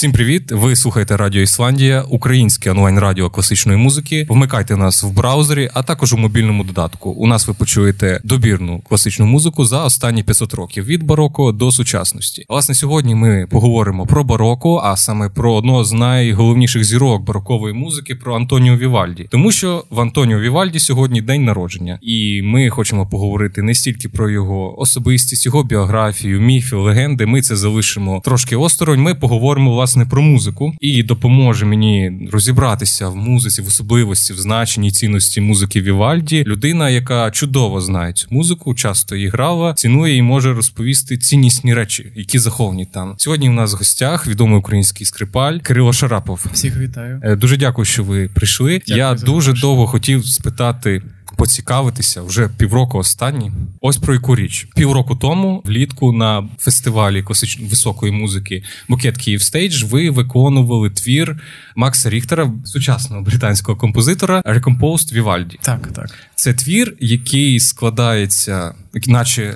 Всім 0.00 0.12
привіт! 0.12 0.52
Ви 0.52 0.76
слухаєте 0.76 1.16
Радіо 1.16 1.42
Ісландія, 1.42 2.02
українське 2.02 2.70
онлайн-радіо 2.70 3.30
класичної 3.30 3.78
музики. 3.78 4.26
Вмикайте 4.28 4.76
нас 4.76 5.02
в 5.02 5.10
браузері, 5.10 5.70
а 5.74 5.82
також 5.82 6.12
у 6.12 6.16
мобільному 6.16 6.64
додатку. 6.64 7.10
У 7.10 7.26
нас 7.26 7.48
ви 7.48 7.54
почуєте 7.54 8.20
добірну 8.24 8.80
класичну 8.88 9.26
музику 9.26 9.64
за 9.64 9.84
останні 9.84 10.22
500 10.22 10.54
років 10.54 10.84
від 10.84 11.02
бароко 11.02 11.52
до 11.52 11.72
сучасності. 11.72 12.44
Власне, 12.48 12.74
сьогодні 12.74 13.14
ми 13.14 13.46
поговоримо 13.50 14.06
про 14.06 14.24
бароко, 14.24 14.80
а 14.84 14.96
саме 14.96 15.28
про 15.28 15.54
одного 15.54 15.84
з 15.84 15.92
найголовніших 15.92 16.84
зірок 16.84 17.22
барокової 17.22 17.74
музики 17.74 18.14
про 18.14 18.36
Антоніо 18.36 18.76
Вівальді, 18.76 19.26
тому 19.30 19.52
що 19.52 19.84
в 19.90 20.00
Антоніо 20.00 20.40
Вівальді 20.40 20.78
сьогодні 20.78 21.22
день 21.22 21.44
народження, 21.44 21.98
і 22.02 22.42
ми 22.42 22.70
хочемо 22.70 23.06
поговорити 23.06 23.62
не 23.62 23.74
стільки 23.74 24.08
про 24.08 24.30
його 24.30 24.80
особистість, 24.80 25.46
його 25.46 25.64
біографію, 25.64 26.40
міфи, 26.40 26.76
легенди. 26.76 27.26
Ми 27.26 27.42
це 27.42 27.56
залишимо 27.56 28.20
трошки 28.24 28.56
осторонь. 28.56 29.00
Ми 29.00 29.14
поговоримо 29.14 29.70
власне 29.70 29.89
про 30.06 30.22
музику 30.22 30.74
і 30.80 31.02
допоможе 31.02 31.66
мені 31.66 32.28
розібратися 32.32 33.08
в 33.08 33.16
музиці, 33.16 33.62
в 33.62 33.66
особливості, 33.66 34.32
в 34.32 34.36
значенні 34.38 34.90
цінності 34.90 35.40
музики 35.40 35.80
Вівальді. 35.80 36.44
Людина, 36.46 36.90
яка 36.90 37.30
чудово 37.30 37.80
знає 37.80 38.12
цю 38.12 38.26
музику, 38.30 38.74
часто 38.74 39.16
її 39.16 39.28
грала, 39.28 39.74
цінує 39.74 40.16
і 40.16 40.22
може 40.22 40.54
розповісти 40.54 41.18
ціннісні 41.18 41.74
речі, 41.74 42.12
які 42.16 42.38
заховані 42.38 42.86
там. 42.86 43.14
Сьогодні 43.18 43.48
у 43.48 43.52
нас 43.52 43.74
в 43.74 43.76
гостях 43.76 44.26
відомий 44.26 44.58
український 44.58 45.06
скрипаль 45.06 45.58
Кирило 45.58 45.92
Шарапов. 45.92 46.46
Всіх 46.52 46.76
вітаю. 46.78 47.20
Е, 47.24 47.36
Дуже 47.36 47.56
дякую, 47.56 47.84
що 47.84 48.04
ви 48.04 48.28
прийшли. 48.34 48.78
Дякую 48.78 48.98
Я 48.98 49.14
дуже 49.14 49.52
довго 49.52 49.86
хотів 49.86 50.26
спитати. 50.26 51.02
Поцікавитися 51.40 52.22
вже 52.22 52.48
півроку 52.48 52.98
останні. 52.98 53.52
Ось 53.80 53.96
про 53.96 54.14
яку 54.14 54.36
річ. 54.36 54.68
Півроку 54.76 55.16
тому, 55.16 55.62
влітку, 55.64 56.12
на 56.12 56.48
фестивалі 56.58 57.22
класичної 57.22 57.70
високої 57.70 58.12
музики 58.12 58.64
Bouquet 58.88 59.16
Kyiv 59.16 59.42
Stage 59.42 59.82
ви 59.82 60.10
виконували 60.10 60.90
твір 60.90 61.40
Макса 61.76 62.10
Ріхтера, 62.10 62.52
сучасного 62.64 63.22
британського 63.22 63.78
композитора 63.78 64.42
Recomposed 64.46 65.14
Vivaldi. 65.14 65.56
Так, 65.62 65.92
так. 65.92 66.10
Це 66.34 66.54
твір, 66.54 66.96
який 67.00 67.60
складається, 67.60 68.74
наче 69.06 69.54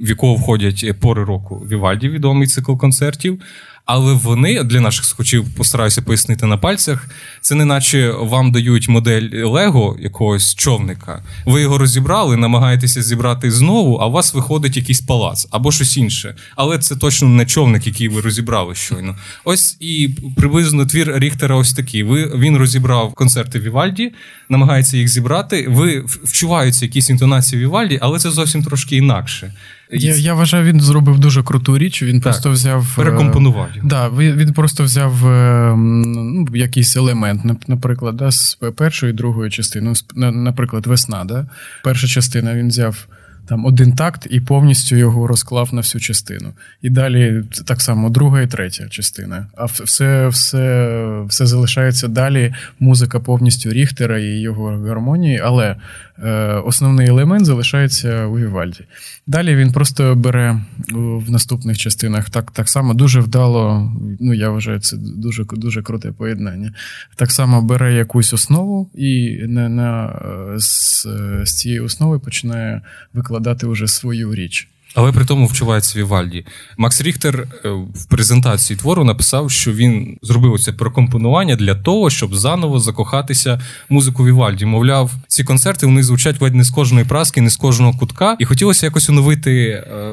в 0.00 0.08
якого 0.08 0.34
входять 0.34 1.00
пори 1.00 1.24
року 1.24 1.66
Вівальді, 1.70 2.08
відомий 2.08 2.48
цикл 2.48 2.76
концертів. 2.76 3.42
Але 3.86 4.12
вони 4.12 4.62
для 4.62 4.80
наших 4.80 5.04
слухачів 5.04 5.54
постараюся 5.54 6.02
пояснити 6.02 6.46
на 6.46 6.56
пальцях. 6.56 7.08
Це 7.40 7.54
не 7.54 7.64
наче 7.64 8.10
вам 8.10 8.52
дають 8.52 8.88
модель 8.88 9.44
Лего 9.44 9.96
якогось 10.00 10.54
човника. 10.54 11.22
Ви 11.44 11.60
його 11.60 11.78
розібрали, 11.78 12.36
намагаєтеся 12.36 13.02
зібрати 13.02 13.50
знову, 13.50 13.96
а 13.96 14.06
у 14.06 14.10
вас 14.10 14.34
виходить 14.34 14.76
якийсь 14.76 15.00
палац 15.00 15.48
або 15.50 15.72
щось 15.72 15.96
інше. 15.96 16.36
Але 16.56 16.78
це 16.78 16.96
точно 16.96 17.28
не 17.28 17.46
човник, 17.46 17.86
який 17.86 18.08
ви 18.08 18.20
розібрали 18.20 18.74
щойно. 18.74 19.16
Ось 19.44 19.76
і 19.80 20.10
приблизно 20.36 20.86
твір 20.86 21.12
Ріхтера 21.18 21.56
ось 21.56 21.72
такий. 21.72 22.02
Ви 22.02 22.32
він 22.38 22.56
розібрав 22.56 23.14
концерти 23.14 23.58
Вівальді, 23.58 24.12
намагається 24.48 24.96
їх 24.96 25.08
зібрати. 25.08 25.66
Ви 25.68 26.04
вчуваються 26.06 26.84
якісь 26.84 27.10
інтонації 27.10 27.62
Вівальді, 27.62 27.98
але 28.02 28.18
це 28.18 28.30
зовсім 28.30 28.64
трошки 28.64 28.96
інакше. 28.96 29.52
Я, 29.90 30.14
я 30.16 30.34
вважаю, 30.34 30.64
він 30.64 30.80
зробив 30.80 31.18
дуже 31.18 31.42
круту 31.42 31.78
річ. 31.78 32.02
Він 32.02 32.20
просто 32.20 32.50
взяв. 32.50 32.82
е, 32.92 32.96
перекомпонував. 32.96 33.68
Да, 33.84 34.08
він 34.08 34.52
просто 34.52 34.84
взяв 34.84 35.26
е, 35.28 35.74
ну, 35.76 36.46
якийсь 36.54 36.96
елемент, 36.96 37.44
нап- 37.44 37.64
наприклад, 37.66 38.16
да, 38.16 38.30
з 38.30 38.58
першої 38.76 39.10
і 39.12 39.16
другої 39.16 39.50
частини. 39.50 39.92
Ну, 40.14 40.30
Наприклад, 40.32 40.86
весна. 40.86 41.24
Да? 41.24 41.46
Перша 41.84 42.06
частина 42.06 42.54
він 42.54 42.68
взяв 42.68 43.06
там 43.48 43.64
один 43.64 43.92
такт 43.92 44.26
і 44.30 44.40
повністю 44.40 44.96
його 44.96 45.26
розклав 45.26 45.74
на 45.74 45.80
всю 45.80 46.02
частину. 46.02 46.52
І 46.82 46.90
далі 46.90 47.42
так 47.66 47.80
само 47.80 48.10
друга 48.10 48.42
і 48.42 48.46
третя 48.46 48.88
частина. 48.88 49.46
А 49.56 49.64
все, 49.64 50.28
все, 50.28 51.24
все 51.28 51.46
залишається 51.46 52.08
далі. 52.08 52.54
Музика 52.80 53.20
повністю 53.20 53.70
Ріхтера 53.70 54.18
і 54.18 54.40
його 54.40 54.66
гармонії, 54.68 55.40
але 55.44 55.76
е, 56.18 56.30
основний 56.64 57.08
елемент 57.08 57.46
залишається 57.46 58.26
у 58.26 58.38
Вівальді. 58.38 58.80
Далі 59.26 59.56
він 59.56 59.72
просто 59.72 60.14
бере 60.14 60.50
е, 60.50 60.62
в 60.94 61.30
наступних 61.30 61.78
частинах 61.78 62.30
так, 62.30 62.50
так 62.50 62.68
само 62.68 62.94
дуже 62.94 63.20
вдало. 63.20 63.92
Ну 64.20 64.34
я 64.34 64.50
вважаю, 64.50 64.80
це 64.80 64.96
дуже 64.96 65.44
дуже 65.44 65.82
круте 65.82 66.12
поєднання. 66.12 66.72
Так 67.16 67.32
само 67.32 67.62
бере 67.62 67.94
якусь 67.94 68.32
основу 68.32 68.90
і 68.94 69.38
на, 69.46 69.68
на, 69.68 70.06
е, 70.06 70.60
з, 70.60 71.06
з 71.44 71.56
цієї 71.56 71.80
основи 71.80 72.18
починає 72.18 72.82
викладати 73.14 73.35
вже 73.66 73.88
свою 73.88 74.34
річ. 74.34 74.68
Але 74.96 75.12
при 75.12 75.24
тому 75.24 75.46
вчувається 75.46 75.98
Вівальді. 75.98 76.44
Макс 76.78 77.00
Ріхтер 77.00 77.48
е, 77.64 77.68
в 77.70 78.04
презентації 78.08 78.76
твору 78.76 79.04
написав, 79.04 79.50
що 79.50 79.72
він 79.72 80.18
зробив 80.22 80.60
це 80.60 80.72
прокомпонування 80.72 81.56
для 81.56 81.74
того, 81.74 82.10
щоб 82.10 82.34
заново 82.34 82.80
закохатися 82.80 83.60
музику 83.88 84.26
Вівальді. 84.26 84.64
Мовляв, 84.64 85.10
ці 85.28 85.44
концерти 85.44 85.86
вони 85.86 86.02
звучать 86.02 86.42
ледь 86.42 86.54
не 86.54 86.64
з 86.64 86.70
кожної 86.70 87.06
праски, 87.06 87.40
не 87.40 87.50
з 87.50 87.56
кожного 87.56 87.98
кутка, 87.98 88.36
і 88.38 88.44
хотілося 88.44 88.86
якось 88.86 89.10
оновити 89.10 89.66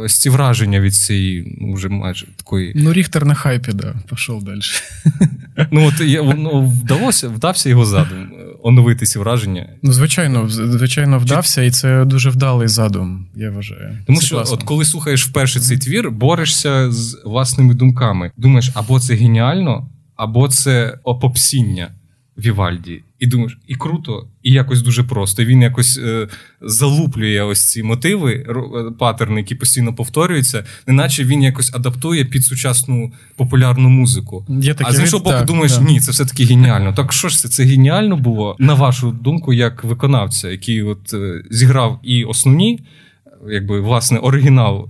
е, 0.03 0.07
ці 0.09 0.29
враження 0.29 0.79
від 0.79 0.95
цієї 0.95 1.57
ну, 1.61 1.73
вже 1.73 1.89
майже 1.89 2.27
такої. 2.35 2.73
Ну, 2.75 2.93
Ріхтер 2.93 3.25
на 3.25 3.35
хайпі, 3.35 3.71
да, 3.73 3.95
пішов 4.09 4.43
далі. 4.43 4.61
Ну 5.71 5.87
от 5.87 6.01
я 6.01 6.23
ну, 6.23 6.73
вдалося, 6.83 7.27
вдався 7.27 7.69
його 7.69 7.85
задум 7.85 8.27
оновити 8.63 9.05
ці 9.05 9.19
враження. 9.19 9.69
Ну, 9.83 9.93
звичайно, 9.93 10.49
звичайно, 10.49 11.19
вдався, 11.19 11.61
і 11.61 11.71
це 11.71 12.05
дуже 12.05 12.29
вдалий 12.29 12.67
задум, 12.67 13.27
я 13.35 13.51
вважаю. 13.51 13.97
Тому 14.07 14.19
Це 14.19 14.25
що, 14.25 14.35
класно. 14.35 14.53
от 14.53 14.63
коли 14.63 14.85
слухаєш 14.85 15.27
вперше 15.27 15.59
цей 15.59 15.77
твір, 15.77 16.11
борешся 16.11 16.91
з 16.91 17.21
власними 17.25 17.73
думками. 17.73 18.31
Думаєш, 18.37 18.71
або 18.73 18.99
це 18.99 19.13
геніально, 19.13 19.89
або 20.15 20.47
це 20.47 20.99
опопсіння 21.03 21.91
Вівальді. 22.37 23.03
І 23.19 23.27
думаєш, 23.27 23.57
і 23.67 23.75
круто, 23.75 24.27
і 24.43 24.51
якось 24.51 24.81
дуже 24.81 25.03
просто. 25.03 25.41
І 25.41 25.45
Він 25.45 25.61
якось 25.61 25.97
е, 25.97 26.27
залуплює 26.61 27.41
ось 27.41 27.69
ці 27.69 27.83
мотиви, 27.83 28.33
е, 28.33 28.55
паттерни, 28.99 29.39
які 29.39 29.55
постійно 29.55 29.95
повторюються, 29.95 30.63
неначе 30.87 31.23
він 31.23 31.43
якось 31.43 31.73
адаптує 31.73 32.25
під 32.25 32.45
сучасну 32.45 33.11
популярну 33.35 33.89
музику. 33.89 34.45
Таке 34.77 34.83
а 34.87 34.93
з 34.93 34.99
іншого 34.99 35.23
боку, 35.23 35.37
так, 35.37 35.47
думаєш, 35.47 35.71
так. 35.71 35.89
ні, 35.89 35.99
це 35.99 36.11
все-таки 36.11 36.45
геніально. 36.45 36.93
Так 36.93 37.13
що 37.13 37.29
ж 37.29 37.37
це? 37.37 37.49
Це 37.49 37.63
геніально 37.63 38.17
було, 38.17 38.55
на 38.59 38.73
вашу 38.73 39.11
думку, 39.11 39.53
як 39.53 39.83
виконавця, 39.83 40.49
який 40.49 40.83
от 40.83 41.13
е, 41.13 41.43
зіграв 41.51 41.99
і 42.03 42.23
основні, 42.23 42.79
якби 43.49 43.79
власне 43.79 44.17
оригінал 44.17 44.89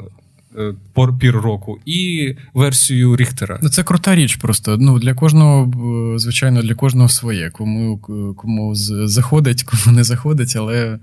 пір 1.20 1.36
року, 1.36 1.80
і 1.86 2.36
версію 2.54 3.16
Ріхтера. 3.16 3.60
Ну, 3.62 3.70
це 3.70 3.84
крута 3.84 4.16
річ 4.16 4.36
просто. 4.36 4.78
Ну, 4.78 5.00
для 5.00 5.14
кожного, 5.14 5.72
е, 6.16 6.20
звичайно, 6.20 6.62
для 6.62 6.76
кожного 6.76 7.10
своє. 7.10 7.50
Кому, 7.50 7.98
кому 8.38 8.76
з- 8.76 9.08
заходить, 9.08 9.64
кому 9.64 9.96
не 9.96 10.04
заходить, 10.04 10.56
але 10.56 10.78
е, 10.78 11.00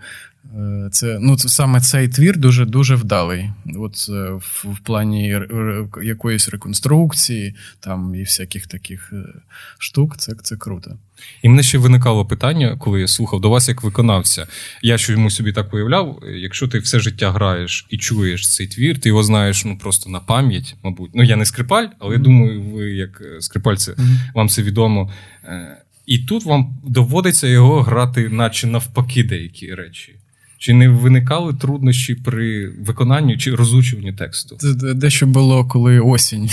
це, 0.93 1.19
ну, 1.21 1.37
це 1.37 1.49
саме 1.49 1.81
цей 1.81 2.09
твір 2.09 2.39
дуже 2.39 2.65
дуже 2.67 2.95
вдалий. 2.95 3.51
От 3.77 4.07
е, 4.09 4.31
в, 4.31 4.65
в 4.65 4.79
плані 4.85 5.33
р- 5.35 5.49
р- 5.55 6.05
якоїсь 6.05 6.49
реконструкції, 6.49 7.55
там 7.81 8.15
і 8.15 8.23
всяких 8.23 8.67
таких 8.67 9.11
е, 9.13 9.17
штук, 9.79 10.17
це, 10.17 10.35
це 10.43 10.57
круто. 10.57 10.99
І 11.43 11.49
мене 11.49 11.63
ще 11.63 11.79
виникало 11.79 12.27
питання, 12.27 12.77
коли 12.77 13.01
я 13.01 13.09
слухав 13.09 13.41
до 13.41 13.51
вас 13.51 13.69
як 13.69 13.83
виконавця. 13.83 14.47
Я 14.83 14.99
чомусь 14.99 15.35
собі 15.35 15.53
так 15.53 15.75
уявляв, 15.75 16.23
якщо 16.35 16.69
ти 16.69 16.79
все 16.79 17.01
життя 17.01 17.33
граєш 17.33 17.87
і 17.91 17.99
чуєш 17.99 18.55
цей 18.55 18.67
твір, 18.67 18.99
ти 19.01 19.09
його 19.09 19.23
знаєш 19.23 19.65
ну 19.65 19.79
просто 19.79 20.11
на 20.11 20.21
пам'ять, 20.21 20.77
мабуть. 20.83 21.11
Ну 21.15 21.23
я 21.23 21.37
не 21.37 21.45
скрипаль, 21.45 21.87
але 21.99 22.15
я 22.15 22.21
думаю, 22.21 22.63
ви 22.63 22.85
як 22.93 23.21
е, 23.21 23.41
скрипаль, 23.41 23.77
це 23.77 23.95
вам 24.35 24.49
це 24.49 24.63
відомо. 24.63 25.13
Е, 25.45 25.83
І 26.07 26.19
тут 26.19 26.45
вам 26.45 26.79
доводиться 26.85 27.47
його 27.47 27.83
грати, 27.83 28.29
наче 28.29 28.67
навпаки, 28.67 29.25
деякі 29.25 29.75
речі. 29.75 30.17
Чи 30.63 30.75
не 30.75 30.89
виникали 30.89 31.55
труднощі 31.55 32.15
при 32.15 32.69
виконанні 32.69 33.39
чи 33.39 33.55
розучуванні 33.55 34.13
тексту? 34.13 34.59
Дещо 34.95 35.27
було, 35.27 35.65
коли 35.65 36.01
осінь. 36.01 36.51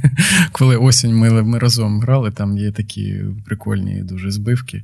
коли 0.52 0.76
осінь 0.76 1.16
ми, 1.16 1.42
ми 1.42 1.58
разом 1.58 2.00
грали, 2.00 2.30
там 2.30 2.58
є 2.58 2.72
такі 2.72 3.14
прикольні 3.46 3.94
дуже 4.02 4.30
збивки. 4.30 4.82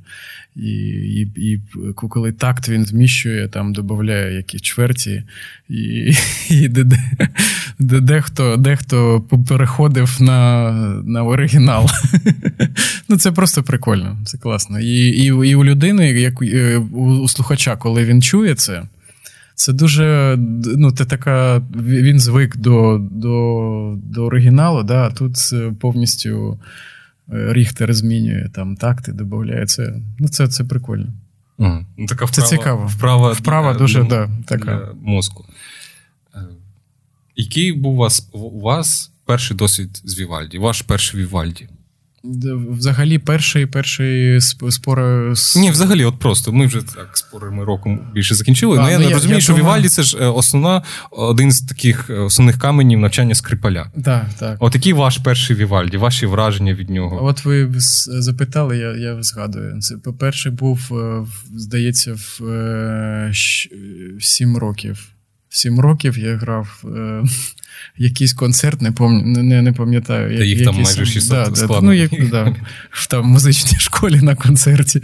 І, 0.57 0.71
і, 0.71 1.21
і 1.37 1.61
коли 1.95 2.33
такт 2.33 2.69
він 2.69 2.85
зміщує, 2.85 3.49
там 3.49 3.73
додає 3.73 4.37
які 4.37 4.61
чверті, 4.61 5.23
і, 5.69 6.13
і 6.51 6.69
де, 6.69 6.85
де, 6.85 6.99
де, 7.79 8.01
дехто, 8.01 8.57
дехто 8.57 9.21
переходив 9.49 10.17
на, 10.21 10.73
на 11.05 11.25
оригінал. 11.25 11.87
ну, 13.09 13.17
це 13.17 13.33
просто 13.33 13.63
прикольно, 13.63 14.19
це 14.25 14.39
класно. 14.39 14.81
І, 14.81 15.09
і, 15.09 15.25
і 15.25 15.55
у 15.55 15.65
людини, 15.65 16.11
як 16.11 16.43
е, 16.43 16.77
у, 16.77 17.05
у 17.05 17.29
слухача, 17.29 17.77
коли 17.77 18.05
він 18.05 18.23
чує 18.23 18.55
це. 18.63 18.83
Це 19.55 19.73
дуже 19.73 20.37
ну, 20.77 20.93
це 20.93 21.05
така. 21.05 21.63
Він 21.77 22.21
звик 22.21 22.57
до 22.57 22.99
до, 23.11 23.99
до 24.03 24.25
оригіналу, 24.25 24.83
да, 24.83 25.07
а 25.07 25.11
тут 25.11 25.37
повністю 25.81 26.61
е, 27.33 27.53
Ріхтер 27.53 27.95
змінює 27.95 28.49
там 28.55 28.77
такти, 28.77 29.13
додає. 29.13 29.67
Це, 29.67 29.95
ну, 30.19 30.29
це, 30.29 30.49
це 30.49 30.65
прикольно. 30.65 31.07
Угу. 31.59 31.87
Така 32.09 32.27
Це 32.27 32.43
цікаво. 32.43 32.87
Вправа, 32.87 33.33
Вправа 33.33 33.73
для- 33.73 33.79
дуже, 33.79 34.03
для- 34.03 34.09
да, 34.09 34.31
така. 34.47 34.65
для 34.65 34.93
мозку. 35.03 35.45
Е, 36.35 36.39
Який 37.37 37.73
був 37.73 37.93
у 37.95 37.97
вас, 37.97 38.29
у 38.33 38.61
вас 38.61 39.13
перший 39.25 39.57
досвід 39.57 40.01
з 40.05 40.19
Вівальді, 40.19 40.59
ваш 40.59 40.83
перший 40.83 41.21
Вівальді? 41.21 41.69
Взагалі, 42.25 43.19
перший 43.19 43.67
перший 43.67 44.41
з 44.71 44.84
пори 44.84 45.37
з... 45.37 45.57
Ні, 45.57 45.71
взагалі, 45.71 46.05
от 46.05 46.19
просто 46.19 46.53
ми 46.53 46.67
вже 46.67 46.83
так 46.83 47.11
з 47.19 47.26
порами 47.26 47.65
року 47.65 48.01
більше 48.15 48.35
закінчили. 48.35 48.79
А, 48.79 48.83
ну, 48.83 48.91
я 48.91 48.99
ну, 48.99 49.09
не 49.09 49.15
розумію, 49.15 49.35
я 49.35 49.41
що 49.41 49.53
думаю... 49.53 49.65
Вівальді 49.65 49.89
це 49.89 50.03
ж 50.03 50.19
е, 50.21 50.27
основна 50.27 50.83
один 51.11 51.53
з 51.53 51.61
таких 51.61 52.11
е, 52.11 52.13
основних 52.13 52.59
каменів 52.59 52.99
навчання 52.99 53.35
скрипаля. 53.35 53.91
Так, 54.05 54.27
так. 54.39 54.57
От 54.61 54.75
який 54.75 54.93
ваш 54.93 55.19
перший 55.19 55.57
Вівальді, 55.57 55.97
ваші 55.97 56.27
враження 56.27 56.75
від 56.75 56.91
нього? 56.91 57.25
От 57.25 57.45
ви 57.45 57.71
запитали, 58.07 58.79
я 58.79 58.97
я 58.97 59.23
згадую. 59.23 59.81
Це 59.81 59.97
по-перше, 59.97 60.51
був, 60.51 60.81
е, 60.93 61.27
здається, 61.57 62.17
в 62.41 63.35
сім 64.21 64.57
років. 64.57 65.13
Сім 65.55 65.81
років 65.81 66.19
я 66.19 66.37
грав 66.37 66.85
е, 66.97 67.25
якийсь 67.99 68.33
концерт, 68.33 68.83
не 68.83 68.93
пам'ятаю, 68.93 69.45
не, 69.45 69.63
не 69.63 69.73
пам'ятаю. 69.73 70.39
Та 70.39 70.45
їх 70.45 70.65
там 70.65 70.75
майже 70.75 71.07
600 71.07 71.53
да, 71.53 71.67
да, 71.67 71.81
ну, 71.81 71.93
як, 71.93 72.31
да, 72.31 72.57
В 72.91 73.07
там 73.07 73.27
музичній 73.27 73.79
школі 73.79 74.21
на 74.21 74.35
концерті. 74.35 75.03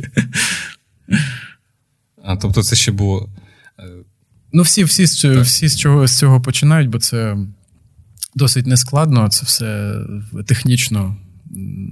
А 2.25 2.37
тобто 2.37 2.63
це 2.63 2.77
ще 2.77 2.93
було. 2.93 3.29
Е, 3.79 3.83
ну, 4.53 4.63
всі 4.63 4.85
всі, 4.85 5.05
всі, 5.05 5.29
всі 5.29 5.69
з 5.69 5.75
цього 5.75 6.07
з 6.07 6.19
цього 6.19 6.41
починають, 6.41 6.91
бо 6.91 6.99
це 6.99 7.37
досить 8.35 8.67
нескладно, 8.67 9.29
це 9.29 9.43
все 9.47 10.01
технічно. 10.47 11.17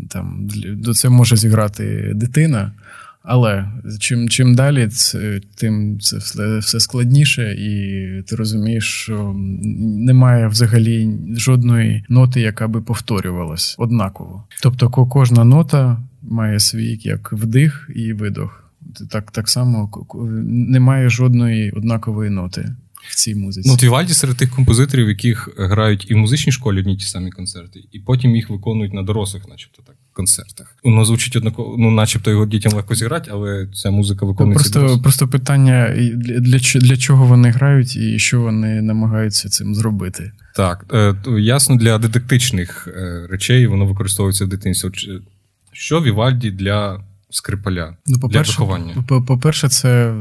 Там, 0.09 0.49
Це 0.95 1.09
може 1.09 1.37
зіграти 1.37 2.13
дитина. 2.15 2.73
Але 3.29 3.69
чим 4.01 4.29
чим 4.29 4.55
далі, 4.55 4.89
це, 4.89 5.41
тим 5.55 6.01
це 6.01 6.17
все 6.59 6.81
складніше, 6.81 7.55
і 7.55 8.23
ти 8.23 8.37
розумієш, 8.37 8.85
що 8.85 9.35
немає 9.83 10.49
взагалі 10.49 11.11
жодної 11.37 12.05
ноти, 12.09 12.41
яка 12.41 12.69
би 12.69 12.81
повторювалась 12.83 13.75
однаково. 13.79 14.45
Тобто, 14.63 14.91
кожна 14.91 15.45
нота 15.45 16.03
має 16.23 16.61
свій 16.61 17.01
як 17.03 17.33
вдих 17.33 17.91
і 17.95 18.13
видох. 18.13 18.71
Так 19.11 19.31
так 19.31 19.49
само 19.49 20.07
немає 20.47 21.11
жодної 21.11 21.71
однакової 21.71 22.31
ноти 22.31 22.75
в 23.09 23.15
цій 23.15 23.35
музиці. 23.35 23.69
Ну, 23.69 23.77
Вівальді 23.83 24.13
серед 24.15 24.37
тих 24.37 24.51
композиторів, 24.51 25.09
яких 25.09 25.49
грають 25.59 26.11
і 26.11 26.15
в 26.15 26.17
музичній 26.17 26.53
школі 26.53 26.81
одні 26.81 26.97
ті 26.97 27.07
самі 27.07 27.31
концерти, 27.31 27.85
і 27.93 27.99
потім 27.99 28.37
їх 28.37 28.51
виконують 28.51 28.95
на 28.95 29.03
дорослих, 29.03 29.49
начебто 29.49 29.83
так 29.83 29.97
концертах. 30.17 30.77
Воно 30.85 31.05
звучить 31.05 31.37
однаково, 31.37 31.77
ну, 31.79 31.91
начебто 31.91 32.31
його 32.31 32.47
дітям 32.47 32.73
легко 32.73 32.95
зіграти, 32.95 33.31
але 33.33 33.69
ця 33.75 33.91
музика 33.91 34.27
виконується. 34.27 34.81
Просто 34.81 35.03
просто 35.03 35.29
питання: 35.29 35.95
для, 36.17 36.59
для 36.59 36.97
чого 36.97 37.27
вони 37.27 37.51
грають 37.51 37.97
і 37.97 38.19
що 38.19 38.41
вони 38.41 38.83
намагаються 38.83 39.49
цим 39.49 39.75
зробити? 39.75 40.33
Так, 40.55 40.85
е, 40.93 41.15
ясно, 41.39 41.77
для 41.77 41.99
дидактичних 41.99 42.89
е, 42.89 43.27
речей 43.31 43.67
воно 43.67 43.87
використовується 43.87 44.45
в 44.45 44.49
дитинстві. 44.49 44.91
Що 45.73 46.03
Вівальді 46.03 46.51
для 46.51 47.01
скрипаля 47.31 47.97
ну, 48.07 48.29
для 48.29 48.43
виховання? 48.43 49.05
По-перше, 49.27 49.69
це 49.69 50.15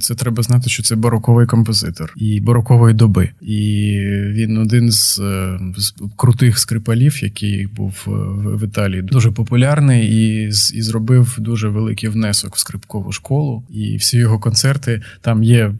це 0.00 0.14
треба 0.14 0.42
знати, 0.42 0.70
що 0.70 0.82
це 0.82 0.96
бароковий 0.96 1.46
композитор 1.46 2.12
і 2.16 2.40
барокової 2.40 2.94
доби. 2.94 3.30
І 3.42 4.00
він 4.28 4.58
один 4.58 4.90
з, 4.90 5.18
е, 5.18 5.60
з 5.76 5.94
крутих 6.16 6.58
скрипалів, 6.58 7.24
який 7.24 7.66
був 7.66 8.04
е, 8.06 8.10
в 8.56 8.64
Італії, 8.64 9.02
дуже 9.02 9.30
популярний 9.30 10.10
і 10.10 10.46
і 10.74 10.82
зробив 10.82 11.36
дуже 11.38 11.68
великий 11.68 12.08
внесок 12.08 12.56
в 12.56 12.58
скрипкову 12.58 13.12
школу. 13.12 13.62
І 13.70 13.96
всі 13.96 14.18
його 14.18 14.38
концерти 14.38 15.02
там 15.20 15.42
є, 15.42 15.72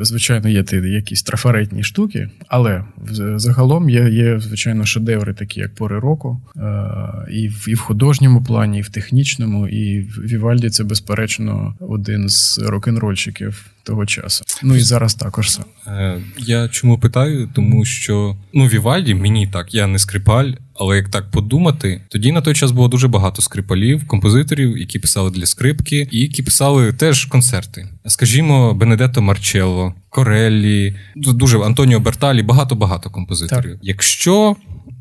звичайно, 0.00 0.48
є 0.48 0.64
якісь 0.72 1.22
трафаретні 1.22 1.82
штуки, 1.82 2.30
але 2.48 2.84
загалом 3.36 3.90
є, 3.90 4.08
є 4.08 4.40
звичайно, 4.40 4.84
шедеври, 4.84 5.34
такі 5.34 5.60
як 5.60 5.74
пори 5.74 5.98
року, 5.98 6.40
е, 6.56 6.60
і 7.32 7.48
в, 7.48 7.68
і 7.68 7.74
в 7.74 7.80
художньому 7.80 8.44
плані, 8.44 8.78
і 8.78 8.82
в 8.82 8.88
технічному. 8.88 9.68
І 9.68 10.00
в 10.00 10.20
Вівальді 10.20 10.70
це 10.70 10.84
безперечно 10.84 11.74
один 11.80 12.28
з 12.28 12.58
рок-н-рольщиків 12.58 13.31
музиків 13.32 13.66
того 13.82 14.06
часу. 14.06 14.44
Ну 14.62 14.76
і 14.76 14.80
зараз 14.80 15.14
також 15.14 15.50
сам. 15.50 15.64
Е, 15.86 16.20
я 16.38 16.68
чому 16.68 16.98
питаю? 16.98 17.48
Тому 17.54 17.84
що 17.84 18.36
ну 18.52 18.66
Вівальді 18.66 19.14
мені 19.14 19.46
так, 19.46 19.74
я 19.74 19.86
не 19.86 19.98
скрипаль, 19.98 20.52
але 20.74 20.96
як 20.96 21.08
так 21.08 21.30
подумати, 21.30 22.00
тоді 22.08 22.32
на 22.32 22.40
той 22.40 22.54
час 22.54 22.70
було 22.70 22.88
дуже 22.88 23.08
багато 23.08 23.42
скрипалів, 23.42 24.06
композиторів, 24.06 24.78
які 24.78 24.98
писали 24.98 25.30
для 25.30 25.46
скрипки, 25.46 26.08
і 26.10 26.20
які 26.20 26.42
писали 26.42 26.92
теж 26.92 27.24
концерти. 27.24 27.88
Скажімо, 28.06 28.74
Бенедетто 28.74 29.22
Марчелло, 29.22 29.94
Кореллі, 30.08 30.96
дуже 31.16 31.58
Антоніо 31.58 32.00
Берталі, 32.00 32.42
багато 32.42 32.74
багато 32.74 33.10
композиторів. 33.10 33.72
Так. 33.72 33.80
Якщо 33.82 34.56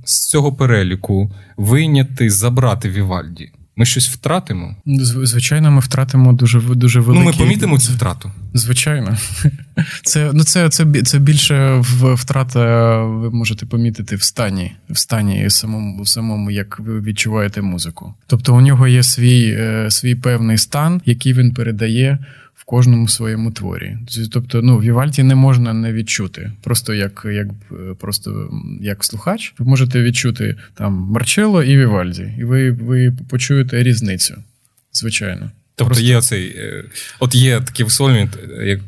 з 0.06 0.30
цього 0.30 0.54
переліку 0.54 1.32
вийняти 1.58 2.30
забрати 2.30 2.90
Вівальді. 2.90 3.52
Ми 3.82 3.86
щось 3.86 4.10
втратимо? 4.10 4.76
Звичайно, 5.24 5.72
ми 5.72 5.80
втратимо 5.80 6.34
дуже 6.34 6.60
дуже 6.60 7.00
великі... 7.00 7.26
Ну, 7.26 7.32
ми 7.32 7.38
помітимо 7.38 7.80
цю 7.80 7.94
втрату. 7.94 8.32
Звичайно. 8.54 9.18
Це 10.04 10.32
ну, 10.34 10.44
це, 10.44 10.70
це, 10.70 10.86
це 11.04 11.20
більше 11.20 11.78
втрата, 12.14 12.98
ви 13.04 13.32
можете 13.32 13.66
помітити 13.66 14.16
в 14.16 14.24
стані, 14.24 14.72
в 14.90 14.98
стані 14.98 15.50
самому, 15.50 16.06
самому, 16.06 16.52
як 16.52 16.80
ви 16.80 17.02
відчуваєте 17.02 17.62
музику. 17.62 18.14
Тобто 18.28 18.56
у 18.56 18.62
нього 18.62 18.88
є 18.88 19.04
свій, 19.04 19.56
е, 19.60 19.92
свій 19.92 20.16
певний 20.16 20.58
стан, 20.58 21.02
який 21.06 21.34
він 21.34 21.54
передає 21.54 22.18
в 22.41 22.41
кожному 22.72 23.08
своєму 23.08 23.52
творі. 23.52 23.98
Тобто, 24.32 24.62
ну, 24.62 24.80
Вівальді 24.80 25.24
не 25.24 25.36
можна 25.36 25.74
не 25.74 25.94
відчути. 25.94 26.52
Просто 26.64 26.94
як 26.94 27.26
як, 27.34 27.48
просто 28.00 28.50
як 28.82 29.04
слухач, 29.04 29.54
ви 29.60 29.66
можете 29.66 30.02
відчути 30.02 30.56
там 30.74 30.94
Марчелло 30.94 31.64
і 31.64 31.78
Вівальді, 31.78 32.34
і 32.38 32.44
ви 32.44 32.72
ви 32.72 33.14
почуєте 33.30 33.84
різницю. 33.84 34.36
Звичайно. 34.94 35.52
Тобто 35.76 35.86
просто... 35.86 36.04
є 36.04 36.22
цей, 36.22 36.48
е, 36.58 36.84
от 37.20 37.36
є 37.36 37.62
такий 37.62 37.86
висловлювання, 37.86 38.30
як 38.64 38.80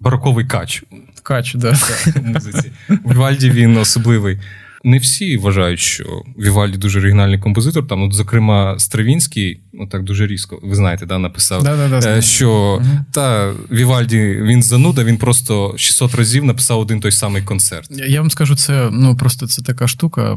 бароковий 0.00 0.44
кач. 0.44 0.82
Кач, 1.22 1.54
да. 1.54 1.72
в. 1.72 2.64
Вівальді 3.10 3.50
він 3.50 3.76
особливий 3.76 4.38
не 4.86 4.98
всі 4.98 5.36
вважають, 5.36 5.80
що 5.80 6.22
Вівальді 6.38 6.78
дуже 6.78 6.98
оригінальний 6.98 7.38
композитор. 7.38 7.86
Там, 7.86 8.02
от, 8.02 8.12
зокрема, 8.12 8.78
Стравінський, 8.78 9.60
ну 9.72 9.86
так 9.86 10.02
дуже 10.02 10.26
різко, 10.26 10.60
ви 10.62 10.74
знаєте, 10.74 11.06
да, 11.06 11.18
написав, 11.18 11.62
да, 11.62 12.20
що 12.20 12.50
угу. 12.50 13.04
та 13.12 13.52
Вівальді 13.70 14.38
він 14.42 14.62
зануда, 14.62 15.04
він 15.04 15.16
просто 15.16 15.74
600 15.76 16.14
разів 16.14 16.44
написав 16.44 16.80
один 16.80 17.00
той 17.00 17.12
самий 17.12 17.42
концерт. 17.42 17.88
Я 17.90 18.20
вам 18.20 18.30
скажу, 18.30 18.56
це 18.56 18.88
ну 18.92 19.16
просто 19.16 19.46
це 19.46 19.62
така 19.62 19.88
штука 19.88 20.32
е, 20.32 20.36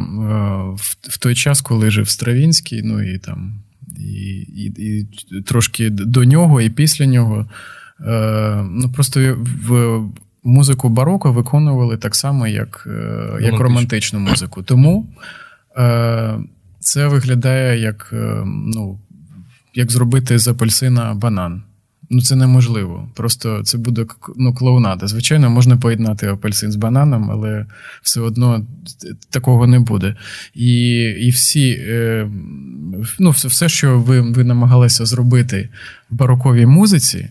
в, 0.76 0.96
в 1.02 1.18
той 1.18 1.36
час, 1.36 1.62
коли 1.62 1.92
жив 1.92 2.10
Стравінський, 2.10 2.82
ну 2.84 3.14
і 3.14 3.18
там. 3.18 3.62
І 4.00 4.40
і, 4.56 4.74
і 4.78 5.08
трошки 5.42 5.90
до 5.90 6.26
нього, 6.26 6.62
і 6.62 6.70
після 6.70 7.06
нього. 7.06 7.50
Е, 8.02 8.66
Ну 8.72 8.92
просто 8.92 9.38
в 9.68 10.02
музику 10.44 10.90
бароко 10.90 11.32
виконували 11.32 11.98
так 11.98 12.16
само, 12.16 12.48
як 12.48 12.88
е, 12.88 13.42
як 13.42 13.60
романтичну 13.60 14.20
музику. 14.20 14.64
Тому 14.64 15.08
е, 15.78 16.40
це 16.80 17.08
виглядає 17.08 17.80
як 17.80 18.10
е, 18.14 18.44
ну, 18.46 19.00
як 19.74 19.92
зробити 19.92 20.40
з 20.40 20.48
апельсина 20.48 21.14
банан. 21.14 21.64
Ну, 22.12 22.22
це 22.22 22.36
неможливо. 22.36 23.10
Просто 23.16 23.64
це 23.64 23.78
буде 23.78 24.06
ну, 24.36 24.54
клоунада. 24.54 25.08
Звичайно, 25.08 25.50
можна 25.50 25.78
поєднати 25.78 26.28
апельсин 26.28 26.72
з 26.72 26.76
бананом, 26.76 27.32
але 27.32 27.66
все 28.02 28.22
одно 28.22 28.66
такого 29.30 29.68
не 29.68 29.80
буде. 29.80 30.16
І 30.54 31.00
і 31.02 31.30
всі, 31.30 31.70
е, 31.72 32.30
ну, 33.20 33.30
все, 33.30 33.70
що 33.70 34.00
ви 34.00 34.22
ви 34.22 34.44
намагалися 34.44 35.06
зробити 35.06 35.70
в 36.10 36.16
бароковій 36.16 36.66
музиці, 36.66 37.30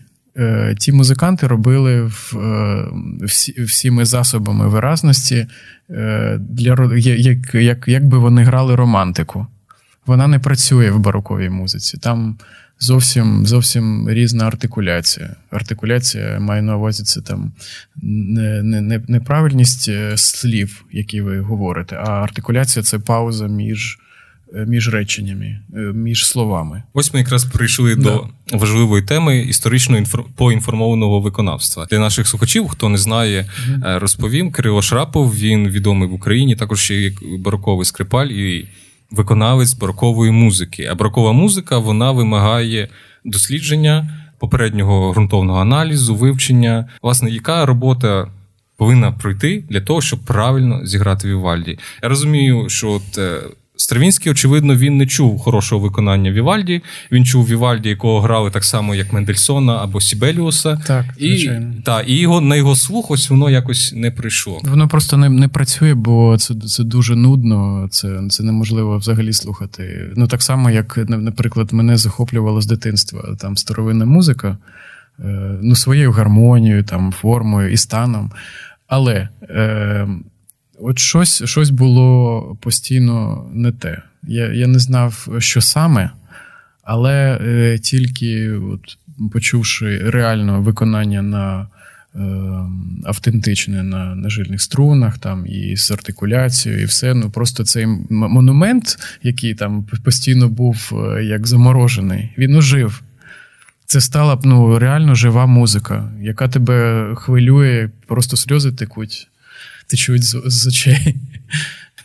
ті 0.79 0.91
музиканти 0.91 1.47
робили 1.47 2.01
в, 2.01 2.37
е, 2.37 2.85
всі, 3.21 3.63
всіми 3.63 4.05
засобами 4.05 4.67
виразності, 4.67 5.47
е, 5.89 6.37
для 6.39 6.95
як, 6.95 7.55
як, 7.55 7.87
як 7.87 8.05
би 8.05 8.17
вони 8.17 8.43
грали 8.43 8.75
романтику. 8.75 9.47
Вона 10.05 10.27
не 10.27 10.39
працює 10.39 10.91
в 10.91 10.99
бароковій 10.99 11.49
музиці. 11.49 11.97
Там 11.97 12.37
зовсім 12.79 13.45
зовсім 13.45 14.09
різна 14.09 14.47
артикуляція. 14.47 15.35
Артикуляція 15.51 16.39
має 16.39 16.61
на 16.61 16.77
увазі 16.77 17.03
це 17.03 17.21
там 17.21 17.51
не, 18.03 18.63
не, 18.63 19.01
неправильність 19.07 19.89
слів, 20.15 20.85
які 20.91 21.21
ви 21.21 21.39
говорите, 21.39 21.95
а 21.95 22.23
артикуляція 22.23 22.83
це 22.83 22.99
пауза 22.99 23.47
між. 23.47 23.99
Е, 24.55 24.65
між 24.67 24.89
реченнями, 24.89 25.59
е, 25.75 25.79
між 25.79 26.27
словами. 26.27 26.83
Ось 26.93 27.13
ми 27.13 27.19
якраз 27.19 27.45
прийшли 27.45 27.95
да. 27.95 28.01
до 28.01 28.27
важливої 28.53 29.03
теми 29.03 29.39
історично 29.39 30.03
поінформованого 30.35 31.19
виконавства 31.19 31.85
для 31.85 31.99
наших 31.99 32.27
слухачів. 32.27 32.67
Хто 32.67 32.89
не 32.89 32.97
знає, 32.97 33.49
mm 33.69 33.99
розповім 33.99 34.51
Кирило 34.51 34.81
Шрапов. 34.81 35.35
Він 35.35 35.69
відомий 35.69 36.09
в 36.09 36.13
Україні, 36.13 36.55
також 36.55 36.79
ще 36.79 36.95
як 36.95 37.13
бароковий 37.39 37.85
скрипаль 37.85 38.27
і 38.27 38.67
виконавець 39.11 39.73
барокової 39.73 40.31
музики. 40.31 40.85
А 40.91 40.95
барокова 40.95 41.31
музика 41.31 41.77
вона 41.77 42.11
вимагає 42.11 42.89
дослідження 43.25 44.09
попереднього 44.39 45.11
ґрунтовного 45.13 45.59
аналізу, 45.59 46.15
вивчення. 46.15 46.89
Власне, 47.01 47.29
яка 47.29 47.65
робота 47.65 48.27
повинна 48.77 49.11
пройти 49.11 49.63
для 49.69 49.81
того, 49.81 50.01
щоб 50.01 50.19
правильно 50.19 50.85
зіграти 50.85 51.27
Вівальді. 51.27 51.79
Я 52.03 52.09
розумію, 52.09 52.69
що 52.69 52.91
от. 52.91 53.19
Стравінський, 53.79 54.31
очевидно, 54.31 54.75
він 54.75 54.97
не 54.97 55.07
чув 55.07 55.39
хорошого 55.39 55.81
виконання 55.81 56.31
Вівальді. 56.31 56.81
Він 57.11 57.25
чув 57.25 57.47
Вівальді, 57.47 57.89
якого 57.89 58.21
грали 58.21 58.51
так 58.51 58.63
само, 58.63 58.95
як 58.95 59.13
Мендельсона 59.13 59.77
або 59.77 60.01
Сібеліуса. 60.01 60.81
Так, 60.87 61.05
і, 61.17 61.49
та, 61.85 62.01
і 62.01 62.13
його 62.13 62.41
на 62.41 62.55
його 62.55 62.75
слух 62.75 63.11
ось 63.11 63.29
воно 63.29 63.49
якось 63.49 63.93
не 63.95 64.11
прийшло. 64.11 64.61
Воно 64.63 64.87
просто 64.87 65.17
не 65.17 65.29
не 65.29 65.47
працює, 65.47 65.93
бо 65.93 66.37
це 66.37 66.55
це 66.55 66.83
дуже 66.83 67.15
нудно, 67.15 67.87
це 67.91 68.21
це 68.29 68.43
неможливо 68.43 68.97
взагалі 68.97 69.33
слухати. 69.33 70.11
Ну 70.15 70.27
так 70.27 70.43
само, 70.43 70.69
як, 70.69 70.97
наприклад, 71.07 71.73
мене 71.73 71.97
захоплювало 71.97 72.61
з 72.61 72.65
дитинства 72.65 73.35
там 73.39 73.57
старовинна 73.57 74.05
музика, 74.05 74.57
е, 75.19 75.23
ну 75.61 75.75
своєю 75.75 76.11
гармонією, 76.11 76.83
там, 76.83 77.11
формою 77.11 77.71
і 77.71 77.77
станом. 77.77 78.31
Але. 78.87 79.29
Е, 79.49 80.07
От 80.81 80.99
щось 80.99 81.43
щось 81.45 81.69
було 81.69 82.57
постійно 82.61 83.45
не 83.53 83.71
те. 83.71 84.01
Я 84.23 84.53
я 84.53 84.67
не 84.67 84.79
знав, 84.79 85.27
що 85.39 85.61
саме, 85.61 86.09
але 86.83 87.39
е, 87.41 87.79
тільки 87.79 88.49
от, 88.51 88.97
почувши 89.31 89.97
реально 89.97 90.61
виконання 90.61 91.21
на 91.21 91.67
е, 92.15 92.19
автентичне 93.05 93.83
на 93.83 94.15
на 94.15 94.29
жильних 94.29 94.61
струнах, 94.61 95.17
там 95.17 95.45
і 95.47 95.77
з 95.77 95.91
артикуляцією, 95.91 96.81
і 96.81 96.85
все. 96.85 97.13
Ну 97.13 97.29
просто 97.29 97.63
цей 97.63 97.85
монумент, 98.09 98.97
який 99.23 99.55
там 99.55 99.87
постійно 100.03 100.49
був 100.49 100.91
е, 100.93 101.23
як 101.23 101.47
заморожений, 101.47 102.29
він 102.37 102.55
ожив. 102.55 103.01
Це 103.85 104.01
стала 104.01 104.39
ну, 104.43 104.79
реально 104.79 105.15
жива 105.15 105.45
музика, 105.45 106.11
яка 106.21 106.47
тебе 106.47 107.07
хвилює, 107.15 107.89
просто 108.07 108.37
сльози 108.37 108.71
текуть 108.71 109.27
течуть 109.89 110.23
з, 110.23 110.41
з 110.45 110.67
очей. 110.67 111.15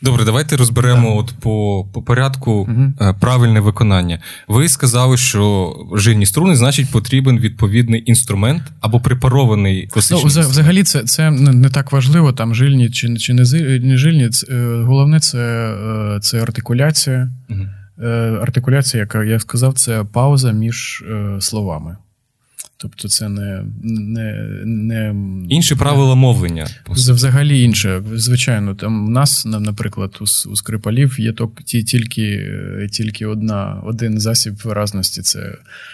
Добре, 0.03 0.25
давайте 0.25 0.57
розберемо 0.57 1.17
от 1.17 1.35
по 1.41 1.87
по 1.93 2.03
порядку 2.03 2.53
угу. 2.53 3.15
правильне 3.21 3.61
виконання. 3.61 4.19
Ви 4.49 4.69
сказали, 4.69 5.17
що 5.17 5.75
жильні 5.95 6.27
струни, 6.27 6.57
значить, 6.57 6.91
потрібен 6.91 7.39
відповідний 7.39 8.03
інструмент 8.07 8.63
або 8.81 9.01
препарований 9.01 9.87
класичний. 9.87 10.33
Ну, 10.37 10.49
Взагалі, 10.49 10.83
це 10.83 11.03
це 11.03 11.31
не 11.31 11.69
так 11.69 11.93
важливо, 11.93 12.33
там 12.33 12.55
жильні 12.55 12.91
чи 12.91 13.17
чи 13.17 13.35
не 13.35 13.97
жильні. 13.97 14.31
Е, 14.51 14.83
головне, 14.87 15.21
це 15.21 15.39
е, 15.39 16.21
це 16.21 16.43
артикуляція. 16.43 17.31
Угу. 17.51 17.67
Артикуляція, 18.43 19.01
яка 19.01 19.25
я 19.25 19.41
сказав, 19.41 19.75
це 19.75 20.05
пауза 20.13 20.53
між 20.53 21.05
словами. 21.41 21.97
Тобто 22.85 23.09
це 23.09 23.29
не 23.29 23.65
не, 23.83 24.33
не 24.65 25.15
інші 25.49 25.75
правила 25.75 26.15
мовлення. 26.15 26.67
Взагалі 26.89 27.63
інше. 27.63 28.03
Звичайно, 28.15 28.75
там 28.75 29.07
у 29.07 29.11
нас, 29.11 29.47
наприклад, 29.47 30.19
у, 30.21 30.25
у 30.51 30.57
Скрипалів 30.57 31.21
є 31.21 31.35
тільки 31.65 32.51
тільки 32.93 33.27
одна, 33.27 33.81
один 33.85 34.21
засіб 34.21 34.55
виразності 34.65 35.23
це 35.23 35.53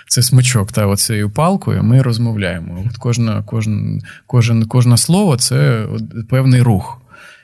це 0.09 0.23
смичок. 0.23 0.73
Та 0.73 0.87
оцею 0.87 1.31
палкою 1.31 1.83
ми 1.83 2.03
розмовляємо. 2.03 2.85
От 2.89 2.97
кожна, 2.97 3.43
кожен, 3.47 4.03
кожен, 4.27 4.65
Кожне 4.65 4.97
слово 4.97 5.37
це 5.37 5.87
певний 6.29 6.63
рух. 6.63 7.03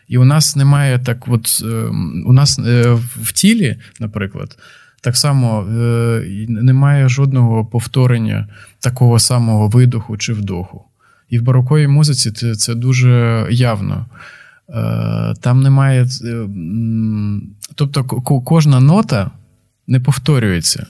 І 0.08 0.18
у 0.18 0.24
нас 0.24 0.56
немає 0.56 0.98
так, 0.98 1.28
от 1.28 1.62
ем, 1.62 2.24
у 2.26 2.32
нас 2.32 2.58
е, 2.58 2.98
в 3.22 3.32
тілі, 3.32 3.76
наприклад. 4.00 4.58
Так 5.06 5.16
само 5.16 5.60
е, 5.62 6.46
немає 6.48 7.08
жодного 7.08 7.64
повторення 7.64 8.48
такого 8.80 9.18
самого 9.18 9.68
видоху 9.68 10.16
чи 10.16 10.32
вдоху. 10.32 10.84
І 11.30 11.38
в 11.38 11.42
бароковій 11.42 11.86
музиці 11.86 12.32
це, 12.32 12.54
це 12.54 12.74
дуже 12.74 13.46
явно. 13.50 14.06
Е, 14.68 15.34
там 15.40 15.62
немає. 15.62 16.08
Е, 16.24 16.46
тобто 17.74 18.04
кожна 18.44 18.80
нота 18.80 19.30
не 19.86 20.00
повторюється. 20.00 20.86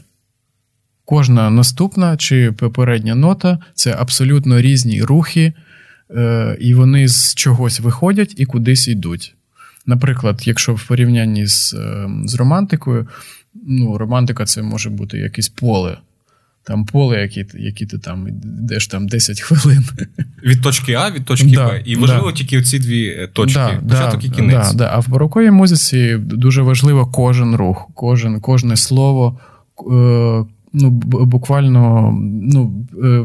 Кожна 1.04 1.50
наступна 1.50 2.16
чи 2.16 2.52
попередня 2.52 3.14
нота 3.14 3.58
це 3.74 3.96
абсолютно 3.98 4.60
різні 4.60 5.02
рухи, 5.02 5.52
і 6.60 6.74
вони 6.74 7.08
з 7.08 7.34
чогось 7.34 7.80
виходять 7.80 8.34
і 8.36 8.46
кудись 8.46 8.88
йдуть. 8.88 9.34
Наприклад, 9.86 10.42
якщо 10.44 10.74
в 10.74 10.86
порівнянні 10.86 11.46
з 11.46 11.74
з 12.24 12.34
романтикою, 12.34 13.06
ну, 13.66 13.98
романтика 13.98 14.44
це 14.44 14.62
може 14.62 14.90
бути 14.90 15.18
якесь 15.18 15.48
поле. 15.48 15.98
Там 16.66 16.84
поле, 16.84 17.20
які 17.20 17.46
які 17.54 17.86
ти 17.86 17.98
там 17.98 18.28
йдеш 18.28 18.86
там 18.86 19.08
10 19.08 19.40
хвилин. 19.40 19.84
Від 20.44 20.62
точки 20.62 20.92
А, 20.92 21.10
від 21.10 21.24
точки 21.24 21.50
да, 21.50 21.68
Б. 21.68 21.82
І 21.84 21.96
важливо 21.96 22.30
да. 22.30 22.36
тільки 22.36 22.58
оці 22.58 22.78
дві 22.78 23.06
е, 23.08 23.28
точки, 23.32 23.58
да, 23.82 23.88
початок 23.88 24.24
і 24.24 24.30
кінець. 24.30 24.72
Да, 24.72 24.90
А 24.92 24.98
в 24.98 25.08
бароковій 25.08 25.50
музиці 25.50 26.16
дуже 26.16 26.62
важливо 26.62 27.06
кожен 27.06 27.54
рух, 27.54 27.88
кожен, 27.94 28.40
кожне 28.40 28.76
слово. 28.76 29.40
Е, 29.92 30.44
ну, 30.72 30.90
Буквально 30.90 32.12
ну, 32.42 32.86
е, 33.04 33.24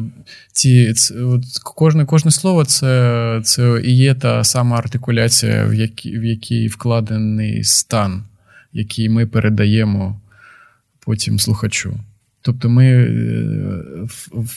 ці, 0.54 0.94
от, 1.16 1.44
кожне 1.64 2.06
кожне 2.06 2.32
слово 2.32 2.66
це 2.66 3.42
це 3.44 3.82
і 3.86 3.98
є 3.98 4.14
та 4.14 4.44
сама 4.44 4.78
артикуляція, 4.78 5.66
в 5.66 5.74
якій 5.74 6.20
в 6.20 6.26
якій 6.26 6.68
вкладений 6.68 7.64
стан, 7.64 8.24
який 8.74 9.10
ми 9.10 9.26
передаємо 9.26 10.21
потім 11.06 11.40
слухачу. 11.40 11.94
Тобто, 12.42 12.70
ми, 12.70 12.86
е, 12.86 13.08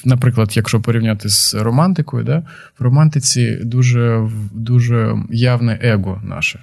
наприклад, 0.04 0.56
якщо 0.56 0.80
порівняти 0.80 1.28
з 1.28 1.54
романтикою, 1.54 2.24
да, 2.24 2.42
в 2.78 2.82
романтиці 2.82 3.58
дуже 3.62 4.30
дуже 4.52 5.16
явне 5.30 5.78
его 5.82 6.22
наше. 6.24 6.58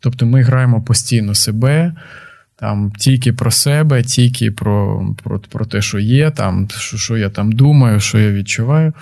Тобто 0.00 0.26
ми 0.26 0.42
граємо 0.42 0.82
постійно 0.82 1.34
себе, 1.34 1.94
там, 2.56 2.92
тільки 2.98 3.32
про 3.32 3.50
себе, 3.50 4.02
тільки 4.02 4.50
про 4.50 5.06
про, 5.22 5.38
про 5.38 5.66
те, 5.66 5.82
що 5.82 5.98
є, 5.98 6.30
там, 6.30 6.68
що 6.70 6.96
що 6.96 7.16
я 7.16 7.30
там 7.30 7.52
думаю, 7.52 8.00
що 8.00 8.18
я 8.18 8.32
відчуваю. 8.32 8.92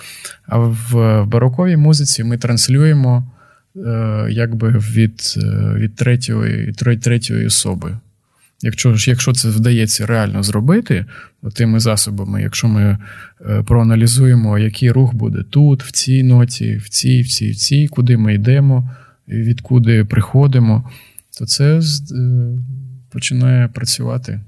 А 0.47 0.57
в, 0.57 0.75
в 0.91 1.25
бароковій 1.25 1.77
музиці 1.77 2.23
ми 2.23 2.37
транслюємо 2.37 3.31
е, 3.75 4.27
якби 4.29 4.69
від 4.69 5.33
е, 5.37 5.73
від 5.75 5.95
третьої, 5.95 6.73
третьої 6.73 7.45
особи. 7.45 7.97
Якщо 8.61 8.93
ж, 8.93 9.09
якщо 9.09 9.33
це 9.33 9.49
вдається 9.49 10.05
реально 10.05 10.43
зробити 10.43 11.05
тими 11.53 11.79
засобами, 11.79 12.41
якщо 12.41 12.67
ми 12.67 12.97
е, 13.45 13.63
проаналізуємо, 13.63 14.59
який 14.59 14.91
рух 14.91 15.13
буде 15.13 15.43
тут, 15.49 15.83
в 15.83 15.91
цій 15.91 16.23
ноті, 16.23 16.75
в 16.75 16.89
цій, 16.89 17.21
в 17.21 17.27
цій, 17.27 17.51
в 17.51 17.55
цій, 17.55 17.87
куди 17.87 18.17
ми 18.17 18.33
йдемо, 18.33 18.89
відкуди 19.27 20.05
приходимо, 20.05 20.89
то 21.39 21.45
це 21.45 21.79
е, 21.79 21.81
починає 23.11 23.67
працювати. 23.67 24.39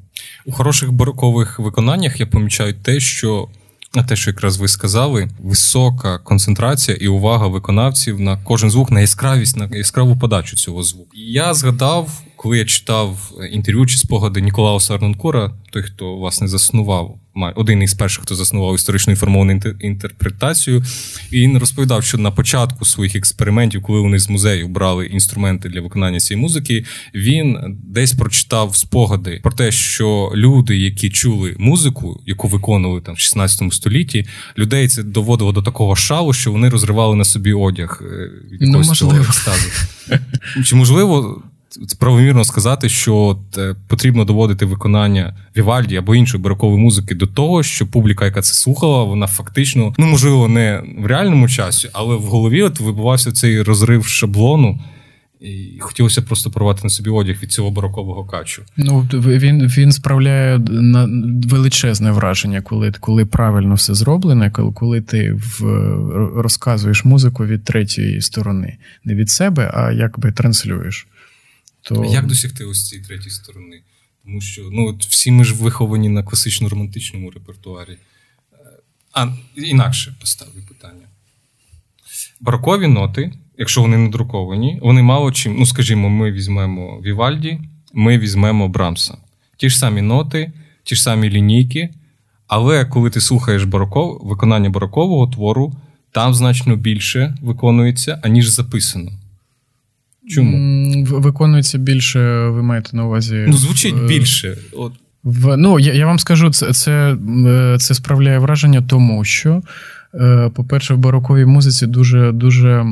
У 0.46 0.52
хороших 0.52 0.92
барокових 0.92 1.60
виконаннях 1.60 2.20
я 2.20 2.26
помічаю 2.26 2.74
те, 2.74 3.00
що 3.00 3.48
на 3.96 4.03
те, 4.03 4.15
що 4.15 4.29
якраз 4.29 4.58
ви 4.58 4.67
сказали, 4.67 5.29
висока 5.39 6.17
концентрація 6.17 6.98
і 7.01 7.08
увага 7.08 7.48
виконавців 7.48 8.20
на 8.20 8.38
кожен 8.38 8.72
звук, 8.72 8.91
на 8.91 9.01
яскравість, 9.01 9.58
на 9.58 9.70
яскраву 9.72 10.17
подачу 10.17 10.56
цього 10.56 10.84
звуку. 10.84 11.10
Я 11.13 11.53
згадав, 11.53 12.22
коли 12.36 12.58
я 12.58 12.65
читав 12.65 13.32
інтерв'ю 13.51 13.86
чи 13.86 13.98
спогади 13.98 14.41
Ніколауса 14.41 14.94
Арнонкора, 14.94 15.51
той, 15.72 15.84
хто 15.84 16.15
власне 16.15 16.48
заснував 16.48 17.20
один 17.56 17.84
із 17.84 17.94
перших, 17.94 18.24
хто 18.24 18.36
заснував 18.36 18.75
історично 18.75 19.12
інформовану 19.13 19.62
інтерпретацію. 19.79 20.84
І 21.32 21.39
він 21.39 21.58
розповідав, 21.58 22.03
що 22.03 22.17
на 22.17 22.32
початку 22.32 22.86
своїх 22.86 23.15
експериментів, 23.15 23.82
коли 23.82 24.00
вони 24.00 24.20
з 24.20 24.29
музею 24.29 24.67
брали 24.67 25.06
інструменти 25.06 25.70
для 25.70 25.82
виконання 25.82 26.20
цієї 26.20 26.41
музики, 26.41 26.86
він 27.15 27.58
десь 27.84 28.13
прочитав 28.13 28.75
спогади 28.75 29.39
про 29.44 29.51
те, 29.51 29.72
що 29.72 30.32
люди, 30.36 30.77
які 30.77 31.10
чули 31.10 31.56
музику, 31.60 32.22
яку 32.25 32.48
виконували 32.48 33.01
там 33.01 33.15
в 33.15 33.20
16 33.20 33.74
столітті, 33.74 34.25
людей 34.58 34.88
це 34.88 35.03
доводило 35.03 35.51
до 35.51 35.62
такого 35.62 35.96
шалу, 35.96 36.34
що 36.34 36.51
вони 36.51 36.70
розривали 36.70 37.15
на 37.15 37.25
собі 37.25 37.53
одяг 37.53 38.01
е, 38.03 38.29
від 38.51 38.62
якогось 38.62 39.01
ну, 39.01 39.22
екстазу. 39.22 39.70
Чи 40.65 40.75
можливо 40.75 41.41
правомірно 42.00 42.43
сказати, 42.43 42.89
що 42.89 43.39
е, 43.57 43.75
потрібно 43.88 44.25
доводити 44.25 44.65
виконання 44.65 45.36
Вівальді 45.57 45.96
або 45.96 46.15
іншої 46.15 46.43
барокової 46.43 46.81
музики 46.81 47.15
до 47.15 47.27
того, 47.27 47.63
що 47.63 47.88
публіка, 47.88 48.25
яка 48.25 48.41
це 48.41 48.53
слухала, 48.53 49.03
вона 49.03 49.27
фактично, 49.27 49.93
ну 49.98 50.05
можливо, 50.05 50.48
не 50.48 50.84
в 51.00 51.05
реальному 51.05 51.50
часі, 51.50 51.89
але 51.93 52.15
в 52.15 52.22
голові 52.22 52.63
от 52.63 52.79
вибувався 52.79 53.31
цей 53.31 53.62
розрив 53.62 54.05
шаблону. 54.05 54.79
І 55.41 55.79
хотілося 55.79 56.22
просто 56.22 56.51
порвати 56.51 56.79
на 56.84 56.89
собі 56.89 57.10
одяг 57.10 57.38
від 57.43 57.51
цього 57.51 57.72
барокового 57.72 58.25
качу. 58.25 58.63
Ну 58.77 59.07
він 59.13 59.67
він 59.67 59.91
справляє 59.91 60.60
на 60.69 61.10
величезне 61.48 62.12
враження, 62.12 62.62
коли 62.62 62.91
коли 63.00 63.25
правильно 63.25 63.75
все 63.75 63.93
зроблене, 63.93 64.51
коли 64.51 64.72
коли 64.74 65.01
ти 65.01 65.34
в, 65.34 65.63
розказуєш 66.41 67.05
музику 67.05 67.46
від 67.46 67.63
третьої 67.63 68.22
сторони, 68.22 68.77
не 69.05 69.15
від 69.15 69.29
себе, 69.29 69.72
а 69.74 69.91
якби 69.91 70.31
транслюєш. 70.31 71.07
То... 71.88 72.06
Як 72.06 72.27
досягти 72.27 72.65
ось 72.65 72.88
цієї 72.88 73.08
третьої 73.08 73.29
сторони? 73.32 73.82
Тому 74.24 74.41
що 74.41 74.70
ну, 74.72 74.88
от 74.88 75.06
всі 75.06 75.32
ми 75.32 75.44
ж 75.44 75.53
виховані 75.53 76.10
на 76.10 76.24
класично-романтичному 76.24 77.34
репертуарі. 77.34 77.98
А 79.13 79.27
інакше 79.56 80.15
поставлю 80.20 80.62
питання. 80.67 81.06
Барокові 82.41 82.88
ноти, 82.88 83.34
якщо 83.58 83.82
вони 83.82 83.98
не 83.98 84.10
друковані, 84.10 84.79
вони 84.82 85.01
мало 85.01 85.32
чим. 85.32 85.56
Ну, 85.60 85.65
скажімо, 85.65 86.10
ми 86.10 86.32
візьмемо 86.32 87.01
Вівальді, 87.01 87.60
ми 87.94 88.17
візьмемо 88.17 88.67
Брамса. 88.67 89.17
Ті 89.58 89.70
ж 89.70 89.77
самі 89.77 90.01
ноти, 90.01 90.51
ті 90.84 90.96
ж 90.96 91.01
самі 91.01 91.29
лінійки. 91.29 91.89
Але 92.48 92.86
коли 92.86 93.10
ти 93.10 93.22
слухаєш 93.22 93.63
бароков, 93.63 94.20
виконання 94.24 94.70
барокового 94.70 95.27
твору, 95.27 95.75
там 96.12 96.34
значно 96.34 96.75
більше 96.75 97.38
виконується, 97.41 98.20
аніж 98.24 98.48
записано. 98.48 99.12
Чому? 100.29 101.05
Виконується 101.05 101.77
більше, 101.77 102.48
ви 102.48 102.63
маєте 102.63 102.98
на 102.98 103.05
увазі. 103.05 103.46
Ну, 103.48 103.53
звучить 103.53 103.96
більше. 104.07 104.57
От. 104.74 104.93
В, 105.24 105.57
Ну, 105.57 105.79
я 105.79 105.93
я 105.93 106.05
вам 106.05 106.19
скажу, 106.19 106.50
це 106.50 106.74
це, 106.74 107.17
це 107.79 107.93
справляє 107.93 108.39
враження, 108.39 108.81
тому 108.81 109.24
що, 109.24 109.62
е, 110.13 110.51
по-перше, 110.55 110.93
в 110.93 110.98
бароковій 110.98 111.46
музиці 111.46 111.88
дуже 111.88 112.31
дуже, 112.31 112.86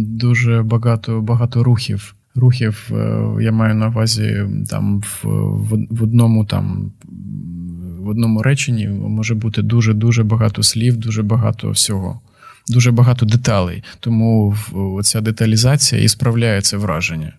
дуже 0.00 0.62
багато 0.62 1.20
багато 1.20 1.64
рухів. 1.64 2.14
Рухів 2.34 2.90
е, 2.90 3.22
я 3.40 3.52
маю 3.52 3.74
на 3.74 3.88
увазі 3.88 4.44
там 4.70 5.00
в, 5.00 5.24
в 5.90 6.02
одному 6.02 6.44
там. 6.44 6.92
В 7.98 8.08
одному 8.08 8.42
реченні 8.42 8.88
може 8.88 9.34
бути 9.34 9.62
дуже-дуже 9.62 10.24
багато 10.24 10.62
слів, 10.62 10.96
дуже 10.96 11.22
багато 11.22 11.70
всього, 11.70 12.20
дуже 12.68 12.90
багато 12.90 13.26
деталей. 13.26 13.82
Тому 14.00 14.56
ця 15.02 15.20
деталізація 15.20 16.02
і 16.02 16.08
справляє 16.08 16.62
це 16.62 16.76
враження. 16.76 17.32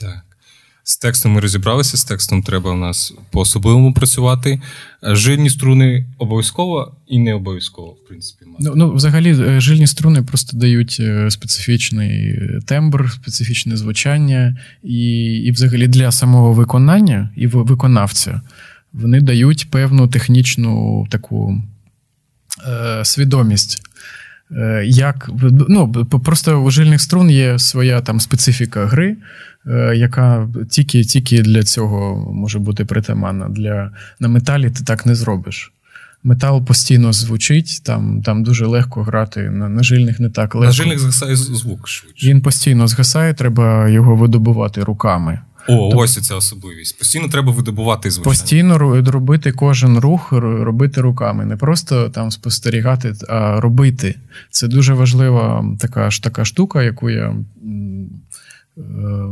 Так. 0.00 0.22
З 0.84 0.96
текстом 0.96 1.32
ми 1.32 1.40
розібралися, 1.40 1.96
з 1.96 2.04
текстом 2.04 2.42
треба 2.42 2.70
у 2.70 2.76
нас 2.76 3.14
по-особливому 3.30 3.92
працювати. 3.92 4.60
Жильні 5.02 5.50
струни 5.50 6.06
обов'язково 6.18 6.94
і 7.06 7.18
не 7.18 7.34
обов'язково, 7.34 7.88
в 7.88 8.08
принципі. 8.08 8.44
Ну, 8.60 8.72
ну, 8.76 8.92
Взагалі, 8.92 9.36
е, 9.40 9.60
жильні 9.60 9.86
струни 9.86 10.22
просто 10.22 10.56
дають 10.56 10.96
е, 11.00 11.30
специфічний 11.30 12.38
тембр, 12.66 13.12
специфічне 13.12 13.76
звучання, 13.76 14.56
і, 14.82 15.06
і 15.46 15.50
взагалі 15.50 15.88
для 15.88 16.12
самого 16.12 16.52
виконання 16.52 17.30
і 17.36 17.46
виконавця 17.46 18.40
вони 18.92 19.20
дають 19.20 19.70
певну 19.70 20.08
технічну 20.08 21.06
таку 21.10 21.62
е, 22.68 23.04
свідомість. 23.04 23.82
Е, 24.56 24.82
як 24.86 25.30
ну, 25.68 25.92
Просто 26.24 26.62
у 26.62 26.70
жильних 26.70 27.00
струн 27.00 27.30
є 27.30 27.58
своя 27.58 28.00
там 28.00 28.20
специфіка 28.20 28.86
гри, 28.86 29.16
е, 29.66 29.92
яка 29.96 30.48
тільки 30.70 31.04
тільки 31.04 31.42
для 31.42 31.62
цього 31.62 32.32
може 32.32 32.58
бути 32.58 32.84
притаманна. 32.84 33.48
Для, 33.48 33.90
На 34.20 34.28
металі 34.28 34.70
ти 34.70 34.84
так 34.84 35.06
не 35.06 35.14
зробиш. 35.14 35.72
Метал 36.22 36.64
постійно 36.64 37.12
звучить, 37.12 37.82
там 37.84 38.22
там 38.22 38.42
дуже 38.42 38.66
легко 38.66 39.02
грати. 39.02 39.50
На 39.50 39.68
на 39.68 39.82
жильних 39.82 40.20
не 40.20 40.30
так 40.30 40.54
легко. 40.54 40.66
На 40.66 40.72
жильних 40.72 40.98
згасає 40.98 41.36
звук 41.36 41.88
швидше. 41.88 42.28
Він 42.28 42.42
постійно 42.42 42.88
згасає, 42.88 43.34
треба 43.34 43.88
його 43.88 44.16
видобувати 44.16 44.84
руками. 44.84 45.40
О, 45.68 45.96
ось 45.96 46.26
ця 46.26 46.34
особливість. 46.34 46.98
Постійно 46.98 47.28
треба 47.28 47.52
видобувати 47.52 48.10
звичайно. 48.10 48.30
Постійно 48.30 48.78
робити 49.10 49.52
кожен 49.52 49.98
рух, 49.98 50.32
робити 50.32 51.00
руками. 51.00 51.44
Не 51.44 51.56
просто 51.56 52.08
там 52.08 52.30
спостерігати, 52.30 53.14
а 53.28 53.60
робити. 53.60 54.14
Це 54.50 54.68
дуже 54.68 54.94
важлива 54.94 55.64
така 55.78 56.10
ж 56.10 56.22
така 56.22 56.44
штука, 56.44 56.82
яку 56.82 57.10
я 57.10 57.26
е, 57.26 57.34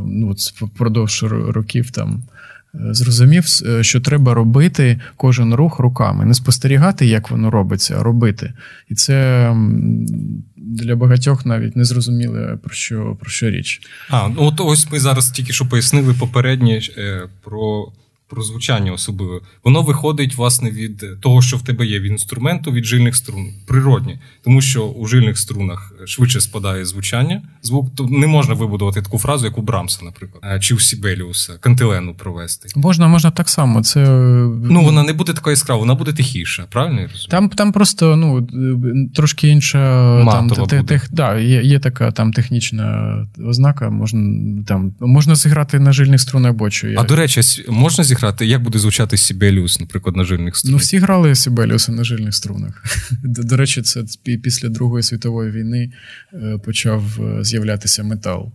ну, 0.06 0.34
впродовж 0.60 1.22
років 1.48 1.90
там. 1.90 2.22
Е, 2.74 2.94
зрозумів, 2.94 3.44
е, 3.66 3.82
що 3.84 4.00
треба 4.00 4.34
робити 4.34 5.00
кожен 5.16 5.54
рух 5.54 5.78
руками, 5.78 6.24
не 6.24 6.34
спостерігати, 6.34 7.06
як 7.06 7.30
воно 7.30 7.50
робиться, 7.50 7.96
а 8.00 8.02
робити. 8.02 8.52
І 8.88 8.94
це 8.94 9.56
для 10.56 10.96
багатьох 10.96 11.46
навіть 11.46 11.76
не 11.76 11.84
зрозуміли 11.84 12.58
про 12.62 12.74
що 12.74 13.16
про 13.20 13.30
що 13.30 13.50
річ. 13.50 13.80
А, 14.10 14.28
ну 14.28 14.36
от 14.38 14.60
ось 14.60 14.90
ми 14.90 15.00
зараз 15.00 15.30
тільки 15.30 15.52
що 15.52 15.68
пояснили 15.68 16.14
попереднє 16.14 16.80
е, 16.98 17.22
про 17.44 17.92
про 18.28 18.42
звучання 18.42 18.92
особливо. 18.92 19.40
Воно 19.64 19.82
виходить, 19.82 20.36
власне, 20.36 20.70
від 20.70 21.20
того, 21.20 21.42
що 21.42 21.56
в 21.56 21.62
тебе 21.62 21.86
є 21.86 22.00
від 22.00 22.10
інструменту, 22.10 22.72
від 22.72 22.84
жильних 22.84 23.16
струн. 23.16 23.46
Природні. 23.66 24.18
Тому 24.44 24.60
що 24.60 24.86
у 24.86 25.06
жильних 25.06 25.38
струнах 25.38 25.92
швидше 26.06 26.40
спадає 26.40 26.84
звучання. 26.84 27.42
Звук 27.62 27.94
то 27.94 28.04
не 28.04 28.26
можна 28.26 28.54
вибудувати 28.54 29.02
таку 29.02 29.18
фразу, 29.18 29.46
як 29.46 29.58
у 29.58 29.62
Брамса, 29.62 30.04
наприклад, 30.04 30.42
е, 30.46 30.60
чи 30.60 30.74
у 30.74 30.78
Сібеліуса, 30.78 31.52
кантилену 31.60 32.14
провести. 32.14 32.68
Можна, 32.76 33.08
можна 33.08 33.30
так 33.30 33.48
само. 33.48 33.82
Це 33.82 34.00
ну 34.64 34.82
вона 34.82 35.02
не 35.02 35.12
буде 35.12 35.32
така 35.32 35.50
яскрава, 35.50 35.80
вона 35.80 35.94
буде 35.94 36.12
тихіша, 36.12 36.66
правильно? 36.70 37.00
я 37.00 37.06
розумію? 37.06 37.28
Там 37.30 37.48
там 37.48 37.72
просто 37.72 38.16
ну 38.16 38.48
трошки 39.14 39.48
інша 39.48 39.78
Матова 40.24 40.66
там, 40.66 40.84
тех, 40.84 41.08
да, 41.10 41.38
є 41.38 41.62
є 41.62 41.78
така 41.78 42.12
там 42.12 42.32
технічна 42.32 43.16
ознака. 43.46 43.90
Можна 43.90 44.20
там 44.66 44.92
можна 45.00 45.34
зіграти 45.34 45.78
на 45.78 45.92
жильних 45.92 46.20
струнах 46.20 46.52
бочу. 46.52 46.94
А 46.96 47.02
до 47.02 47.16
речі, 47.16 47.40
можна 47.68 48.04
зіграти 48.04 48.17
зіграти, 48.18 48.46
як 48.46 48.62
буде 48.62 48.78
звучати 48.78 49.16
Сібеліус, 49.16 49.80
наприклад, 49.80 50.16
на 50.16 50.24
жильних 50.24 50.56
струнах? 50.56 50.72
Ну, 50.72 50.78
всі 50.78 50.98
грали 50.98 51.34
Сібеліуса 51.34 51.92
на 51.92 52.04
жильних 52.04 52.34
струнах. 52.34 52.84
До, 53.22 53.42
до 53.42 53.56
речі, 53.56 53.82
це 53.82 54.04
після 54.22 54.68
Другої 54.68 55.02
світової 55.02 55.50
війни 55.50 55.92
е, 56.32 56.58
почав 56.64 57.02
е, 57.20 57.44
з'являтися 57.44 58.02
метал. 58.02 58.52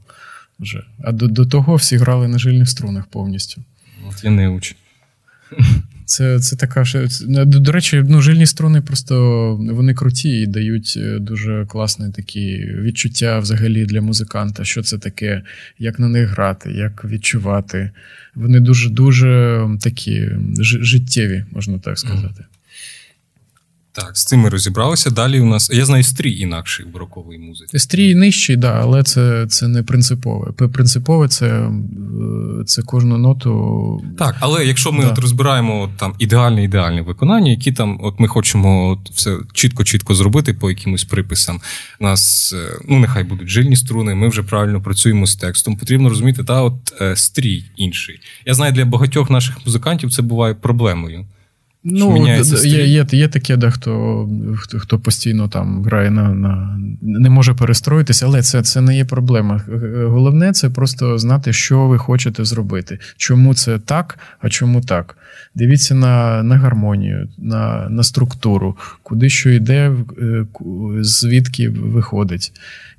вже. 0.60 0.84
А 1.04 1.12
до 1.12 1.28
до 1.28 1.46
того 1.46 1.76
всі 1.76 1.98
грали 1.98 2.28
на 2.28 2.38
жильних 2.38 2.70
струнах 2.70 3.06
повністю. 3.06 3.64
От 4.10 4.24
я 4.24 4.32
не 4.32 4.50
учу. 4.50 4.76
Це 6.14 6.40
це 6.40 6.56
така 6.56 6.86
до 7.46 7.72
речі, 7.72 8.04
ну, 8.08 8.22
жильні 8.22 8.46
струни 8.46 8.82
просто 8.82 9.16
вони 9.56 9.94
круті 9.94 10.42
і 10.42 10.48
дають 10.48 10.94
е, 10.98 11.20
дуже 11.20 11.66
класне 11.66 12.12
такі 12.12 12.58
відчуття 12.80 13.40
взагалі 13.40 13.86
для 13.86 14.02
музиканта, 14.02 14.64
що 14.64 14.84
це 14.84 14.98
таке, 14.98 15.42
як 15.80 16.00
на 16.00 16.08
них 16.08 16.30
грати, 16.30 16.72
як 16.72 17.06
відчувати. 17.06 17.92
Вони 18.36 18.60
дуже 18.60 18.90
дуже 18.90 19.62
такі 19.82 20.30
життєві, 20.62 21.46
можна 21.52 21.80
так 21.80 22.00
сказати. 22.00 22.44
Так, 23.96 24.18
з 24.18 24.26
цим 24.26 24.40
ми 24.40 24.50
розібралися. 24.50 25.10
Далі 25.10 25.40
у 25.40 25.46
нас. 25.46 25.70
Я 25.74 25.86
знаю 25.86 26.04
стрій 26.04 26.38
інакший 26.38 26.86
в 26.86 27.40
музиці. 27.40 27.80
Стрій 27.80 28.16
нижчий, 28.16 28.56
да, 28.56 28.80
але 28.82 29.04
це 29.04 29.48
це 29.50 29.68
не 29.68 29.84
принципове. 29.84 30.52
Принципове 30.52 31.28
це 31.28 31.48
е, 31.48 31.70
це 32.66 32.82
кожну 32.82 33.18
ноту. 33.18 34.04
Так, 34.18 34.36
але 34.40 34.66
якщо 34.66 34.92
ми 34.92 35.04
да. 35.04 35.10
от 35.10 35.18
розбираємо 35.18 35.90
там 35.98 36.16
ідеальне 36.20 36.64
ідеальне 36.64 37.02
виконання, 37.02 37.52
які 37.52 37.72
там, 37.72 38.00
от 38.04 38.20
ми 38.20 38.28
хочемо 38.28 38.90
от 38.90 39.12
все 39.12 39.38
чітко-чітко 39.54 40.16
зробити 40.16 40.54
по 40.54 40.70
якимось 40.70 41.04
приписам. 41.04 41.62
У 42.00 42.04
нас 42.04 42.54
е, 42.54 42.80
ну 42.90 43.00
нехай 43.00 43.24
будуть 43.24 43.48
жильні 43.48 43.76
струни, 43.76 44.16
ми 44.16 44.28
вже 44.28 44.44
правильно 44.44 44.82
працюємо 44.82 45.28
з 45.28 45.36
текстом. 45.36 45.78
Потрібно 45.78 46.10
розуміти, 46.10 46.44
та 46.44 46.62
от 46.62 46.74
е, 47.02 47.16
стрій 47.16 47.66
інший. 47.76 48.20
Я 48.46 48.54
знаю, 48.54 48.74
для 48.74 48.86
багатьох 48.86 49.30
наших 49.30 49.66
музикантів 49.66 50.14
це 50.14 50.22
буває 50.22 50.54
проблемою. 50.54 51.26
Ну, 51.84 52.28
є 52.28 52.44
є, 52.64 53.06
є 53.12 53.28
таке, 53.28 53.58
де 53.58 53.72
хто 53.72 54.30
хто 54.78 55.00
постійно 55.00 55.48
там 55.48 55.84
грає 55.84 56.12
на 56.12 56.34
на 56.34 56.80
не 57.02 57.30
може 57.30 57.54
перестроїтися, 57.54 58.26
але 58.26 58.42
це 58.42 58.62
це 58.62 58.82
не 58.82 58.98
є 58.98 59.06
проблема. 59.06 59.62
Головне 60.06 60.52
це 60.52 60.70
просто 60.70 61.18
знати, 61.18 61.54
що 61.54 61.88
ви 61.88 61.98
хочете 61.98 62.46
зробити. 62.46 63.00
Чому 63.18 63.54
це 63.54 63.80
так, 63.80 64.20
а 64.40 64.50
чому 64.50 64.82
так. 64.82 65.18
Дивіться 65.56 65.96
на 65.96 66.44
на 66.44 66.58
гармонію, 66.58 67.30
на 67.38 67.90
на 67.90 68.04
структуру, 68.04 68.78
куди 69.04 69.30
що 69.30 69.50
йде, 69.50 69.92
е, 70.22 70.46
звідки 71.02 71.70
виходить. 71.70 72.52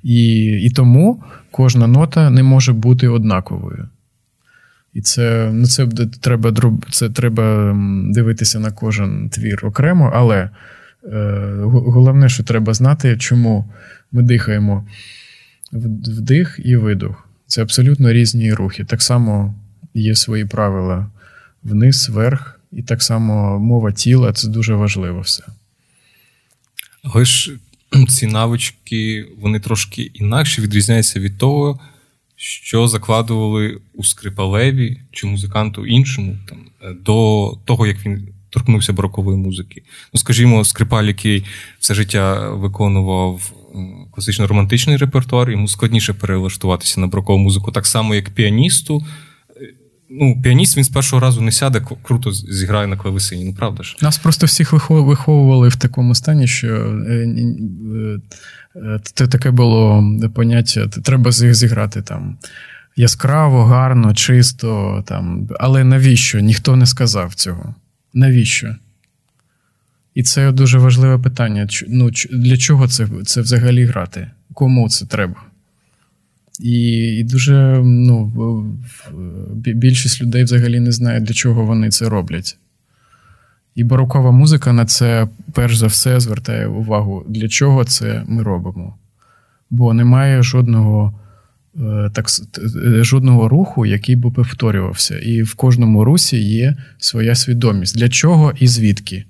І, 0.03 0.35
І 0.45 0.69
тому 0.69 1.23
кожна 1.51 1.87
нота 1.87 2.29
не 2.29 2.43
може 2.43 2.73
бути 2.73 3.07
однаковою. 3.07 3.89
І 4.95 5.01
це 5.01 5.49
ну, 5.53 5.67
це 5.67 5.87
треба 6.21 6.53
це 6.91 7.09
треба 7.09 7.75
дивитися 8.09 8.59
на 8.59 8.71
кожен 8.71 9.29
твір 9.29 9.65
окремо, 9.65 10.11
але 10.15 10.49
е, 11.03 11.59
головне, 11.63 12.29
що 12.29 12.43
треба 12.43 12.73
знати, 12.73 13.17
чому 13.17 13.71
ми 14.11 14.23
дихаємо 14.23 14.87
вдих 15.71 16.59
і 16.63 16.75
видох. 16.75 17.29
Це 17.47 17.61
абсолютно 17.61 18.13
різні 18.13 18.53
рухи. 18.53 18.83
Так 18.83 19.01
само 19.01 19.55
є 19.93 20.15
свої 20.15 20.45
правила 20.45 21.07
вниз, 21.63 22.09
вверх, 22.09 22.59
і 22.71 22.81
так 22.81 23.03
само 23.03 23.59
мова 23.59 23.91
тіла 23.91 24.33
це 24.33 24.47
дуже 24.47 24.75
важливо 24.75 25.21
все. 25.21 25.43
Але 27.03 27.25
ж 27.25 27.51
ці 28.09 28.27
навички 28.27 29.25
вони 29.41 29.59
трошки 29.59 30.01
інакше 30.13 30.61
відрізняються 30.61 31.19
від 31.19 31.37
того 31.37 31.79
що 32.35 32.87
закладували 32.87 33.77
у 33.93 34.03
скрипалеві 34.03 35.01
чи 35.11 35.27
музиканту 35.27 35.85
іншому 35.85 36.37
там, 36.49 36.57
е, 36.83 36.95
до 37.05 37.57
того, 37.65 37.87
як 37.87 38.05
він 38.05 38.27
торкнувся 38.49 38.93
барокової 38.93 39.37
музики. 39.37 39.81
Ну, 40.13 40.19
скажімо, 40.19 40.65
скрипаль, 40.65 41.03
який 41.03 41.45
все 41.79 41.93
життя 41.93 42.49
виконував 42.49 43.51
класично-романтичний 44.11 44.97
репертуар, 44.97 45.51
йому 45.51 45.67
складніше 45.67 46.13
перелаштуватися 46.13 47.01
на 47.01 47.07
барокову 47.07 47.39
музику, 47.39 47.71
так 47.71 47.85
само, 47.85 48.15
як 48.15 48.29
піаністу. 48.29 49.03
Е, 49.61 49.73
ну, 50.09 50.41
Піаніст 50.41 50.77
він 50.77 50.83
з 50.83 50.89
першого 50.89 51.19
разу 51.19 51.41
не 51.41 51.51
сяде, 51.51 51.81
круто 52.03 52.31
зіграє 52.31 52.87
на 52.87 52.97
клавесині, 52.97 53.45
ну 53.45 53.53
правда 53.53 53.83
ж? 53.83 53.97
Нас 54.01 54.17
просто 54.17 54.45
всіх 54.45 54.89
виховували 54.89 55.67
в 55.67 55.75
такому 55.75 56.15
стані, 56.15 56.47
що 56.47 56.67
е, 56.67 57.27
Це 59.03 59.27
таке 59.27 59.51
було 59.51 60.03
поняття, 60.33 60.87
треба 60.87 61.31
зіграти 61.31 62.01
там 62.01 62.37
яскраво, 62.95 63.65
гарно, 63.65 64.13
чисто. 64.13 65.03
там. 65.07 65.49
Але 65.59 65.83
навіщо? 65.83 66.39
Ніхто 66.39 66.75
не 66.75 66.85
сказав 66.85 67.35
цього. 67.35 67.75
Навіщо? 68.13 68.75
І 70.15 70.23
це 70.23 70.51
дуже 70.51 70.77
важливе 70.77 71.17
питання. 71.23 71.67
Ну, 71.87 72.09
Для 72.31 72.57
чого 72.57 72.87
це 72.87 73.07
це 73.25 73.41
взагалі 73.41 73.85
грати? 73.85 74.31
Кому 74.53 74.89
це 74.89 75.05
треба? 75.05 75.35
І 76.59 76.81
і 77.19 77.23
дуже 77.23 77.81
ну, 77.83 78.31
більшість 79.55 80.21
людей 80.21 80.43
взагалі 80.43 80.79
не 80.79 80.91
знає, 80.91 81.19
для 81.19 81.33
чого 81.33 81.65
вони 81.65 81.89
це 81.89 82.09
роблять. 82.09 82.57
І 83.75 83.83
барокова 83.83 84.31
музика 84.31 84.73
на 84.73 84.85
це 84.85 85.27
перш 85.53 85.77
за 85.77 85.87
все 85.87 86.19
звертає 86.19 86.67
увагу, 86.67 87.25
для 87.27 87.47
чого 87.47 87.83
це 87.83 88.23
ми 88.27 88.43
робимо. 88.43 88.95
Бо 89.69 89.93
немає 89.93 90.43
жодного 90.43 91.13
е, 91.75 92.09
так, 92.13 92.25
е, 92.57 93.03
жодного 93.03 93.49
руху, 93.49 93.85
який 93.85 94.15
би 94.15 94.31
повторювався. 94.31 95.19
І 95.19 95.41
в 95.41 95.53
кожному 95.53 96.03
русі 96.03 96.37
є 96.37 96.75
своя 96.97 97.35
свідомість. 97.35 97.97
Для 97.97 98.09
чого 98.09 98.53
і 98.59 98.67
звідки. 98.67 99.25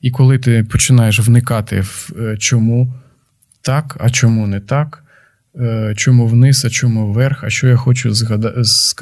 І 0.00 0.10
коли 0.10 0.38
ти 0.38 0.64
починаєш 0.64 1.20
вникати 1.20 1.80
в 1.80 2.12
е, 2.18 2.36
чому 2.36 2.94
так, 3.62 3.96
а 4.00 4.10
чому 4.10 4.46
не 4.46 4.60
так, 4.60 5.03
чому 5.96 6.26
вниз, 6.26 6.64
а 6.64 6.70
чому 6.70 7.12
вверх, 7.12 7.44
а 7.44 7.50
що 7.50 7.68
я 7.68 7.76
хочу 7.76 8.14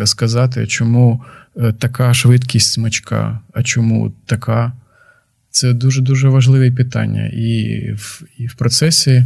сказати, 0.05 0.67
чому 0.67 1.23
така 1.79 2.15
швидкість 2.15 2.73
смачка, 2.73 3.41
а 3.53 3.63
чому 3.63 4.13
така. 4.27 4.73
Це 5.51 5.73
дуже-дуже 5.73 6.29
важливе 6.29 6.71
питання. 6.71 7.27
І 7.27 7.81
в, 7.93 8.23
і 8.39 8.47
в 8.47 8.55
процесі 8.55 9.25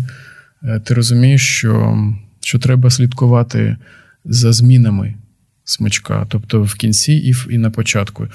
ти 0.84 0.94
розумієш, 0.94 1.48
що 1.48 1.98
що 2.40 2.58
треба 2.58 2.90
слідкувати 2.90 3.76
за 4.24 4.52
змінами 4.52 5.14
смичка, 5.64 6.26
тобто 6.28 6.62
в 6.62 6.74
кінці 6.74 7.12
і 7.12 7.34
і 7.50 7.58
на 7.58 7.70
початку. 7.70 8.28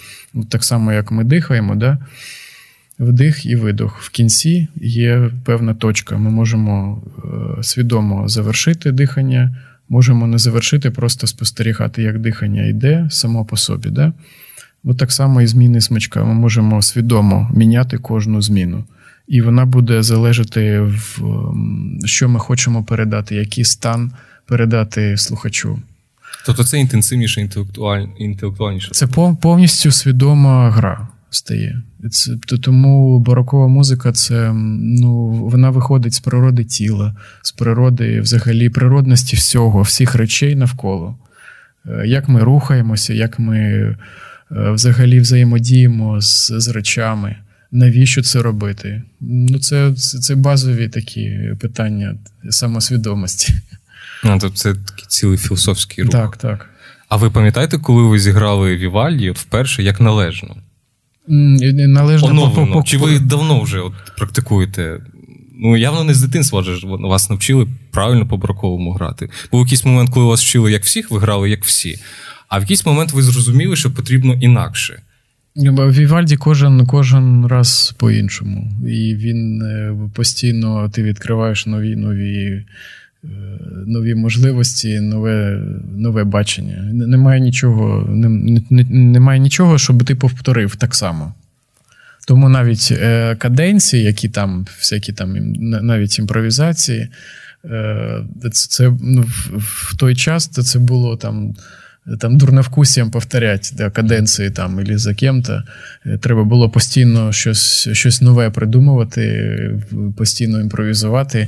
Так 0.50 0.64
само, 0.64 0.94
як 0.94 1.12
ми 1.12 1.24
дихаємо, 1.24 1.76
да? 1.76 1.98
Вдих 3.02 3.46
і 3.46 3.56
видох. 3.56 4.02
В 4.02 4.10
кінці 4.10 4.68
є 4.82 5.30
певна 5.46 5.74
точка. 5.74 6.18
Ми 6.18 6.30
можемо 6.30 7.04
е, 7.60 7.64
свідомо 7.64 8.28
завершити 8.28 8.92
дихання, 8.92 9.56
можемо 9.90 10.28
не 10.28 10.38
завершити, 10.38 10.92
просто 10.92 11.28
спостерігати, 11.28 12.04
як 12.04 12.20
дихання 12.20 12.66
йде 12.66 13.08
само 13.12 13.46
по 13.46 13.58
собі. 13.58 13.90
Да? 13.90 14.14
От 14.84 14.98
так 14.98 15.12
само 15.12 15.42
і 15.42 15.48
зміни 15.48 15.82
смичка. 15.82 16.24
Ми 16.24 16.34
можемо 16.34 16.82
свідомо 16.82 17.52
міняти 17.56 17.98
кожну 17.98 18.42
зміну 18.42 18.84
і 19.28 19.42
вона 19.42 19.66
буде 19.66 20.04
залежати 20.04 20.80
в 20.82 21.22
що 22.06 22.30
ми 22.30 22.40
хочемо 22.40 22.84
передати, 22.84 23.36
який 23.36 23.66
стан 23.66 24.12
передати 24.46 25.18
слухачу. 25.18 25.80
Тобто 26.46 26.64
це 26.64 26.80
інтенсивніше, 26.80 27.42
інтелектуаль... 27.42 28.06
інтелектуальніше. 28.18 28.92
Це 28.92 29.08
повністю 29.42 29.92
свідома 29.92 30.72
гра 30.72 31.08
стає. 31.32 31.82
Це, 32.12 32.32
Тому 32.62 33.20
барокова 33.20 33.68
музика 33.68 34.12
це 34.12 34.54
ну, 34.54 35.28
вона 35.28 35.70
виходить 35.70 36.14
з 36.14 36.20
природи 36.20 36.64
тіла, 36.64 37.16
з 37.42 37.52
природи, 37.52 38.22
взагалі, 38.22 38.70
природності 38.70 39.36
всього, 39.36 39.82
всіх 39.82 40.16
речей 40.16 40.56
навколо. 40.56 41.16
Е, 41.86 42.04
як 42.08 42.30
ми 42.30 42.44
рухаємося, 42.44 43.14
як 43.14 43.40
ми 43.40 43.58
е, 43.60 43.98
взагалі 44.52 45.20
взаємодіємо 45.20 46.22
з, 46.22 46.52
з 46.58 46.68
речами 46.68 47.36
навіщо 47.72 48.22
це 48.22 48.42
робити? 48.42 49.02
Ну, 49.22 49.60
це 49.60 49.94
це, 49.96 50.36
базові 50.36 50.90
такі 50.90 51.52
питання 51.60 52.16
самосвідомості. 52.50 53.54
А, 54.24 54.38
тобто 54.38 54.58
це 54.58 54.74
такий 54.74 55.06
цілий 55.08 55.38
філософський 55.38 56.04
рух. 56.04 56.12
Так, 56.12 56.38
так. 56.38 56.70
А 57.10 57.16
ви 57.16 57.30
пам'ятаєте, 57.30 57.78
коли 57.78 58.04
ви 58.04 58.20
зіграли 58.20 58.76
Вівальді 58.76 59.30
от 59.30 59.40
вперше 59.40 59.84
як 59.84 60.02
належно? 60.02 60.56
Належно 61.28 62.28
Оновлено. 62.28 62.84
Чи 62.86 62.98
ви 62.98 63.20
давно 63.20 63.62
вже 63.62 63.80
от 63.80 63.94
практикуєте? 64.18 65.00
Ну, 65.64 65.78
явно 65.78 66.04
не 66.04 66.14
з 66.14 66.22
дитинства 66.22 66.64
ж 66.64 66.82
вас 66.84 67.30
навчили 67.30 67.68
правильно 67.92 68.28
по 68.28 68.38
браковому 68.38 68.92
грати. 68.92 69.30
Був 69.52 69.62
якийсь 69.62 69.86
момент, 69.86 70.10
коли 70.10 70.26
вас 70.26 70.44
вчили 70.44 70.72
як 70.72 70.84
всіх, 70.84 71.12
ви 71.12 71.20
грали 71.20 71.50
як 71.50 71.66
всі. 71.66 72.00
А 72.48 72.58
в 72.58 72.62
якийсь 72.62 72.86
момент 72.86 73.12
ви 73.12 73.22
зрозуміли, 73.22 73.76
що 73.76 73.92
потрібно 73.92 74.34
інакше. 74.34 75.02
Вівальді 75.56 76.38
кожен 76.38 76.86
кожен 76.86 77.46
раз 77.46 77.96
по-іншому. 77.98 78.72
І 78.88 79.16
він 79.16 79.62
е, 79.62 79.96
постійно 80.14 80.90
ти 80.90 81.04
відкриваєш 81.04 81.66
нові 81.66 81.96
нові 81.96 82.66
нові 83.88 84.16
можливості, 84.16 85.00
нове 85.00 85.62
нове 85.98 86.24
бачення. 86.24 86.90
Немає 86.94 87.40
нічого, 87.40 88.06
немає 88.90 89.40
нічого, 89.40 89.78
щоб 89.78 90.04
ти 90.06 90.16
повторив 90.16 90.76
так 90.76 90.96
само. 90.96 91.34
Тому 92.28 92.50
навіть 92.50 92.90
е, 92.92 93.36
каденції, 93.36 94.04
які 94.04 94.30
там, 94.30 94.66
всякі 94.80 95.14
там 95.14 95.54
навіть 95.60 96.20
імпровізації, 96.20 97.08
це, 98.42 98.50
це 98.52 98.94
ну, 99.02 99.26
в 99.58 99.98
той 99.98 100.16
час 100.16 100.48
це 100.48 100.80
було 100.80 101.18
там 101.18 101.56
там 102.20 102.38
дурновкусіям 102.38 103.12
повторять 103.12 103.74
да, 103.78 103.90
каденції 103.90 104.50
там 104.50 104.86
і 104.86 104.98
за 104.98 105.14
кем-то. 105.14 105.64
Е, 106.06 106.18
треба 106.18 106.44
було 106.44 106.70
постійно 106.70 107.32
щось 107.32 107.90
щось 107.92 108.22
нове 108.22 108.50
придумувати, 108.50 109.82
постійно 110.18 110.62
імпровізувати. 110.62 111.48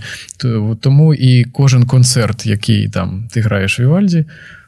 Тому 0.80 1.14
і 1.14 1.44
кожен 1.44 1.86
концерт, 1.86 2.46
який 2.46 2.90
там 2.90 3.28
ти 3.32 3.42
граєш 3.42 3.80
в 3.80 3.82
Вівальді, 3.82 4.26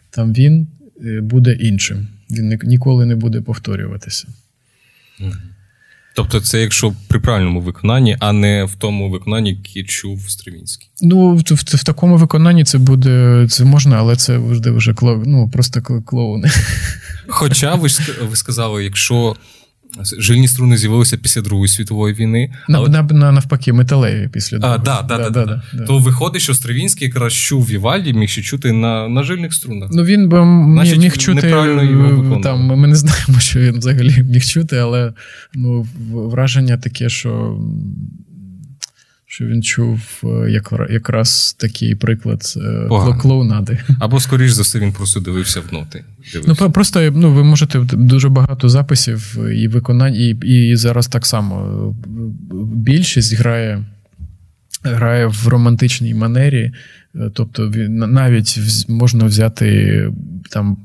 там 0.10 0.34
він 0.34 0.68
е, 1.06 1.22
буде 1.22 1.54
іншим. 1.54 2.08
Він 2.32 2.60
ніколи 2.64 3.06
не 3.06 3.16
буде 3.16 3.42
повторюватися. 3.42 4.28
Тобто, 6.16 6.42
це 6.42 6.62
якщо 6.62 6.94
при 7.08 7.20
правильному 7.20 7.62
виконанні, 7.62 8.18
а 8.20 8.34
не 8.34 8.64
в 8.64 8.76
тому 8.76 9.10
виконанні, 9.10 9.50
яке 9.50 9.88
чув 9.88 10.30
Стравінський. 10.30 10.90
Ну, 11.02 11.36
в, 11.36 11.40
в, 11.40 11.64
в 11.76 11.84
такому 11.84 12.18
виконанні 12.18 12.64
це 12.64 12.78
буде 12.78 13.48
це 13.50 13.66
можна, 13.66 13.98
але 13.98 14.16
це 14.16 14.40
буде 14.40 14.72
вже 14.72 14.94
клоу, 14.94 15.24
ну, 15.26 15.50
просто 15.50 15.82
клоуни. 16.06 16.50
Хоча 17.28 17.76
ви 17.76 17.90
ви 18.30 18.36
сказали, 18.36 18.84
якщо 18.84 19.36
Жильні 20.18 20.48
струни 20.48 20.78
з'явилися 20.78 21.18
після 21.18 21.42
Другої 21.42 21.68
світової 21.68 22.14
війни. 22.14 22.52
Але... 22.70 22.90
На, 22.90 23.02
на, 23.04 23.32
Навпаки, 23.32 23.74
металеві 23.74 24.30
після 24.34 24.58
Другої. 24.58 24.80
А, 24.82 24.84
да, 24.84 25.02
да, 25.02 25.30
да, 25.30 25.62
да, 25.74 25.86
То 25.86 25.98
виходить, 25.98 26.42
що 26.42 26.54
Стравінський 26.54 27.08
якраз 27.08 27.34
чув 27.34 27.66
Вівальді, 27.66 28.14
міг 28.14 28.30
ще 28.30 28.42
чути 28.42 28.72
на 28.72 29.10
на 29.10 29.24
жильних 29.24 29.54
струнах. 29.54 29.90
Ну 29.94 30.04
він 30.04 30.30
би 30.30 30.38
Значить, 30.74 31.00
міг 31.00 31.18
чути. 31.18 31.48
Його 31.50 32.40
там, 32.44 32.60
Ми 32.60 32.88
не 32.88 32.96
знаємо, 32.96 33.40
що 33.40 33.60
він 33.60 33.78
взагалі 33.78 34.24
міг 34.24 34.46
чути, 34.46 34.78
але 34.78 35.14
ну, 35.54 35.88
враження 36.12 36.78
таке, 36.78 37.10
що 37.10 37.60
що 39.28 39.46
він 39.46 39.64
чув 39.64 40.22
е, 40.24 40.52
як, 40.52 40.74
якраз 40.90 41.56
такий 41.60 41.96
приклад 41.96 42.54
е, 42.58 42.86
Погано. 42.90 43.18
клоунади. 43.18 43.80
Або, 44.00 44.20
скоріш 44.20 44.52
за 44.52 44.62
все, 44.62 44.80
він 44.80 44.92
просто 44.92 45.20
дивився 45.20 45.60
в 45.60 45.74
ноти. 45.74 46.04
Дивився. 46.34 46.64
Ну, 46.64 46.72
Просто 46.72 47.12
ну, 47.16 47.34
ви 47.34 47.44
можете 47.44 47.80
дуже 47.80 48.30
багато 48.30 48.70
записів 48.70 49.38
і 49.54 49.68
виконань, 49.68 50.16
і, 50.16 50.30
і 50.30 50.76
зараз 50.76 51.08
так 51.08 51.26
само. 51.26 51.96
Більшість 52.74 53.34
грає. 53.34 53.84
Грає 54.84 55.26
в 55.26 55.48
романтичній 55.48 56.14
манері, 56.14 56.72
е, 57.16 57.32
тобто 57.34 57.72
навіть 57.88 58.60
можна 58.88 59.26
взяти 59.26 60.12
там 60.50 60.78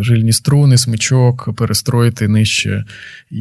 жильні 0.00 0.32
струни, 0.32 0.78
смичок, 0.78 1.56
перестроїти 1.56 2.28
нижче 2.28 2.84
і, 3.30 3.36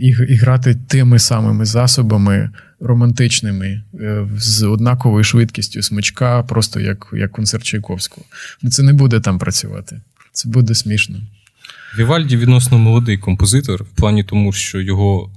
і, 0.00 0.16
і 0.28 0.34
грати 0.34 0.76
тими 0.88 1.18
самими 1.18 1.64
засобами 1.64 2.50
романтичними, 2.80 3.82
е, 4.00 4.28
з 4.38 4.62
однаковою 4.62 5.24
швидкістю 5.24 5.82
смичка, 5.82 6.42
просто 6.42 6.80
як 6.80 7.08
як 7.12 7.32
концерт 7.32 7.64
Чайковського. 7.64 8.26
Ну, 8.62 8.70
Це 8.70 8.82
не 8.82 8.92
буде 8.92 9.20
там 9.20 9.38
працювати. 9.38 10.00
Це 10.32 10.48
буде 10.48 10.74
смішно. 10.74 11.16
Вівальді 11.98 12.36
відносно 12.36 12.78
молодий 12.78 13.18
композитор, 13.18 13.82
в 13.82 13.86
плані 13.86 14.24
тому, 14.24 14.52
що 14.52 14.80
його 14.80 15.30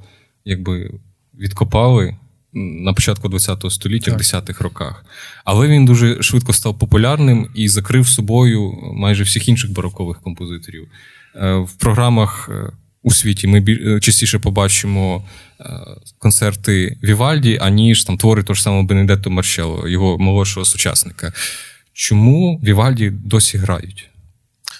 якби 0.46 0.92
відкопали. 1.40 2.16
На 2.54 2.94
початку 2.94 3.30
ХХ 3.30 3.72
століття, 3.72 4.12
так. 4.12 4.20
в 4.20 4.24
10-х 4.24 4.64
роках. 4.64 5.06
Але 5.46 5.68
він 5.68 5.86
дуже 5.86 6.24
швидко 6.24 6.54
став 6.54 6.80
популярним 6.80 7.48
і 7.56 7.70
закрив 7.70 8.08
собою 8.08 8.74
майже 8.94 9.24
всіх 9.24 9.50
інших 9.50 9.72
барокових 9.72 10.22
композиторів. 10.22 10.88
Е, 11.36 11.56
в 11.56 11.72
програмах 11.74 12.50
е, 12.52 12.72
у 13.04 13.12
світі 13.12 13.48
ми 13.48 13.66
е, 13.68 14.00
частіше 14.00 14.40
побачимо 14.40 15.26
е, 15.60 15.64
концерти 16.18 16.98
Вівальді, 17.04 17.58
аніж 17.62 18.04
там 18.04 18.18
твори 18.18 18.44
того 18.44 18.56
ж 18.56 18.62
самого 18.62 18.84
Бенедетто 18.84 19.30
Марчелло, 19.30 19.88
його 19.88 20.18
молодшого 20.18 20.66
сучасника. 20.66 21.34
Чому 21.94 22.62
Вівальді 22.64 23.10
досі 23.10 23.58
грають? 23.58 24.10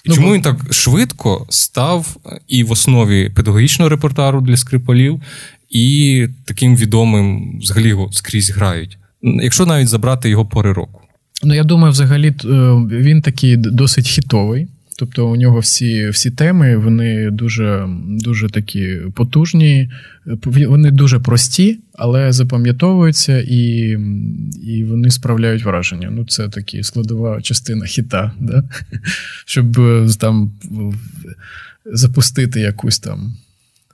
І 0.04 0.08
ну, 0.08 0.14
чому 0.14 0.34
він 0.34 0.42
так 0.42 0.56
швидко 0.70 1.46
став 1.48 2.16
і 2.48 2.64
в 2.64 2.70
основі 2.70 3.30
педагогічного 3.30 3.88
репертуару 3.88 4.40
для 4.40 4.56
скрипалів, 4.56 5.22
і 5.70 6.26
таким 6.44 6.76
відомим 6.76 7.58
взагалі 7.58 7.88
його 7.88 8.12
скрізь 8.12 8.50
грають? 8.50 8.98
Якщо 9.22 9.66
навіть 9.66 9.88
забрати 9.88 10.30
його 10.30 10.46
пори 10.46 10.72
року. 10.72 11.00
Ну, 11.42 11.54
я 11.54 11.64
думаю, 11.64 11.92
взагалі 11.92 12.28
е, 12.28 12.34
він 13.00 13.22
такий 13.22 13.56
досить 13.56 14.08
хітовий. 14.08 14.68
Тобто 15.00 15.28
у 15.28 15.36
нього 15.36 15.58
всі 15.58 16.08
всі 16.08 16.30
теми 16.30 16.76
вони 16.76 17.30
дуже 17.30 17.88
дуже 18.08 18.48
такі 18.48 18.98
потужні, 19.14 19.90
вони 20.68 20.90
дуже 20.90 21.18
прості, 21.18 21.78
але 21.94 22.32
запам'ятовуються 22.32 23.44
і 23.48 23.96
і 24.62 24.84
вони 24.84 25.10
справляють 25.10 25.64
враження. 25.64 26.10
Ну, 26.10 26.26
Це 26.26 26.48
такі 26.48 26.82
складова 26.82 27.42
частина 27.42 27.86
хіта, 27.86 28.32
да? 28.40 28.64
щоб 29.46 29.80
е, 29.80 30.08
там 30.18 30.52
запустити 31.84 32.60
якусь 32.60 32.98
там 32.98 33.36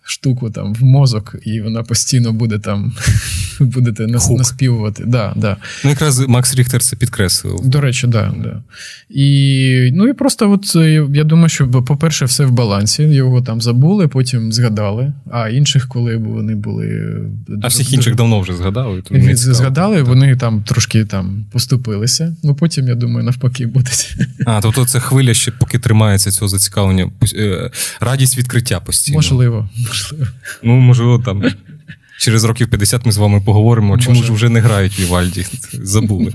штуку 0.07 0.51
там 0.51 0.75
в 0.75 0.83
мозок, 0.83 1.37
і 1.43 1.61
вона 1.61 1.83
постійно 1.83 2.33
буде 2.33 2.59
там 2.59 2.93
будете 3.61 4.07
наспівувати. 4.07 5.05
Да, 5.07 5.33
да. 5.37 5.57
Ну, 5.85 5.91
якраз 5.91 6.29
Макс 6.29 6.55
Ріхтер 6.55 6.83
це 6.83 6.97
підкреслив. 6.97 7.61
До 7.65 7.81
речі, 7.81 8.07
да, 8.07 8.35
да. 8.43 8.63
І 9.11 9.91
ну 9.95 10.09
і 10.09 10.13
просто, 10.13 10.51
от 10.51 10.77
е, 10.77 11.07
я 11.15 11.25
думаю, 11.25 11.49
що, 11.49 11.69
по-перше, 11.69 12.25
все 12.25 12.45
в 12.45 12.51
балансі. 12.51 13.03
Його 13.03 13.43
там 13.43 13.61
забули, 13.61 14.09
потім 14.09 14.53
згадали. 14.53 15.13
А 15.31 15.49
інших, 15.49 15.89
коли 15.89 16.17
вони 16.17 16.55
були. 16.55 17.17
А 17.63 17.69
всіх 17.69 17.93
інших 17.93 18.15
давно 18.15 18.41
вже 18.41 18.57
згадали. 18.57 19.03
То 19.03 19.15
не 19.15 19.37
згадали, 19.37 19.97
так. 19.97 20.07
вони 20.07 20.37
там 20.37 20.63
трошки 20.63 21.05
там 21.05 21.45
поступилися. 21.53 22.37
Ну 22.43 22.55
потім, 22.55 22.89
я 22.89 22.95
думаю, 22.95 23.25
навпаки, 23.25 23.67
будуть. 23.67 24.17
А, 24.47 24.61
тобто 24.61 24.87
це 24.87 25.01
хвиля 25.01 25.35
ще 25.35 25.51
поки 25.51 25.79
тримається 25.79 26.31
цього 26.31 26.49
зацікавлення. 26.49 27.11
Е, 27.35 27.71
радість 28.01 28.39
відкриття 28.39 28.81
постійно. 28.81 29.19
Можливо 29.19 29.69
можливо. 30.03 30.33
Ну, 30.63 30.75
можливо, 30.75 31.19
там. 31.19 31.43
Через 32.19 32.45
років 32.45 32.71
50 32.71 33.07
ми 33.07 33.13
з 33.13 33.17
вами 33.17 33.41
поговоримо, 33.41 33.99
чому 33.99 34.23
ж 34.23 34.33
вже 34.33 34.49
не 34.49 34.61
грають 34.61 35.01
Вівальді. 35.01 35.47
Забули. 35.73 36.33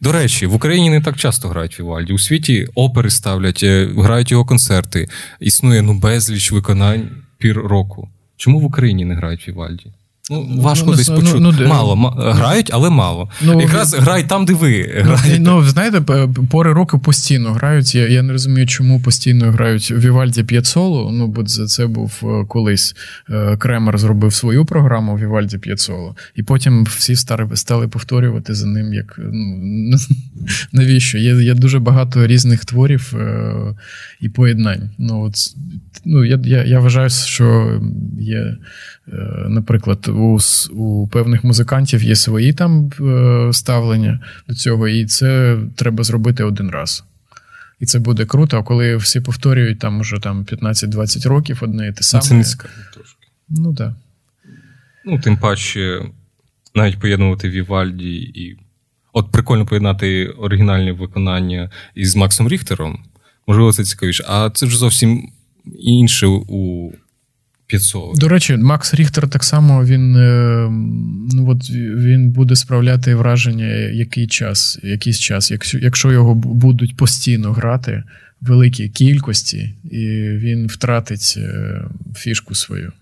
До 0.00 0.12
речі, 0.12 0.46
в 0.46 0.54
Україні 0.54 0.90
не 0.90 1.00
так 1.00 1.16
часто 1.16 1.48
грають 1.48 1.80
Вівальді. 1.80 2.12
У 2.12 2.18
світі 2.18 2.68
опери 2.74 3.10
ставлять, 3.10 3.62
е, 3.62 3.90
грають 3.96 4.30
його 4.30 4.44
концерти. 4.44 5.08
Існує 5.40 5.82
ну 5.82 5.94
безліч 5.94 6.52
виконань 6.52 7.10
пір 7.38 7.56
року. 7.56 8.08
Чому 8.36 8.60
в 8.60 8.64
Україні 8.64 9.04
не 9.04 9.14
грають 9.14 9.48
Вівальді? 9.48 9.86
Ну, 10.30 10.60
важко 10.60 10.86
ну, 10.90 10.96
десь 10.96 11.08
ну, 11.08 11.16
почути. 11.16 11.38
Ну, 11.40 11.68
мало, 11.68 11.92
м- 11.92 12.32
грають, 12.32 12.70
але 12.72 12.90
мало. 12.90 13.30
Ну, 13.42 13.60
Якраз 13.60 13.94
грай 13.94 14.28
там, 14.28 14.44
де 14.44 14.52
ви 14.52 15.02
ну, 15.04 15.14
граєте. 15.14 15.40
Ну, 15.40 15.62
знаєте, 15.62 16.26
пори 16.50 16.72
року 16.72 16.98
постійно 16.98 17.52
грають. 17.52 17.94
Я 17.94 18.08
я 18.08 18.22
не 18.22 18.32
розумію, 18.32 18.66
чому 18.66 19.00
постійно 19.00 19.50
грають 19.50 19.90
Вівальді 19.90 20.42
П'єцоло. 20.42 21.10
Ну, 21.12 21.26
бо 21.26 21.44
це 21.44 21.86
був 21.86 22.12
е, 22.22 22.44
колись 22.48 22.96
е, 23.30 23.56
Кремер 23.56 23.98
зробив 23.98 24.32
свою 24.32 24.64
програму 24.64 25.16
Вівальді 25.16 25.58
П'єцоло. 25.58 26.16
І 26.34 26.42
потім 26.42 26.84
всі 26.84 27.16
стали, 27.16 27.56
стали 27.56 27.88
повторювати 27.88 28.54
за 28.54 28.66
ним, 28.66 28.94
як 28.94 29.20
ну, 29.32 29.96
навіщо? 30.72 31.18
Є 31.18 31.42
є 31.42 31.54
дуже 31.54 31.78
багато 31.78 32.26
різних 32.26 32.64
творів 32.64 33.14
е, 33.20 33.54
і 34.20 34.28
поєднань. 34.28 34.90
Ну, 34.98 35.22
от, 35.22 35.34
ну, 36.08 36.24
Я 36.24 36.40
я, 36.44 36.64
я 36.64 36.80
вважаю, 36.80 37.10
що 37.10 37.80
є. 38.20 38.56
Е, 39.12 39.46
наприклад, 39.48 40.08
у 40.08 40.38
у 40.70 41.08
певних 41.08 41.44
музикантів 41.44 42.04
є 42.04 42.16
свої 42.16 42.52
там 42.52 42.90
е, 43.00 43.52
ставлення 43.52 44.20
до 44.48 44.54
цього, 44.54 44.88
і 44.88 45.06
це 45.06 45.58
треба 45.76 46.04
зробити 46.04 46.44
один 46.44 46.70
раз. 46.70 47.04
І 47.80 47.86
це 47.86 47.98
буде 47.98 48.24
круто, 48.24 48.58
а 48.58 48.62
коли 48.62 48.96
всі 48.96 49.20
повторюють 49.20 49.78
там 49.78 50.00
уже 50.00 50.16
там 50.22 50.44
15-20 50.44 51.28
років 51.28 51.58
одне 51.60 51.88
і 51.88 51.92
те 51.92 52.02
саме. 52.02 52.22
Це 52.22 52.34
не 52.34 52.44
трошки. 52.94 53.26
Ну 53.48 53.74
так. 53.74 53.92
Ну, 55.04 55.20
тим 55.20 55.36
паче, 55.36 56.02
навіть 56.74 57.00
поєднувати 57.00 57.48
Вівальді 57.48 58.14
і. 58.14 58.56
От 59.12 59.32
прикольно 59.32 59.66
поєднати 59.66 60.26
оригінальне 60.26 60.92
виконання 60.92 61.70
із 61.94 62.16
Максом 62.16 62.48
Ріхтером. 62.48 63.04
Можливо, 63.46 63.72
це 63.72 63.84
цікавіше. 63.84 64.24
А 64.28 64.50
це 64.50 64.66
ж 64.66 64.78
зовсім 64.78 65.28
інше 65.78 66.26
у 66.26 66.92
500. 67.66 68.18
До 68.18 68.28
речі, 68.28 68.56
Макс 68.56 68.94
Ріхтер 68.94 69.28
так 69.28 69.44
само 69.44 69.84
він 69.84 70.16
е, 70.16 70.68
ну, 71.32 71.50
от 71.50 71.70
він 71.70 72.30
буде 72.30 72.56
справляти 72.56 73.14
враження 73.14 73.66
який 73.74 74.26
час, 74.26 74.78
якийсь 74.82 75.18
час. 75.18 75.50
Якщо 75.50 75.78
якщо 75.78 76.12
його 76.12 76.34
будуть 76.34 76.96
постійно 76.96 77.52
грати 77.52 78.02
в 78.40 78.46
великій 78.48 78.88
кількості, 78.88 79.74
і 79.90 80.06
він 80.18 80.66
втратить 80.66 81.34
е, 81.36 81.80
фішку 82.16 82.54
свою. 82.54 82.92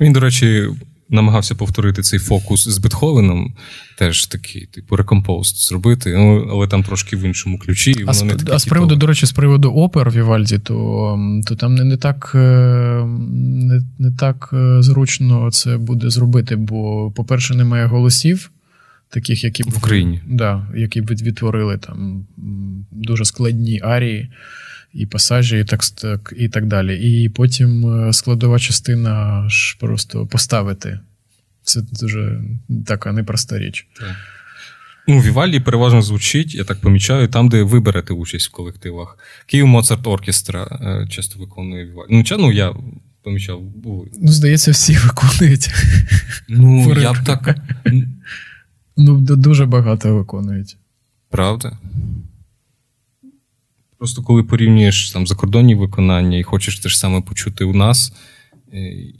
Він, 0.00 0.12
до 0.12 0.20
речі, 0.20 0.68
намагався 1.14 1.54
повторити 1.54 2.02
цей 2.02 2.18
фокус 2.18 2.68
з 2.68 2.78
Бетховеном, 2.78 3.54
теж 3.98 4.26
такий, 4.26 4.66
типу, 4.66 4.96
рекомпост 4.96 5.68
зробити, 5.68 6.14
ну, 6.16 6.48
але 6.50 6.68
там 6.68 6.82
трошки 6.82 7.16
в 7.16 7.22
іншому 7.22 7.58
ключі. 7.58 7.90
І 7.90 8.04
воно 8.04 8.24
не 8.24 8.34
таке 8.34 8.52
а 8.52 8.58
з 8.58 8.64
приводу, 8.64 8.96
до 8.96 9.06
речі, 9.06 9.26
з 9.26 9.32
приводу 9.32 9.70
опер 9.70 10.10
Вівальді, 10.10 10.58
то 10.58 11.18
то 11.46 11.54
там 11.56 11.74
не 11.74 11.84
не, 11.84 11.96
так 11.96 12.32
е, 12.34 12.38
не, 13.34 13.82
не 13.98 14.10
так 14.10 14.50
е, 14.52 14.82
зручно 14.82 15.50
це 15.50 15.76
буде 15.76 16.10
зробити, 16.10 16.56
бо, 16.56 17.10
по-перше, 17.10 17.54
немає 17.54 17.86
голосів. 17.86 18.50
Таких, 19.10 19.44
які 19.44 19.62
б 19.62 19.70
в 19.70 19.76
Україні, 19.76 20.20
да, 20.26 20.66
які 20.76 21.00
б 21.00 21.10
відтворили 21.10 21.78
там 21.78 22.26
дуже 22.90 23.24
складні 23.24 23.80
арії 23.84 24.30
і 24.94 25.06
пасажі, 25.06 25.58
і 25.58 25.64
так 25.64 25.82
і 26.36 26.48
так 26.48 26.66
далі. 26.66 26.98
І 26.98 27.28
потім 27.28 27.86
е, 27.86 28.12
складова 28.12 28.58
частина 28.58 29.44
ж 29.48 29.76
просто 29.80 30.26
поставити. 30.26 31.00
Це 31.62 31.80
дуже 32.00 32.42
така 32.86 33.12
непроста 33.12 33.58
річ. 33.58 33.86
Так. 34.00 34.16
Ну, 35.08 35.20
Вівальді 35.20 35.60
переважно 35.60 36.02
звучить, 36.02 36.54
я 36.54 36.64
так 36.64 36.80
помічаю, 36.80 37.28
там, 37.28 37.48
де 37.48 37.62
ви 37.62 37.80
берете 37.80 38.14
участь 38.14 38.48
в 38.48 38.50
колективах. 38.50 39.18
Київ 39.46 39.66
Моцарт 39.66 40.06
Оркестра 40.06 40.64
е, 40.64 41.06
часто 41.10 41.38
виконує 41.38 41.84
Вівальді. 41.84 42.24
Ну, 42.30 42.38
ну, 42.38 42.52
я 42.52 42.74
помічав. 43.22 43.60
були. 43.60 44.08
Ну, 44.20 44.32
здається, 44.32 44.70
всі 44.70 44.96
виконують. 44.96 45.70
Ну, 46.48 47.00
я 47.00 47.12
б 47.12 47.16
так. 47.24 47.56
Ну, 48.96 49.20
дуже 49.20 49.66
багато 49.66 50.14
виконують. 50.14 50.76
Правда? 51.30 51.78
Просто 53.98 54.22
коли 54.22 54.42
порівнюєш 54.42 55.10
там 55.10 55.26
закордонні 55.26 55.74
виконання 55.74 56.38
і 56.38 56.42
хочеш 56.42 56.78
те 56.78 56.88
ж 56.88 56.98
саме 56.98 57.20
почути 57.20 57.64
у 57.64 57.72
нас, 57.72 58.12
е, 58.72 58.78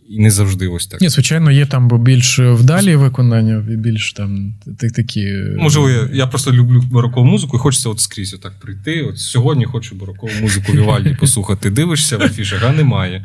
і 0.08 0.18
не 0.18 0.30
завжди 0.30 0.68
ось 0.68 0.87
так. 0.87 1.00
Ні, 1.00 1.08
звичайно, 1.08 1.50
є 1.50 1.66
там 1.66 1.88
бо 1.88 1.98
більш 1.98 2.38
вдалі 2.38 2.96
виконання, 2.96 3.58
більш 3.58 4.12
там 4.12 4.54
такі. 4.96 5.20
Е, 5.20 5.56
Можливо, 5.58 5.90
я 5.90 6.08
я 6.12 6.26
просто 6.26 6.52
люблю 6.52 6.82
барокову 6.90 7.26
музику 7.26 7.56
і 7.56 7.60
хочеться 7.60 7.88
от 7.88 8.00
скрізь 8.00 8.34
отак 8.34 8.52
прийти. 8.60 9.02
От 9.02 9.18
сьогодні 9.18 9.64
хочу 9.64 9.94
барокову 9.94 10.32
музику 10.40 10.72
Вівальді 10.72 11.16
послухати. 11.20 11.70
Дивишся 11.70 12.16
в 12.16 12.22
афішах, 12.22 12.62
а 12.64 12.72
немає. 12.72 13.24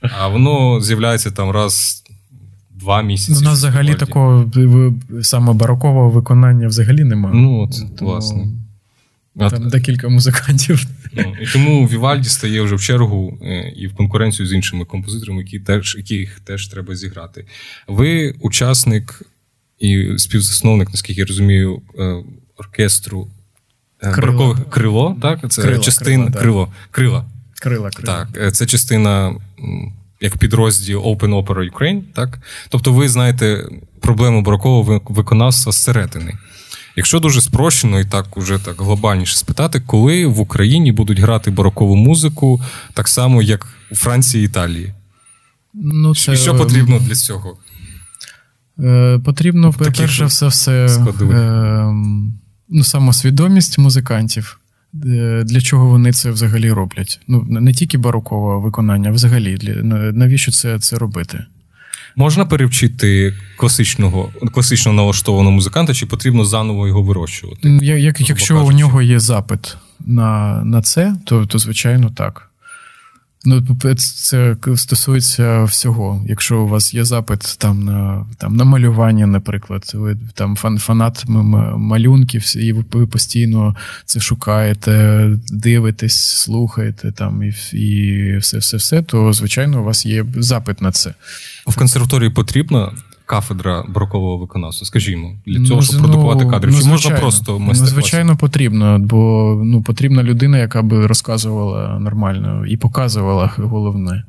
А 0.00 0.28
воно 0.28 0.80
з'являється 0.80 1.30
там 1.30 1.50
раз. 1.50 2.04
Два 2.80 3.02
місяці. 3.02 3.40
У 3.40 3.44
нас 3.44 3.58
взагалі 3.58 3.94
такого 3.94 4.50
саме 5.22 5.52
барокового 5.52 6.10
виконання 6.10 6.68
взагалі 6.68 7.04
немає. 7.04 7.34
Ну, 7.36 7.60
от, 7.60 7.96
Тому... 7.98 8.10
власне. 8.10 8.46
Там 9.38 9.68
декілька 9.68 10.08
музикантів. 10.08 10.86
Ну, 11.12 11.34
І 11.40 11.46
тому 11.46 11.86
Вівальді 11.86 12.28
стає 12.28 12.62
вже 12.62 12.74
в 12.74 12.80
чергу 12.80 13.38
е, 13.42 13.72
і 13.76 13.86
в 13.86 13.94
конкуренцію 13.94 14.46
з 14.46 14.52
іншими 14.52 14.84
композиторами, 14.84 15.42
які 15.42 15.60
теж, 15.60 15.96
яких 15.96 16.40
теж 16.40 16.68
треба 16.68 16.96
зіграти. 16.96 17.46
Ви 17.88 18.34
учасник 18.40 19.22
і 19.78 20.18
співзасновник, 20.18 20.90
наскільки 20.90 21.20
я 21.20 21.26
розумію, 21.26 21.82
е, 21.98 22.16
оркестру 22.56 23.28
е, 24.02 24.12
крило, 24.12 24.58
крило 24.70 25.16
так? 25.22 25.50
Це 25.50 25.62
крило, 25.62 25.82
частина 25.82 26.24
крило, 26.24 26.34
крило, 26.34 26.72
крила. 26.90 27.24
Крила, 27.60 27.90
крила. 27.90 28.26
Так, 28.32 28.54
це 28.54 28.66
частина. 28.66 29.34
Як 30.20 30.36
підрозділ 30.36 30.98
Open 30.98 31.44
Opera 31.44 31.70
Ukraine, 31.70 32.02
так? 32.14 32.38
Тобто 32.68 32.92
ви 32.92 33.08
знаєте 33.08 33.68
проблему 34.00 34.42
барокового 34.42 35.02
виконавства 35.08 35.72
зсередини. 35.72 36.34
Якщо 36.96 37.20
дуже 37.20 37.40
спрощено 37.40 38.00
і 38.00 38.04
так 38.04 38.36
уже 38.36 38.58
так 38.58 38.80
глобальніше 38.80 39.36
спитати, 39.36 39.82
коли 39.86 40.26
в 40.26 40.40
Україні 40.40 40.92
будуть 40.92 41.18
грати 41.18 41.50
барокову 41.50 41.96
музику 41.96 42.60
так 42.94 43.08
само, 43.08 43.42
як 43.42 43.66
у 43.90 43.94
Франції 43.94 44.42
і 44.42 44.46
Італії? 44.46 44.94
Ну, 45.74 46.14
це... 46.14 46.32
І 46.32 46.36
що 46.36 46.54
потрібно 46.56 46.98
для 46.98 47.14
цього? 47.14 47.56
Е, 48.80 49.20
Потрібно, 49.24 49.72
перше 49.72 50.24
все, 50.24 50.46
все 50.46 50.86
е, 50.86 51.94
ну, 52.68 52.84
самосвідомість 52.84 53.78
музикантів. 53.78 54.60
Е, 55.04 55.42
для 55.44 55.60
чого 55.60 55.88
вони 55.88 56.12
це 56.12 56.30
взагалі 56.30 56.72
роблять? 56.72 57.20
Ну, 57.28 57.42
Не 57.42 57.72
тільки 57.72 57.98
барокове 57.98 58.58
виконання, 58.64 59.08
а 59.08 59.12
взагалі, 59.12 59.58
навіщо 60.12 60.52
це, 60.52 60.78
це 60.78 60.98
робити? 60.98 61.44
Можна 62.18 62.46
перевчити 62.46 63.34
класичного 63.56 64.32
класично 64.52 64.92
налаштованого 64.92 65.50
музиканта, 65.50 65.94
чи 65.94 66.06
потрібно 66.06 66.44
заново 66.44 66.88
його 66.88 67.02
вирощувати? 67.02 67.78
Я, 67.82 67.96
як 67.96 68.20
Якщо 68.28 68.54
кажучи. 68.54 68.74
у 68.74 68.78
нього 68.78 69.02
є 69.02 69.20
запит 69.20 69.76
на 70.00 70.62
на 70.64 70.82
це, 70.82 71.14
то, 71.24 71.46
то 71.46 71.58
звичайно 71.58 72.10
так. 72.10 72.47
Ну, 73.48 73.76
це 73.94 74.56
стосується 74.76 75.64
всього. 75.64 76.24
Якщо 76.28 76.60
у 76.60 76.68
вас 76.68 76.94
є 76.94 77.04
запит 77.04 77.56
там 77.58 77.84
на 77.84 78.26
там 78.38 78.56
на 78.56 78.64
малювання, 78.64 79.26
наприклад, 79.26 79.92
ви 79.94 80.16
там 80.34 80.56
фан, 80.56 80.78
фанат 80.78 81.24
малюнків, 81.76 82.56
і 82.56 82.72
ви 82.72 83.06
постійно 83.06 83.76
це 84.04 84.20
шукаєте, 84.20 85.24
дивитесь, 85.50 86.40
слухаєте 86.40 87.12
там 87.12 87.42
і 87.42 87.52
і 87.72 88.36
все, 88.36 88.58
все, 88.58 88.76
все, 88.76 89.02
то 89.02 89.32
звичайно 89.32 89.80
у 89.80 89.84
вас 89.84 90.06
є 90.06 90.24
запит 90.36 90.82
на 90.82 90.92
це. 90.92 91.14
В 91.66 91.76
консерваторії 91.76 92.30
потрібно 92.30 92.92
кафедра 93.28 93.84
брокового 93.88 94.38
виконавства, 94.38 94.86
скажімо, 94.86 95.32
для 95.46 95.64
цього, 95.64 95.80
ну, 95.80 95.82
щоб 95.82 95.98
продукувати 95.98 96.44
ну, 96.44 96.50
кадри? 96.50 96.70
Ну, 96.72 96.80
Чи 96.80 96.88
можна 96.88 97.16
просто 97.16 97.58
Ну, 97.58 97.74
Звичайно, 97.74 98.36
потрібно, 98.36 98.98
бо 98.98 99.52
ну, 99.64 99.82
потрібна 99.82 100.22
людина, 100.22 100.58
яка 100.58 100.82
би 100.82 101.06
розказувала 101.06 101.98
нормально 101.98 102.66
і 102.66 102.76
показувала 102.76 103.50
головне. 103.56 104.24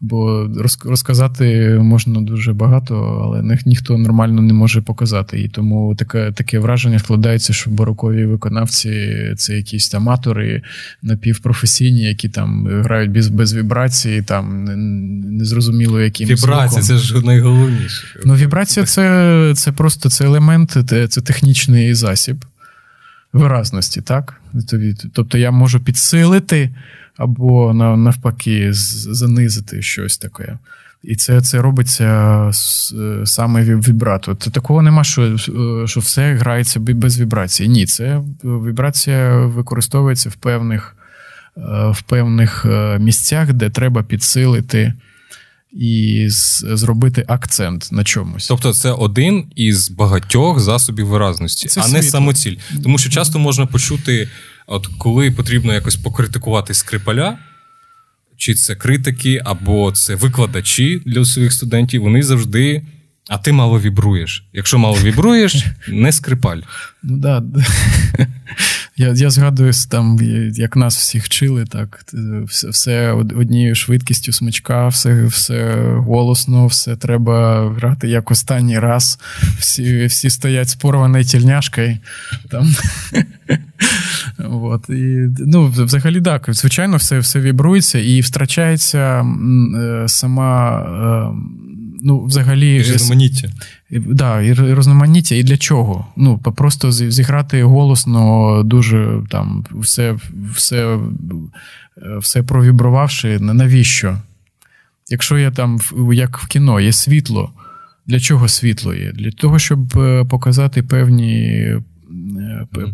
Бо 0.00 0.48
розказати 0.84 1.78
можна 1.82 2.20
дуже 2.20 2.52
багато, 2.52 3.20
але 3.24 3.58
ніхто 3.66 3.98
нормально 3.98 4.42
не 4.42 4.52
може 4.52 4.82
показати. 4.82 5.40
І 5.40 5.48
тому 5.48 5.94
таке 5.94 6.32
таке 6.32 6.58
враження 6.58 6.98
складається, 6.98 7.52
що 7.52 7.70
барокові 7.70 8.26
виконавці 8.26 9.10
це 9.36 9.56
якісь 9.56 9.94
аматори 9.94 10.62
напівпрофесійні, 11.02 12.02
які 12.02 12.28
там 12.28 12.66
грають 12.82 13.10
без 13.10 13.28
без 13.28 13.54
вібрації, 13.54 14.22
там 14.22 14.64
незрозуміло 15.36 16.00
яким 16.00 16.28
Вібрація 16.28 16.82
це 16.82 16.96
ж 16.96 17.26
найголовніше. 17.26 18.06
Ну, 18.24 18.34
вібрація 18.34 18.86
це 18.86 19.52
це 19.56 19.72
просто 19.72 20.10
це 20.10 20.24
елемент, 20.24 20.78
це 21.08 21.20
технічний 21.20 21.94
засіб 21.94 22.44
виразності, 23.32 24.00
так? 24.00 24.40
Тобто 25.12 25.38
я 25.38 25.50
можу 25.50 25.80
підсилити 25.80 26.70
або 27.16 27.74
навпаки 27.74 28.68
занизити 28.72 29.82
щось 29.82 30.18
таке. 30.18 30.58
І 31.02 31.16
це 31.16 31.40
це 31.40 31.58
робиться 31.58 32.50
саме 33.24 33.64
вібрато. 33.64 34.34
Це 34.34 34.50
такого 34.50 34.82
нема, 34.82 35.04
що 35.04 35.36
що 35.86 36.00
все 36.00 36.34
грається 36.34 36.80
без 36.80 37.20
вібрації. 37.20 37.68
Ні, 37.68 37.86
це 37.86 38.20
вібрація 38.44 39.36
використовується 39.36 40.28
в 40.28 40.34
певних 40.34 40.96
в 41.90 42.02
певних 42.02 42.64
е, 42.64 42.98
місцях, 42.98 43.52
де 43.52 43.70
треба 43.70 44.02
підсилити 44.02 44.94
і 45.72 46.26
зробити 46.28 47.24
акцент 47.28 47.88
на 47.92 48.04
чомусь. 48.04 48.46
Тобто, 48.46 48.72
це 48.72 48.90
один 48.90 49.44
із 49.56 49.90
багатьох 49.90 50.60
засобів 50.60 51.06
виразності, 51.06 51.68
це 51.68 51.80
а 51.80 51.84
світло. 51.84 51.98
не 51.98 52.02
самоціль. 52.02 52.56
Тому 52.82 52.98
що 52.98 53.10
часто 53.10 53.38
можна 53.38 53.66
почути. 53.66 54.28
От 54.66 54.86
коли 54.98 55.30
потрібно 55.30 55.74
якось 55.74 55.96
покритикувати 55.96 56.74
скрипаля, 56.74 57.38
чи 58.36 58.54
це 58.54 58.74
критики, 58.74 59.42
або 59.44 59.92
це 59.92 60.14
викладачі 60.14 61.02
для 61.06 61.24
своїх 61.24 61.52
студентів, 61.52 62.02
вони 62.02 62.22
завжди. 62.22 62.82
А 63.28 63.38
ти 63.38 63.52
мало 63.52 63.80
вібруєш. 63.80 64.44
Якщо 64.52 64.78
мало 64.78 64.96
вібруєш, 65.02 65.66
не 65.88 66.12
скрипаль. 66.12 66.60
Ну 67.02 67.16
да. 67.16 67.42
Я 68.96 69.12
я 69.12 69.30
згадую, 69.30 69.72
там, 69.90 70.18
як 70.54 70.76
нас 70.76 70.98
всіх 70.98 71.24
вчили, 71.24 71.64
так 71.64 72.04
все 72.48 72.68
все 72.68 73.12
однією 73.12 73.74
швидкістю 73.74 74.32
смичка, 74.32 74.88
все 74.88 75.24
все 75.24 75.74
голосно, 75.96 76.66
все 76.66 76.96
треба 76.96 77.68
грати 77.74 78.08
як 78.08 78.30
останній 78.30 78.78
раз. 78.78 79.18
Всі 79.58 80.06
всі 80.06 80.30
стоять 80.30 80.68
з 80.68 80.74
порваною 80.74 81.24
тільняшкою. 81.24 81.98
Там. 82.50 82.74
От, 84.50 84.90
і, 84.90 85.28
ну, 85.38 85.66
Взагалі, 85.66 86.20
так, 86.20 86.46
звичайно, 86.48 86.96
все 86.96 87.18
все 87.18 87.40
вібрується 87.40 87.98
і 87.98 88.20
втрачається 88.20 89.26
е, 89.76 90.04
сама. 90.08 90.80
Е, 90.80 91.36
ну, 92.02 92.24
взагалі... 92.24 92.78
Різноманіття. 92.78 93.48
Да, 93.90 94.42
і 94.42 94.54
різноманіття. 94.54 95.34
І 95.34 95.42
для 95.42 95.56
чого? 95.56 96.06
Ну, 96.16 96.38
просто 96.38 96.92
зіграти 96.92 97.62
голосно, 97.62 98.62
дуже 98.64 99.22
там 99.30 99.64
все 99.70 100.16
все, 100.54 100.98
все 102.18 102.42
провібрувавши, 102.42 103.38
навіщо? 103.38 104.18
Якщо 105.08 105.38
я 105.38 105.50
там, 105.50 105.78
як 106.12 106.38
в 106.38 106.46
кіно, 106.46 106.80
є 106.80 106.92
світло, 106.92 107.52
для 108.06 108.20
чого 108.20 108.48
світло 108.48 108.94
є? 108.94 109.12
Для 109.12 109.30
того, 109.30 109.58
щоб 109.58 109.98
е, 109.98 110.24
показати 110.24 110.82
певні, 110.82 111.76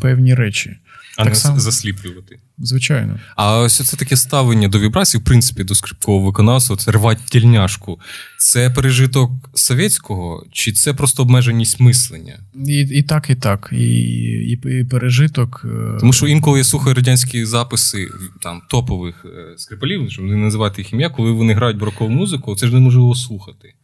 певні 0.00 0.34
речі. 0.34 0.76
А 1.16 1.24
так 1.24 1.32
не 1.32 1.34
сам... 1.34 1.60
засліплювати. 1.60 2.38
Звичайно. 2.58 3.18
А 3.36 3.58
ось 3.58 3.88
це 3.88 3.96
таке 3.96 4.16
ставлення 4.16 4.68
до 4.68 4.80
вібрацій, 4.80 5.18
в 5.18 5.24
принципі, 5.24 5.64
до 5.64 5.74
скрипкового 5.74 6.26
виконавства, 6.26 6.76
це 6.76 6.90
рвать 6.90 7.18
тільняшку. 7.24 8.00
Це 8.38 8.70
пережиток 8.70 9.30
совєтського, 9.54 10.46
чи 10.52 10.72
це 10.72 10.94
просто 10.94 11.22
обмеженість 11.22 11.80
мислення? 11.80 12.38
І 12.66 12.78
і 12.78 13.02
так, 13.02 13.30
і 13.30 13.34
так. 13.34 13.68
І 13.72 13.84
і, 13.84 14.52
і 14.52 14.84
пережиток. 14.84 15.62
Е, 15.64 15.98
Тому 16.00 16.12
що 16.12 16.26
інколи 16.26 16.58
я 16.58 16.64
слухаю 16.64 16.94
радянські 16.94 17.44
записи 17.44 18.08
там 18.42 18.62
топових 18.70 19.24
е, 19.24 19.58
скрипалів, 19.58 20.10
щоб 20.10 20.24
не 20.24 20.36
називати 20.36 20.82
їх 20.82 20.92
ім'я, 20.92 21.08
коли 21.10 21.30
вони 21.30 21.54
грають 21.54 21.78
барокову 21.78 22.10
музику, 22.10 22.56
це 22.56 22.66
ж 22.66 22.74
неможливо 22.74 23.14
слухати. 23.14 23.74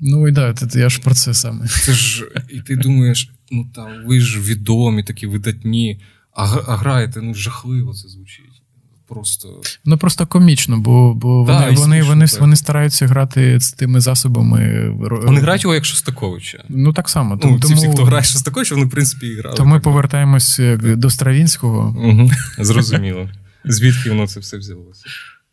Ну 0.00 0.28
і 0.28 0.32
да, 0.32 0.54
я 0.74 0.88
ж 0.88 1.00
про 1.00 1.14
це 1.14 1.34
саме. 1.34 1.68
Це 1.68 1.92
ж, 1.92 2.28
І 2.50 2.60
ти 2.60 2.76
думаєш, 2.76 3.30
ну 3.50 3.66
там 3.74 3.88
ви 4.06 4.20
ж 4.20 4.40
відомі, 4.40 5.02
такі 5.02 5.26
видатні. 5.26 6.00
А 6.32 6.44
а 6.66 6.76
граєте, 6.76 7.20
ну 7.22 7.34
жахливо 7.34 7.94
це 7.94 8.08
звучить. 8.08 8.62
Просто 9.08 9.60
Ну 9.84 9.98
просто 9.98 10.26
комічно, 10.26 10.78
бо 10.78 11.14
бо 11.14 11.44
да, 11.46 11.58
вони 11.58 11.76
вони, 11.76 12.02
вони, 12.02 12.26
вони 12.40 12.56
стараються 12.56 13.06
грати 13.06 13.60
з 13.60 13.72
тими 13.72 14.00
засобами. 14.00 14.90
Вони 15.24 15.40
грають 15.40 15.62
його 15.64 15.74
як 15.74 15.84
Шостаковича. 15.84 16.64
Ну 16.68 16.92
так 16.92 17.08
само. 17.08 17.34
Ну, 17.44 17.58
тому, 17.60 17.74
всі, 17.74 17.88
хто 17.88 18.04
грає 18.04 18.24
Шостаковича, 18.24 18.74
вони 18.74 18.86
в 18.86 18.90
принципі 18.90 19.26
і 19.26 19.38
грали. 19.38 19.56
То 19.56 19.64
ми 19.64 19.80
повертаємось 19.80 20.58
е, 20.58 20.76
до 20.76 21.10
Стравінського. 21.10 21.96
Угу, 22.04 22.30
Зрозуміло. 22.58 23.28
Звідки 23.64 24.10
воно 24.10 24.26
це 24.26 24.40
все 24.40 24.56
взялося? 24.58 25.04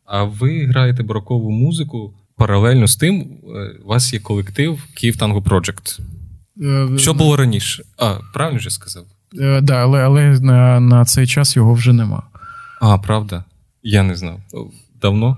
А 0.06 0.24
ви 0.24 0.66
граєте 0.66 1.04
барокову 1.04 1.52
музику 1.52 2.14
паралельно 2.36 2.88
з 2.88 2.96
тим, 2.96 3.22
е, 3.22 3.80
у 3.86 3.88
вас 3.88 4.14
є 4.14 4.20
колектив 4.20 4.84
Київ 4.94 5.18
Танго 5.18 5.40
Project. 5.40 6.00
Е, 6.62 6.98
Що 6.98 7.14
було 7.14 7.36
раніше? 7.36 7.84
А, 7.98 8.16
правильно 8.34 8.60
вже 8.60 8.70
сказав? 8.70 9.06
Е, 9.40 9.62
да, 9.62 9.74
але 9.76 10.04
але 10.04 10.40
на 10.40 10.80
на 10.80 11.06
цей 11.06 11.28
час 11.28 11.56
його 11.56 11.74
вже 11.74 11.94
нема. 11.94 12.24
А, 12.82 12.98
правда? 12.98 13.44
Я 13.84 14.04
не 14.04 14.16
знав. 14.16 14.40
Давно? 15.02 15.38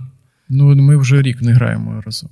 Ну, 0.50 0.76
ми 0.76 0.98
вже 0.98 1.22
рік 1.22 1.42
не 1.42 1.54
граємо 1.54 2.02
разом. 2.06 2.30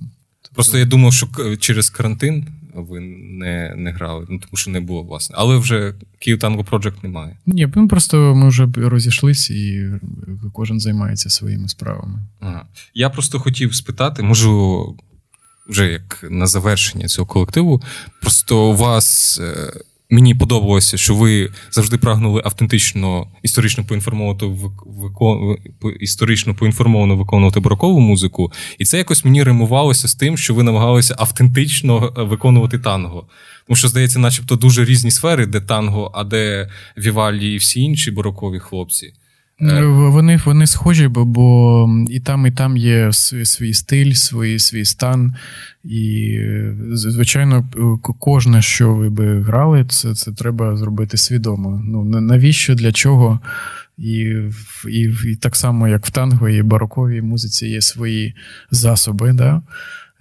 Просто 0.54 0.78
я 0.78 0.84
думав, 0.84 1.12
що 1.12 1.28
через 1.58 1.90
карантин 1.90 2.46
ви 2.74 3.00
не 3.00 3.74
не 3.76 3.92
грали, 3.92 4.26
ну 4.30 4.38
тому 4.38 4.56
що 4.56 4.70
не 4.70 4.80
було 4.80 5.02
власне. 5.02 5.36
Але 5.38 5.56
вже 5.56 5.94
Київ 6.18 6.38
Tango 6.38 6.68
Project 6.70 6.94
немає. 7.02 7.36
Ні, 7.46 7.66
ми 7.74 7.88
просто 7.88 8.34
ми 8.34 8.48
вже 8.48 8.68
розійшлись 8.76 9.50
і 9.50 9.90
кожен 10.52 10.80
займається 10.80 11.30
своїми 11.30 11.68
справами. 11.68 12.18
Ага. 12.40 12.66
Я 12.94 13.10
просто 13.10 13.40
хотів 13.40 13.74
спитати, 13.74 14.22
можу 14.22 14.96
вже 15.66 15.92
як 15.92 16.24
на 16.30 16.46
завершення 16.46 17.06
цього 17.06 17.26
колективу. 17.26 17.82
Просто 18.20 18.70
у 18.70 18.76
вас. 18.76 19.40
Е, 19.42 19.72
Мені 20.10 20.34
подобалося, 20.34 20.96
що 20.96 21.14
ви 21.14 21.50
завжди 21.70 21.98
прагнули 21.98 22.42
автентично 22.44 23.26
історично 23.42 23.84
поінформовувати 23.84 24.46
викон... 24.86 25.56
історично 26.00 26.54
поінформовано 26.54 27.16
виконувати 27.16 27.60
барокову 27.60 28.00
музику, 28.00 28.52
і 28.78 28.84
це 28.84 28.98
якось 28.98 29.24
мені 29.24 29.42
римувалося 29.42 30.08
з 30.08 30.14
тим, 30.14 30.36
що 30.36 30.54
ви 30.54 30.62
намагалися 30.62 31.14
автентично 31.18 32.14
е, 32.18 32.22
виконувати 32.22 32.78
танго. 32.78 33.26
Тому 33.66 33.76
що, 33.76 33.88
здається, 33.88 34.18
начебто 34.18 34.56
дуже 34.56 34.84
різні 34.84 35.10
сфери, 35.10 35.46
де 35.46 35.60
танго, 35.60 36.10
а 36.14 36.24
де 36.24 36.70
Вівалі 36.98 37.54
і 37.54 37.56
всі 37.56 37.80
інші 37.80 38.10
барокові 38.10 38.58
хлопці. 38.58 39.12
Е, 39.60 39.84
вони 39.84 40.40
вони 40.44 40.66
схожі, 40.66 41.08
бо 41.08 41.88
і 42.10 42.20
там, 42.20 42.46
і 42.46 42.50
там 42.50 42.76
є 42.76 43.12
свій 43.12 43.74
стиль, 43.74 44.12
свій 44.12 44.58
свій 44.58 44.84
стан. 44.84 45.34
І, 45.84 46.38
звичайно, 46.92 47.64
кожне, 48.18 48.62
що 48.62 48.94
ви 48.94 49.10
би 49.10 49.42
грали, 49.42 49.84
це 49.88 50.14
це 50.14 50.32
треба 50.32 50.76
зробити 50.76 51.16
свідомо. 51.16 51.82
Ну, 51.84 52.04
Навіщо, 52.04 52.74
для 52.74 52.92
чого? 52.92 53.40
І, 53.98 54.36
і, 54.88 55.14
і 55.26 55.36
так 55.40 55.56
само, 55.56 55.88
як 55.88 56.06
в 56.06 56.10
танго 56.10 56.48
і 56.48 56.62
бароковій 56.62 57.22
музиці 57.22 57.66
є 57.66 57.80
свої 57.80 58.34
засоби. 58.70 59.32
Да? 59.32 59.62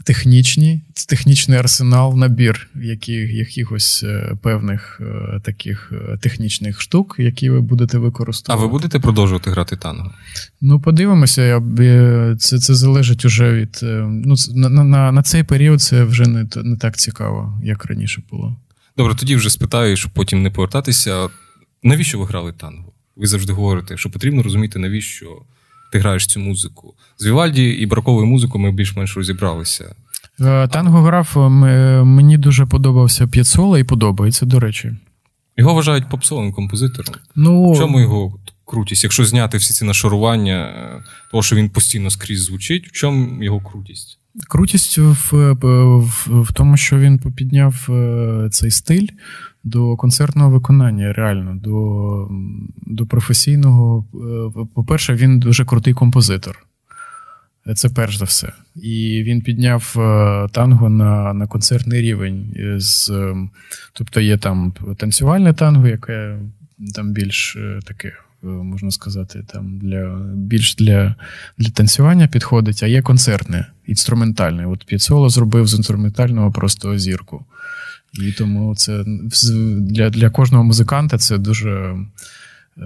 Технічні, 0.04 0.82
технічний 1.10 1.58
арсенал, 1.58 2.18
набір 2.18 2.70
які, 2.76 3.14
якихось 3.14 4.04
е, 4.04 4.38
певних 4.42 5.02
е, 5.02 5.40
таких 5.44 5.94
е, 5.94 6.18
технічних 6.18 6.82
штук, 6.82 7.16
які 7.20 7.50
ви 7.50 7.62
будете 7.62 7.98
використовувати. 7.98 8.64
А 8.64 8.68
ви 8.68 8.72
будете 8.72 9.00
продовжувати 9.00 9.52
грати 9.52 9.78
танго? 9.78 10.14
Ну, 10.62 10.80
подивимося, 10.80 11.62
це 12.40 12.60
це 12.60 12.76
залежить 12.76 13.26
уже 13.26 13.54
від. 13.54 13.80
Ну, 14.04 14.36
На 14.56 14.70
на, 14.70 15.12
на 15.12 15.24
цей 15.24 15.44
період 15.44 15.82
це 15.82 16.04
вже 16.04 16.28
не 16.28 16.48
не 16.56 16.78
так 16.78 16.98
цікаво, 16.98 17.62
як 17.64 17.86
раніше 17.86 18.22
було. 18.32 18.58
Добре, 18.98 19.16
тоді 19.16 19.36
вже 19.36 19.50
спитаю, 19.50 19.98
щоб 19.98 20.12
потім 20.12 20.44
не 20.44 20.50
повертатися. 20.50 21.30
Навіщо 21.84 22.20
ви 22.20 22.26
грали 22.26 22.54
танго? 22.54 22.92
Ви 23.16 23.28
завжди 23.28 23.54
говорите, 23.54 23.98
що 23.98 24.10
потрібно 24.10 24.44
розуміти, 24.44 24.80
навіщо 24.80 25.42
ти 25.94 26.00
граєш 26.00 26.28
цю 26.28 26.40
музику. 26.40 26.94
З 27.18 27.26
Вівальді 27.26 27.64
і 27.70 27.86
бароковою 27.86 28.28
музикою 28.28 28.64
ми 28.64 28.72
більш-менш 28.72 29.18
розібралися. 29.18 29.96
Е, 30.42 30.68
танго 30.68 31.02
граф 31.02 31.36
мені 32.06 32.38
дуже 32.38 32.66
подобався 32.66 33.28
П'єцола 33.28 33.80
і 33.80 33.84
подобається, 33.84 34.46
до 34.46 34.60
речі. 34.60 34.96
Його 35.58 35.74
вважають 35.74 36.10
попсовим 36.10 36.54
композитором. 36.54 37.16
Ну, 37.36 37.72
В 37.72 37.78
чому 37.78 38.00
його 38.00 38.40
крутість? 38.66 39.04
Якщо 39.04 39.26
зняти 39.26 39.58
всі 39.58 39.74
ці 39.74 39.86
нашарування, 39.86 40.56
е, 40.56 41.04
того, 41.32 41.44
що 41.44 41.56
він 41.56 41.70
постійно 41.70 42.10
скрізь 42.10 42.44
звучить, 42.44 42.88
в 42.88 42.92
чому 42.92 43.44
його 43.44 43.60
крутість? 43.60 44.20
Крутість 44.48 44.98
в, 44.98 45.54
в, 45.62 46.42
в 46.42 46.54
тому, 46.54 46.78
що 46.78 46.98
він 46.98 47.20
підняв 47.20 47.88
е, 47.90 48.50
цей 48.52 48.72
стиль 48.72 49.08
до 49.64 49.96
концертного 49.96 50.50
виконання, 50.50 51.14
реально, 51.14 51.56
до, 51.56 52.28
до 52.86 53.06
професійного. 53.06 54.06
Е, 54.14 54.66
по-перше, 54.76 55.14
він 55.14 55.40
дуже 55.40 55.66
крутий 55.66 55.94
композитор. 55.94 56.66
Це 57.76 57.90
перш 57.90 58.18
за 58.18 58.26
все. 58.26 58.52
І 58.76 59.24
він 59.24 59.42
підняв 59.42 59.96
е, 59.98 60.48
танго 60.52 60.90
на 60.90 61.34
на 61.34 61.48
концертний 61.48 62.02
рівень. 62.02 62.56
З, 62.78 63.12
Тобто 63.94 64.22
є 64.22 64.38
там 64.38 64.74
танцювальне 64.98 65.54
танго, 65.54 65.88
яке 65.88 66.38
там 66.96 67.12
більш 67.14 67.58
таке, 67.86 68.14
можна 68.44 68.92
сказати, 68.92 69.44
там 69.54 69.78
для 69.78 70.20
більш 70.36 70.76
для 70.76 71.16
для 71.58 71.70
танцювання 71.70 72.28
підходить, 72.28 72.84
а 72.84 72.88
є 72.88 73.02
концертне, 73.02 73.68
інструментальне. 73.88 74.66
От 74.66 74.86
П'єцоло 74.86 75.30
зробив 75.30 75.68
з 75.68 75.74
інструментального 75.74 76.52
просто 76.52 76.98
зірку. 76.98 77.46
І 78.14 78.32
тому 78.32 78.76
це 78.76 79.04
для 79.78 80.10
для 80.10 80.30
кожного 80.30 80.64
музиканта 80.64 81.18
це 81.18 81.38
дуже. 81.38 81.96
Е, 82.78 82.84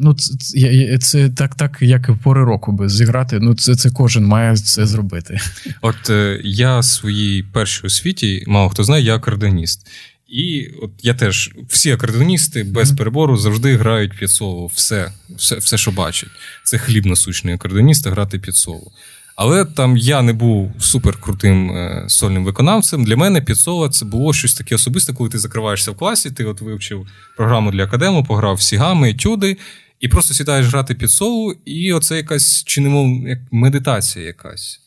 ну, 0.00 0.14
Це 0.14 0.98
це 0.98 1.28
так, 1.28 1.54
так, 1.54 1.78
як 1.80 2.08
і 2.08 2.22
пори 2.22 2.44
року 2.44 2.72
би 2.72 2.88
зіграти. 2.88 3.38
Ну, 3.40 3.54
це 3.54 3.76
це 3.76 3.90
кожен 3.90 4.24
має 4.24 4.56
це 4.56 4.86
зробити. 4.86 5.38
От 5.80 6.10
е, 6.10 6.40
я 6.44 6.82
своїй 6.82 7.42
першій 7.42 7.86
освіті, 7.86 8.44
мало 8.46 8.68
хто 8.68 8.84
знає, 8.84 9.04
я 9.04 9.16
акордеоніст. 9.16 9.86
І 10.28 10.68
от 10.82 10.90
я 11.02 11.14
теж 11.14 11.50
всі 11.68 11.90
акордеоністи 11.90 12.64
без 12.64 12.92
перебору 12.92 13.36
завжди 13.36 13.76
грають 13.76 14.18
п'ятсоло. 14.18 14.66
Все, 14.66 15.12
все, 15.36 15.56
все, 15.56 15.78
що 15.78 15.90
бачать. 15.90 16.30
Це 16.64 16.78
хліб 16.78 17.06
насущний 17.06 17.54
акордеоніст, 17.54 18.06
грати 18.06 18.38
п'ятсоло. 18.38 18.92
Але 19.38 19.64
там 19.64 19.96
я 19.96 20.22
не 20.22 20.32
був 20.32 20.72
суперкрутим 20.78 21.70
е, 21.70 22.04
сольним 22.08 22.44
виконавцем. 22.44 23.04
Для 23.04 23.16
мене 23.16 23.40
п'ятсоло 23.40 23.88
це 23.88 24.04
було 24.04 24.32
щось 24.32 24.54
таке 24.54 24.74
особисте, 24.74 25.12
коли 25.12 25.30
ти 25.30 25.38
закриваєшся 25.38 25.90
в 25.90 25.96
класі, 25.96 26.30
ти 26.30 26.44
от 26.44 26.60
вивчив 26.60 27.06
програму 27.36 27.70
для 27.70 27.84
академу, 27.84 28.24
пограв 28.24 28.54
всі 28.54 28.76
гами, 28.76 29.10
етюди, 29.10 29.56
і 30.00 30.08
просто 30.08 30.34
сідаєш 30.34 30.66
грати 30.66 30.94
п'ятсоло, 30.94 31.54
і 31.64 31.92
оце 31.92 32.16
якась 32.16 32.64
чи 32.64 32.80
не 32.80 32.88
мов 32.88 33.28
як 33.28 33.38
медитація 33.50 34.26
якась. 34.26 34.80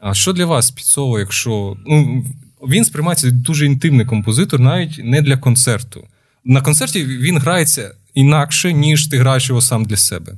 А 0.00 0.14
що 0.14 0.32
для 0.32 0.46
вас 0.46 0.70
п'ятсоло, 0.70 1.18
якщо. 1.18 1.76
Ну, 1.86 2.24
він 2.68 2.84
сприймається 2.84 3.30
дуже 3.30 3.66
інтимний 3.66 4.06
композитор, 4.06 4.60
навіть 4.60 5.00
не 5.04 5.22
для 5.22 5.36
концерту. 5.36 6.08
На 6.44 6.62
концерті 6.62 7.04
він 7.04 7.38
грається 7.38 7.94
інакше, 8.14 8.72
ніж 8.72 9.06
ти 9.06 9.18
граєш 9.18 9.48
його 9.48 9.60
сам 9.60 9.84
для 9.84 9.96
себе. 9.96 10.34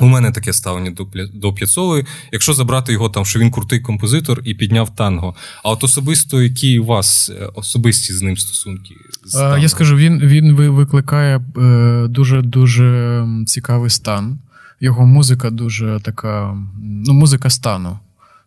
У 0.00 0.06
мене 0.06 0.30
таке 0.30 0.52
ставлення 0.52 0.90
до 0.90 1.06
до 1.34 1.52
П'яцової, 1.52 2.04
якщо 2.32 2.54
забрати 2.54 2.92
його 2.92 3.08
там, 3.08 3.24
що 3.24 3.38
він 3.38 3.50
крутий 3.50 3.80
композитор 3.80 4.42
і 4.44 4.54
підняв 4.54 4.94
танго. 4.96 5.34
А 5.64 5.70
от 5.70 5.84
особисто, 5.84 6.42
які 6.42 6.78
у 6.78 6.84
вас 6.84 7.30
е, 7.40 7.48
особисті 7.54 8.12
з 8.12 8.22
ним 8.22 8.36
стосунки? 8.36 8.94
З 9.24 9.32
танго? 9.32 9.58
Я 9.58 9.68
скажу, 9.68 9.96
він 9.96 10.20
він 10.20 10.54
викликає 10.54 11.40
е, 11.56 12.06
дуже 12.08 12.42
дуже 12.42 13.26
цікавий 13.46 13.90
стан. 13.90 14.38
Його 14.80 15.06
музика 15.06 15.50
дуже 15.50 16.00
така, 16.02 16.56
ну, 16.82 17.12
музика 17.12 17.50
стану. 17.50 17.98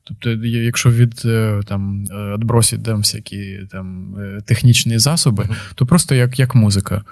Тобто, 0.03 0.29
якщо 0.45 0.91
від 0.91 1.21
е, 1.25 1.61
там 1.65 2.05
відбросить 2.05 2.83
там 2.83 2.97
всякі 2.97 3.59
там 3.71 4.15
технічні 4.45 4.99
засоби, 4.99 5.43
mm-hmm. 5.43 5.55
то 5.75 5.85
просто 5.85 6.15
як 6.15 6.39
як 6.39 6.55
музика. 6.55 7.03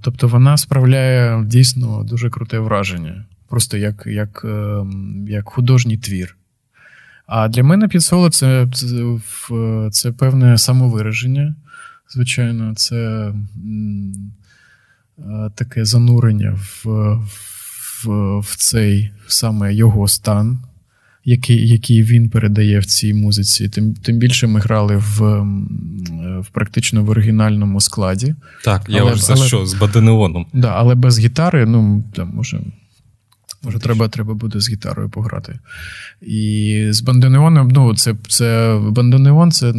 Тобто 0.00 0.28
вона 0.28 0.56
справляє 0.56 1.44
дійсно 1.44 2.04
дуже 2.04 2.30
круте 2.30 2.58
враження, 2.58 3.24
просто 3.48 3.76
як 3.76 4.06
як, 4.06 4.44
ем, 4.44 5.26
як 5.28 5.48
художній 5.48 5.96
твір. 5.96 6.36
А 7.26 7.48
для 7.48 7.62
мене 7.62 7.88
підсоло 7.88 8.30
це, 8.30 8.68
це, 8.72 9.18
це 9.90 10.12
певне 10.12 10.58
самовираження. 10.58 11.54
Звичайно, 12.08 12.74
це 12.74 13.32
таке 15.54 15.84
занурення 15.84 16.50
в, 16.50 16.86
в, 18.04 18.40
в 18.40 18.56
цей 18.56 19.12
саме 19.26 19.74
його 19.74 20.08
стан 20.08 20.58
який 21.28 21.68
який 21.68 22.02
він 22.02 22.30
передає 22.30 22.78
в 22.78 22.84
цій 22.84 23.14
музиці. 23.14 23.68
Тим 23.68 23.94
тим 23.94 24.18
більше 24.18 24.46
ми 24.46 24.60
грали 24.60 24.96
в 24.96 25.20
в 26.40 26.46
практично 26.52 27.04
в 27.04 27.10
оригінальному 27.10 27.80
складі. 27.80 28.34
Так, 28.64 28.82
я 28.88 29.02
але, 29.02 29.14
за 29.14 29.32
але, 29.32 29.46
що, 29.46 29.66
з 29.66 29.74
баденеоном. 29.74 30.46
Да, 30.52 30.68
Але 30.68 30.94
без 30.94 31.18
гітари, 31.18 31.66
ну, 31.66 32.04
там, 32.14 32.32
може. 32.34 32.60
Може, 33.62 33.78
треба 33.78 34.08
треба 34.08 34.34
буде 34.34 34.60
з 34.60 34.70
гітарою 34.70 35.08
пограти. 35.10 35.58
І 36.22 36.86
з 36.90 37.00
бандонеоном, 37.00 37.68
ну, 37.68 37.94
це 37.94 38.14
це 38.28 38.78
бандонеон 38.90 39.52
це 39.52 39.72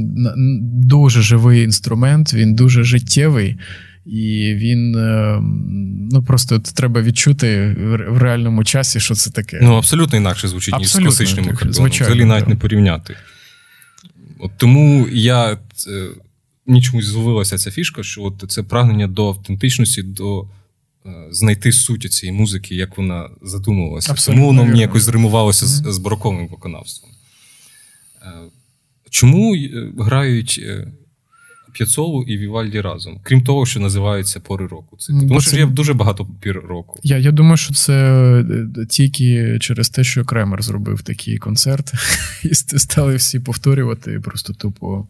дуже 0.73 1.21
живий 1.21 1.63
інструмент, 1.63 2.33
він 2.33 2.55
дуже 2.55 2.83
життєвий. 2.83 3.57
І 4.07 4.53
він 4.53 4.95
е, 4.95 5.39
ну 6.11 6.23
просто 6.23 6.59
треба 6.59 7.01
відчути 7.01 7.75
в 8.09 8.17
реальному 8.17 8.63
часі, 8.63 8.99
що 8.99 9.15
це 9.15 9.31
таке. 9.31 9.59
Ну, 9.61 9.75
абсолютно 9.75 10.17
інакше 10.17 10.47
звучить, 10.47 10.79
ніж 10.79 10.87
з 10.89 10.99
класичними 10.99 11.53
кордонами. 11.53 11.89
Взагалі 11.89 12.25
навіть 12.25 12.43
да. 12.43 12.49
не 12.49 12.55
порівняти. 12.55 13.15
От 14.39 14.51
Тому 14.57 15.07
я 15.11 15.51
е, 15.51 15.57
мені 16.65 16.81
чомусь 16.81 17.05
зловилася 17.05 17.57
ця 17.57 17.71
фішка, 17.71 18.03
що 18.03 18.23
от 18.23 18.45
це 18.47 18.63
прагнення 18.63 19.07
до 19.07 19.27
автентичності, 19.27 20.03
до 20.03 20.41
е, 21.05 21.09
знайти 21.31 21.71
суть 21.71 22.13
цієї 22.13 22.37
музики, 22.37 22.75
як 22.75 22.97
вона 22.97 23.29
задумувалася. 23.41 24.11
Абсолютно 24.11 24.43
Тому 24.43 24.47
воно 24.47 24.65
мені 24.65 24.81
якось 24.81 25.03
зримувалося 25.03 25.65
mm-hmm. 25.65 25.91
з, 25.91 25.93
з 25.93 25.97
бароковим 25.97 26.47
виконавством. 26.47 27.11
Чому 29.09 29.55
грають 29.97 30.61
П'яцолу 31.77 32.23
і 32.23 32.37
Вівальді 32.37 32.81
разом, 32.81 33.19
крім 33.23 33.43
того, 33.43 33.65
що 33.65 33.79
називаються 33.79 34.39
пори 34.39 34.67
року. 34.67 34.97
Це 34.99 35.13
тому, 35.13 35.41
що 35.41 35.57
є 35.57 35.65
дуже 35.65 35.93
багато 35.93 36.27
пір 36.41 36.55
року. 36.55 36.99
Я 37.03 37.17
я 37.17 37.31
думаю, 37.31 37.57
що 37.57 37.73
це 37.73 37.93
е, 38.41 38.85
тільки 38.89 39.59
через 39.59 39.89
те, 39.89 40.03
що 40.03 40.25
Кремер 40.25 40.63
зробив 40.63 41.01
такий 41.01 41.37
концерт, 41.37 41.91
і 42.43 42.53
стали 42.53 43.15
всі 43.15 43.39
повторювати 43.39 44.19
просто 44.19 44.53
тупо 44.53 45.07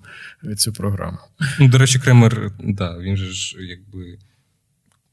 цю 0.58 0.74
програму. 0.74 1.18
Ну, 1.60 1.68
До 1.68 1.78
речі, 1.78 2.00
Кремер, 2.00 2.52
да, 2.64 2.98
він 3.00 3.18
же 3.18 3.32
ж 3.32 3.58
якби. 3.60 4.18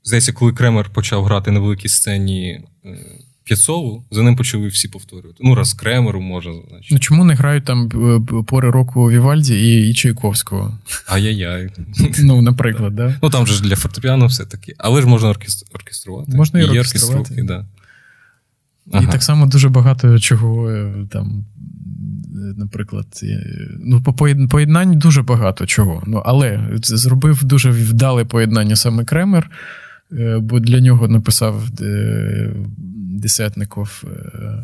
Здається, 0.04 0.32
коли 0.32 0.52
Кремер 0.52 0.90
почав 0.90 1.24
грати 1.24 1.50
на 1.50 1.60
великій 1.60 1.88
сцені. 1.88 2.64
П'яцову, 3.44 4.04
за 4.10 4.22
ним 4.22 4.36
почали 4.36 4.68
всі 4.68 4.88
повторювати. 4.88 5.38
Ну, 5.40 5.54
раз 5.54 5.74
Кремеру 5.74 6.20
може, 6.20 6.50
значить. 6.68 6.92
Ну 6.92 6.98
чому 6.98 7.24
не 7.24 7.34
грають 7.34 7.64
там 7.64 7.88
е, 7.94 8.42
пори 8.42 8.70
року 8.70 9.10
Вівальді 9.10 9.54
і 9.54 9.90
і 9.90 9.94
Чайковського? 9.94 10.78
Ай-яй-яй. 11.06 11.70
Ну, 12.22 12.42
наприклад, 12.42 12.94
да? 12.94 13.14
Ну 13.22 13.30
там 13.30 13.46
же 13.46 13.54
ж 13.54 13.62
для 13.62 13.76
фортепіано 13.76 14.26
все-таки. 14.26 14.74
Але 14.78 15.00
ж 15.00 15.06
можна 15.06 15.28
оркеструвати. 15.74 16.36
Можна 16.36 16.60
і, 16.60 16.64
оркеструвати. 16.64 17.42
да. 17.42 17.66
І 18.86 19.06
так 19.06 19.22
само 19.22 19.46
дуже 19.46 19.68
багато 19.68 20.18
чого 20.18 20.70
е, 20.70 20.94
там. 21.10 21.44
Е, 22.34 22.54
наприклад, 22.56 23.06
ну, 23.80 24.02
по 24.02 24.12
поєднань 24.48 24.98
дуже 24.98 25.22
багато 25.22 25.66
чого. 25.66 26.02
Ну, 26.06 26.22
Але 26.24 26.60
зробив 26.82 27.44
дуже 27.44 27.70
вдале 27.70 28.24
поєднання 28.24 28.76
саме 28.76 29.04
Кремер, 29.04 29.50
бо 30.40 30.60
для 30.60 30.80
нього 30.80 31.08
написав 31.08 31.62
Десятников 33.14 34.04
е, 34.04 34.62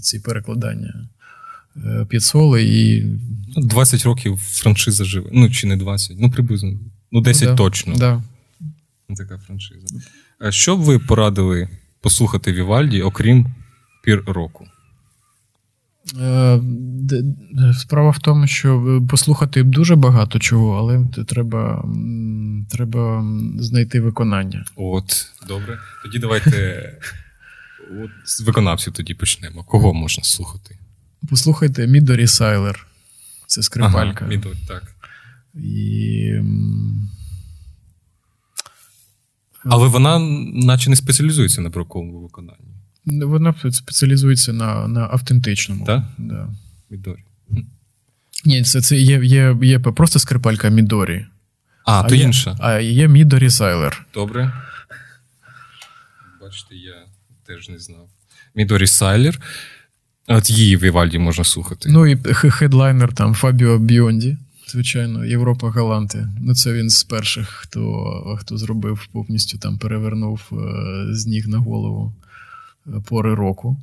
ці 0.00 0.18
перекладання 0.18 1.08
е, 1.76 2.06
П'єцоли 2.08 2.64
і. 2.64 3.04
20 3.56 4.02
років 4.02 4.36
франшиза 4.36 5.04
живе. 5.04 5.30
Ну, 5.32 5.50
чи 5.50 5.66
не 5.66 5.76
20, 5.76 6.16
ну 6.20 6.30
приблизно. 6.30 6.72
Ну, 7.12 7.20
10 7.20 7.42
ну, 7.42 7.48
да, 7.48 7.56
точно. 7.56 7.94
Да. 7.96 8.22
Така 9.16 9.38
франшиза. 9.38 9.86
Що 10.50 10.76
б 10.76 10.80
ви 10.80 10.98
порадили 10.98 11.68
послухати 12.00 12.52
Вівальді, 12.52 13.02
окрім 13.02 13.46
пір 14.04 14.22
року? 14.26 14.66
Е, 16.20 16.60
справа 17.78 18.10
в 18.10 18.18
тому, 18.18 18.46
що 18.46 19.00
послухати 19.08 19.62
дуже 19.62 19.96
багато 19.96 20.38
чого, 20.38 20.78
але 20.78 21.24
треба 21.26 21.84
треба 22.70 23.24
знайти 23.58 24.00
виконання. 24.00 24.64
От, 24.76 25.26
добре. 25.48 25.78
Тоді 26.02 26.18
давайте 26.18 26.82
От 28.00 28.10
з 28.24 28.40
виконавців 28.40 28.92
тоді 28.92 29.14
почнемо. 29.14 29.64
Кого 29.64 29.94
можна 29.94 30.24
слухати? 30.24 30.78
Послухайте 31.30 31.86
Мідорі 31.86 32.26
Сайлер. 32.26 32.86
Це 33.46 33.62
скрипалька. 33.62 34.18
Ага, 34.20 34.26
Мідорі, 34.26 34.56
так. 34.68 34.94
І... 35.54 36.34
Але 39.64 39.88
вона, 39.88 40.18
наче 40.54 40.90
не 40.90 40.96
спеціалізується 40.96 41.60
на 41.60 41.68
броковому 41.68 42.20
виконанні. 42.20 42.74
Вона 43.04 43.54
спеціалізується 43.72 44.52
на 44.52 44.88
на 44.88 45.00
автентичному. 45.00 45.84
Так? 45.84 46.04
Да. 46.18 46.48
Мідорі. 46.90 47.24
Ні, 48.44 48.62
це 48.62 48.80
це 48.80 48.96
є 48.96 49.24
є, 49.24 49.56
є 49.62 49.78
просто 49.78 50.18
скрипалька 50.18 50.68
Мідорі. 50.68 51.26
А, 51.84 52.00
а 52.00 52.02
то 52.02 52.14
є, 52.14 52.24
інша. 52.24 52.56
А 52.60 52.78
є 52.78 53.08
Мідорі 53.08 53.50
Сайлер. 53.50 54.06
Добре. 54.14 54.52
Бачите, 56.40 56.74
я 56.74 56.94
теж 57.54 57.68
не 57.68 57.78
знав. 57.78 58.08
Мідорі 58.54 58.86
Сайлер. 58.86 59.40
От 60.26 60.50
її 60.50 60.76
в 60.76 60.80
Вівальді 60.80 61.18
можна 61.18 61.44
слухати. 61.44 61.88
Ну 61.92 62.06
і 62.06 62.16
хедлайнер 62.34 63.12
там 63.12 63.34
Фабіо 63.34 63.78
Біонді. 63.78 64.36
Звичайно, 64.66 65.24
Європа 65.24 65.70
Галанти. 65.70 66.28
Ну, 66.40 66.54
це 66.54 66.72
він 66.72 66.90
з 66.90 67.04
перших, 67.04 67.48
хто 67.48 68.36
хто 68.40 68.58
зробив 68.58 69.08
повністю 69.12 69.58
там 69.58 69.78
перевернув 69.78 70.40
е, 70.52 70.56
з 71.14 71.26
ніг 71.26 71.48
на 71.48 71.58
голову 71.58 72.12
е, 72.86 72.90
пори 73.08 73.34
року. 73.34 73.76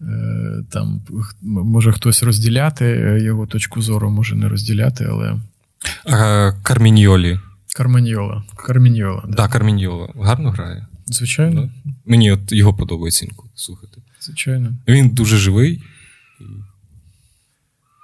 Е, 0.00 0.64
там 0.70 1.02
може 1.42 1.92
хтось 1.92 2.22
розділяти 2.22 2.86
його 3.22 3.46
точку 3.46 3.82
зору, 3.82 4.10
може 4.10 4.36
не 4.36 4.48
розділяти, 4.48 5.08
але. 5.10 5.40
Карміньолі. 6.62 7.40
Карманьола. 7.76 8.44
Карміньола. 8.56 9.20
Так, 9.20 9.30
да, 9.30 9.48
Карміньола. 9.48 10.08
Гарно 10.16 10.50
грає. 10.50 10.86
Звичайно. 11.06 11.70
Да? 11.84 11.92
Мені 12.06 12.32
от 12.32 12.52
його 12.52 12.74
подобається 12.74 13.24
інколи 13.24 13.50
слухати. 13.54 14.02
Звичайно. 14.20 14.76
Він 14.88 15.08
дуже 15.08 15.36
живий. 15.36 15.82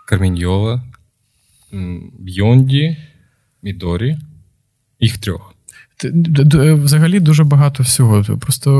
Карміньола, 0.06 0.82
Бьонді, 2.18 2.96
Мідорі. 3.62 4.18
Їх 5.00 5.18
трьох. 5.18 5.54
Взагалі 6.84 7.20
дуже 7.20 7.44
багато 7.44 7.82
всього. 7.82 8.38
Просто 8.38 8.70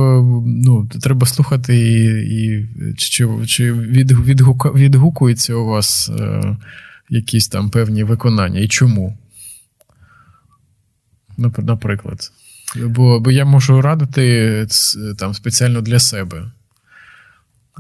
ну, 0.47 0.87
треба 0.87 1.27
слухати, 1.27 1.79
і 1.79 2.05
і 2.37 2.67
чи 2.97 3.29
чи 3.47 3.73
відгука, 3.73 4.71
відгукуються 4.71 5.55
у 5.55 5.67
вас 5.67 6.11
е, 6.21 6.57
якісь 7.11 7.49
там 7.49 7.71
певні 7.71 8.05
виконання, 8.05 8.61
і 8.61 8.69
чому? 8.69 9.19
Наприклад. 11.59 12.33
Бо 12.77 13.21
бо 13.21 13.31
я 13.31 13.45
можу 13.45 13.83
радити 13.83 14.67
там 15.19 15.35
спеціально 15.35 15.81
для 15.81 15.99
себе. 15.99 16.51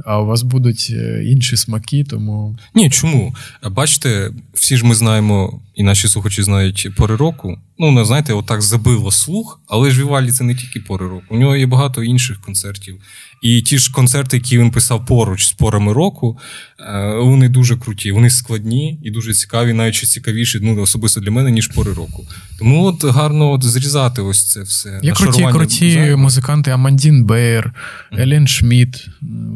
А 0.04 0.20
у 0.20 0.26
вас 0.26 0.42
будуть 0.42 0.88
е, 0.90 1.22
інші 1.24 1.56
смаки, 1.56 2.04
тому. 2.04 2.58
Ні, 2.74 2.90
чому? 2.90 3.34
Бачите, 3.70 4.30
всі 4.54 4.76
ж 4.76 4.86
ми 4.86 4.94
знаємо, 4.94 5.60
і 5.74 5.82
наші 5.82 6.08
слухачі 6.08 6.42
знають 6.42 6.88
пори 6.96 7.16
року. 7.16 7.58
Ну, 7.80 7.90
не 7.90 8.04
знаєте, 8.04 8.32
отак 8.32 8.62
забило 8.62 9.10
слух, 9.10 9.60
але 9.68 9.90
ж 9.90 10.00
Вівальді 10.00 10.32
це 10.32 10.44
не 10.44 10.54
тільки 10.54 10.80
пори 10.80 11.08
року. 11.08 11.24
У 11.30 11.38
нього 11.38 11.56
є 11.56 11.66
багато 11.66 12.02
інших 12.02 12.40
концертів. 12.40 13.00
І 13.42 13.62
ті 13.62 13.78
ж 13.78 13.92
концерти, 13.92 14.36
які 14.36 14.58
він 14.58 14.70
писав 14.70 15.06
поруч 15.06 15.46
з 15.46 15.52
порами 15.52 15.92
року, 15.92 16.38
е, 16.80 17.14
вони 17.14 17.48
дуже 17.48 17.76
круті, 17.76 18.12
вони 18.12 18.30
складні 18.30 19.00
і 19.02 19.10
дуже 19.10 19.34
цікаві, 19.34 19.72
навіть 19.72 19.94
ще 19.94 20.06
цікавіші, 20.06 20.58
ну, 20.62 20.82
особисто 20.82 21.20
для 21.20 21.30
мене, 21.30 21.50
ніж 21.50 21.66
пори 21.66 21.92
року. 21.92 22.26
Тому 22.58 22.84
от 22.84 23.04
гарно 23.04 23.50
от 23.50 23.64
зрізати 23.64 24.22
ось 24.22 24.50
це 24.50 24.62
все. 24.62 25.00
Є 25.02 25.12
круті 25.12 25.46
круті 25.52 26.14
музиканти 26.16 26.70
Амандін 26.70 27.24
Бейер, 27.24 27.74
Елен 28.12 28.48
Шмідт, 28.48 29.08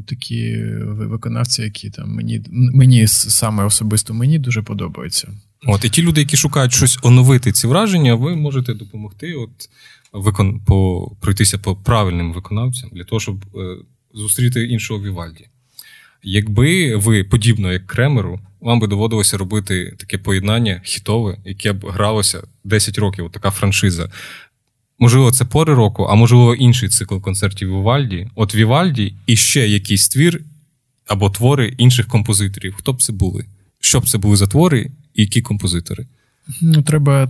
такі 0.06 0.64
виконавці, 0.82 1.62
які 1.62 1.90
там 1.90 2.14
мені 2.14 2.42
мені 2.50 3.06
саме 3.08 3.64
особисто 3.64 4.14
мені 4.14 4.38
дуже 4.38 4.62
подобаються. 4.62 5.28
От 5.66 5.84
і 5.84 5.88
ті 5.88 6.02
люди, 6.02 6.20
які 6.20 6.36
шукають 6.36 6.72
щось 6.72 6.98
оновити 7.02 7.52
ці 7.52 7.66
враження, 7.66 8.14
ви 8.14 8.36
можете 8.36 8.74
допомогти, 8.74 9.34
от 9.34 9.50
викон 10.12 10.60
по 10.60 11.10
пройтися 11.20 11.58
по 11.58 11.76
правильним 11.76 12.32
виконавцям 12.32 12.90
для 12.92 13.04
того, 13.04 13.20
щоб 13.20 13.44
е, 13.54 13.76
зустріти 14.14 14.64
іншого 14.64 15.00
Вівальді. 15.00 15.46
Якби 16.22 16.96
ви, 16.96 17.24
подібно 17.24 17.72
як 17.72 17.86
Кремеру, 17.86 18.40
вам 18.60 18.80
би 18.80 18.86
доводилося 18.86 19.38
робити 19.38 19.94
таке 19.98 20.18
поєднання 20.18 20.80
хітове, 20.84 21.38
яке 21.44 21.72
б 21.72 21.86
гралося 21.86 22.42
10 22.64 22.98
років, 22.98 23.30
така 23.32 23.50
франшиза. 23.50 24.10
Можливо, 24.98 25.32
це 25.32 25.44
пори 25.44 25.74
року, 25.74 26.04
а 26.10 26.14
можливо, 26.14 26.54
інший 26.54 26.88
цикл 26.88 27.18
концертів 27.18 27.68
Вівальді. 27.68 28.28
От 28.34 28.54
Вівальді 28.54 29.14
і 29.26 29.36
ще 29.36 29.68
якийсь 29.68 30.08
твір 30.08 30.40
або 31.06 31.30
твори 31.30 31.74
інших 31.78 32.06
композиторів. 32.06 32.74
Хто 32.78 32.92
б 32.92 33.02
це 33.02 33.12
були? 33.12 33.44
Що 33.80 34.00
б 34.00 34.08
це 34.08 34.18
були 34.18 34.36
за 34.36 34.46
твори, 34.46 34.90
які 35.14 35.42
композитори? 35.42 36.06
Ну, 36.60 36.82
треба 36.82 37.28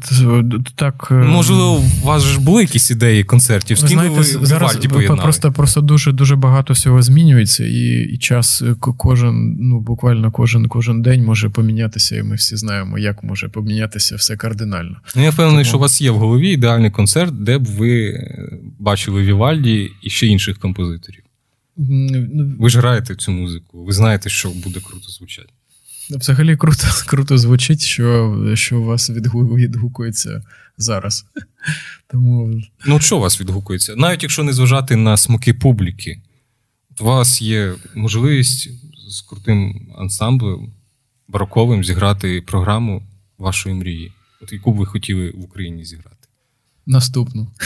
так. 0.74 1.08
Е, 1.10 1.14
Можливо, 1.14 1.82
у 2.02 2.06
вас 2.06 2.22
ж 2.22 2.40
були 2.40 2.62
якісь 2.62 2.90
ідеї 2.90 3.24
концертів, 3.24 3.78
з 3.78 3.84
ким 3.84 3.98
ви, 3.98 4.08
ви 4.08 4.24
зараз 4.24 4.76
поєднали? 4.76 5.22
Просто 5.22 5.52
просто 5.52 5.80
дуже 5.80 6.12
дуже 6.12 6.36
багато 6.36 6.72
всього 6.72 7.02
змінюється, 7.02 7.64
і 7.64 8.02
і 8.14 8.18
час 8.18 8.62
е, 8.62 8.74
кожен, 8.96 9.56
ну 9.60 9.80
буквально 9.80 10.30
кожен 10.32 10.68
кожен 10.68 11.02
день 11.02 11.24
може 11.24 11.48
помінятися, 11.48 12.16
і 12.16 12.22
ми 12.22 12.34
всі 12.34 12.56
знаємо, 12.56 12.98
як 12.98 13.22
може 13.22 13.48
помінятися 13.48 14.16
все 14.16 14.36
кардинально. 14.36 14.96
Ну, 15.16 15.22
Я 15.22 15.30
впевнений, 15.30 15.64
Тому... 15.64 15.68
що 15.68 15.76
у 15.76 15.80
вас 15.80 16.00
є 16.00 16.10
в 16.10 16.18
голові 16.18 16.48
ідеальний 16.48 16.90
концерт, 16.90 17.32
де 17.42 17.58
б 17.58 17.64
ви 17.64 18.04
е, 18.04 18.58
бачили 18.78 19.22
Вівальді 19.22 19.90
і 20.02 20.10
ще 20.10 20.26
інших 20.26 20.58
композиторів. 20.58 21.22
Ну, 21.76 22.54
ви 22.58 22.70
ж 22.70 22.78
граєте 22.78 23.14
цю 23.14 23.32
музику, 23.32 23.84
ви 23.84 23.92
знаєте, 23.92 24.28
що 24.28 24.50
буде 24.50 24.80
круто 24.80 25.08
звучати. 25.08 25.48
Взагалі 26.16 26.56
круто 26.56 26.86
круто 27.06 27.38
звучить, 27.38 27.80
що 27.80 28.36
що 28.54 28.80
у 28.80 28.84
вас 28.84 29.10
відгукується 29.10 30.42
зараз. 30.78 31.26
Тому... 32.10 32.62
Ну, 32.86 33.00
що 33.00 33.16
у 33.16 33.20
вас 33.20 33.40
відгукується? 33.40 33.96
Навіть 33.96 34.22
якщо 34.22 34.44
не 34.44 34.52
зважати 34.52 34.96
на 34.96 35.16
смаки 35.16 35.54
публіки, 35.54 36.22
у 37.00 37.04
вас 37.04 37.42
є 37.42 37.74
можливість 37.94 38.68
з 39.08 39.20
крутим 39.20 39.88
ансамблем 39.98 40.72
бароковим 41.28 41.84
зіграти 41.84 42.42
програму 42.42 43.02
вашої 43.38 43.74
мрії, 43.74 44.12
от 44.42 44.52
яку 44.52 44.72
б 44.72 44.76
ви 44.76 44.86
хотіли 44.86 45.30
в 45.30 45.44
Україні 45.44 45.84
зіграти. 45.84 46.28
Наступну. 46.86 47.48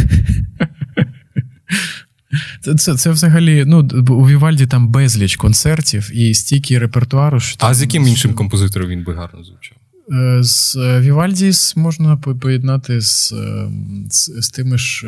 Це 2.61 2.75
це, 2.75 2.95
це 2.95 3.11
взагалі, 3.11 3.65
ну, 3.67 3.89
у 4.09 4.29
Вівальді 4.29 4.67
там 4.67 4.89
безліч 4.89 5.37
концертів 5.37 6.11
і 6.15 6.35
стільки 6.35 6.79
репертуару. 6.79 7.41
що 7.41 7.57
А 7.59 7.61
там, 7.61 7.75
з 7.75 7.83
яким 7.83 8.07
іншим 8.07 8.35
композитором 8.35 8.89
він 8.89 9.05
би 9.05 9.15
гарно 9.15 9.45
звучав? 9.45 9.77
Е, 10.13 10.43
з 10.43 10.77
е, 10.77 11.01
Вівальді 11.01 11.53
можна 11.77 12.17
поєднати 12.17 13.01
з 13.01 13.33
е, 13.33 13.71
з, 14.11 14.43
з, 14.43 14.51
тими 14.51 14.79
ж 14.79 15.07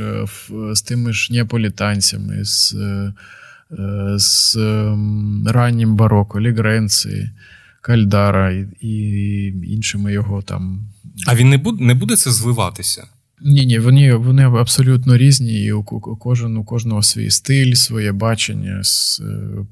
з 0.72 0.82
тими 0.82 1.12
ж 1.12 1.32
неаполітанцями, 1.32 2.44
з 2.44 2.76
з 4.16 4.56
раннім 5.46 5.96
бароко, 5.96 6.40
Лігренці, 6.40 7.30
Кальдара 7.80 8.50
і, 8.50 8.66
і 8.80 9.46
іншими 9.74 10.12
його 10.12 10.42
там. 10.42 10.88
А 11.26 11.34
він 11.34 11.48
не 11.48 11.58
буде, 11.58 11.84
не 11.84 11.94
буде 11.94 12.16
це 12.16 12.30
зливатися? 12.30 13.06
Ні, 13.40 13.66
ні, 13.66 13.78
вони 13.78 14.14
вони 14.14 14.42
абсолютно 14.42 15.16
різні, 15.16 15.64
і 15.64 15.72
у 15.72 15.82
кожен, 16.20 16.56
у 16.56 16.64
кожного 16.64 17.02
свій 17.02 17.30
стиль, 17.30 17.74
своє 17.74 18.12
бачення, 18.12 18.82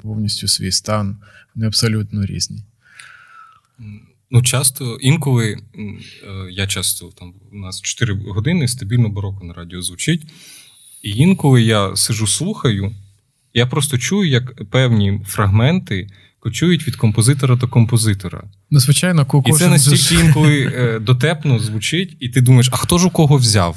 повністю 0.02 0.48
свій 0.48 0.72
стан. 0.72 1.16
Вони 1.54 1.66
абсолютно 1.66 2.26
різні. 2.26 2.64
Ну, 4.30 4.42
часто, 4.42 4.98
інколи 5.00 5.52
е, 5.52 5.58
я 6.50 6.66
часто 6.66 7.10
там 7.18 7.34
у 7.52 7.56
нас 7.56 7.80
4 7.80 8.14
години 8.14 8.68
стабільно 8.68 9.08
бароко 9.08 9.44
на 9.44 9.54
радіо 9.54 9.82
звучить. 9.82 10.22
І 11.02 11.10
інколи 11.10 11.62
я 11.62 11.96
сижу, 11.96 12.26
слухаю, 12.26 12.94
я 13.54 13.66
просто 13.66 13.98
чую, 13.98 14.30
як 14.30 14.70
певні 14.70 15.20
фрагменти 15.26 16.08
кочують 16.46 16.86
від 16.86 16.96
композитора 16.96 17.56
до 17.56 17.68
композитора. 17.68 18.42
Ну, 18.70 18.80
звичайно. 18.80 19.26
І 19.46 19.52
це 19.52 19.68
настільки 19.68 20.26
інколи 20.26 20.72
е, 20.76 20.98
дотепно 20.98 21.58
звучить, 21.58 22.16
і 22.20 22.28
ти 22.28 22.40
думаєш, 22.40 22.68
а 22.72 22.76
хто 22.76 22.98
ж 22.98 23.06
у 23.06 23.10
кого 23.10 23.36
взяв? 23.36 23.76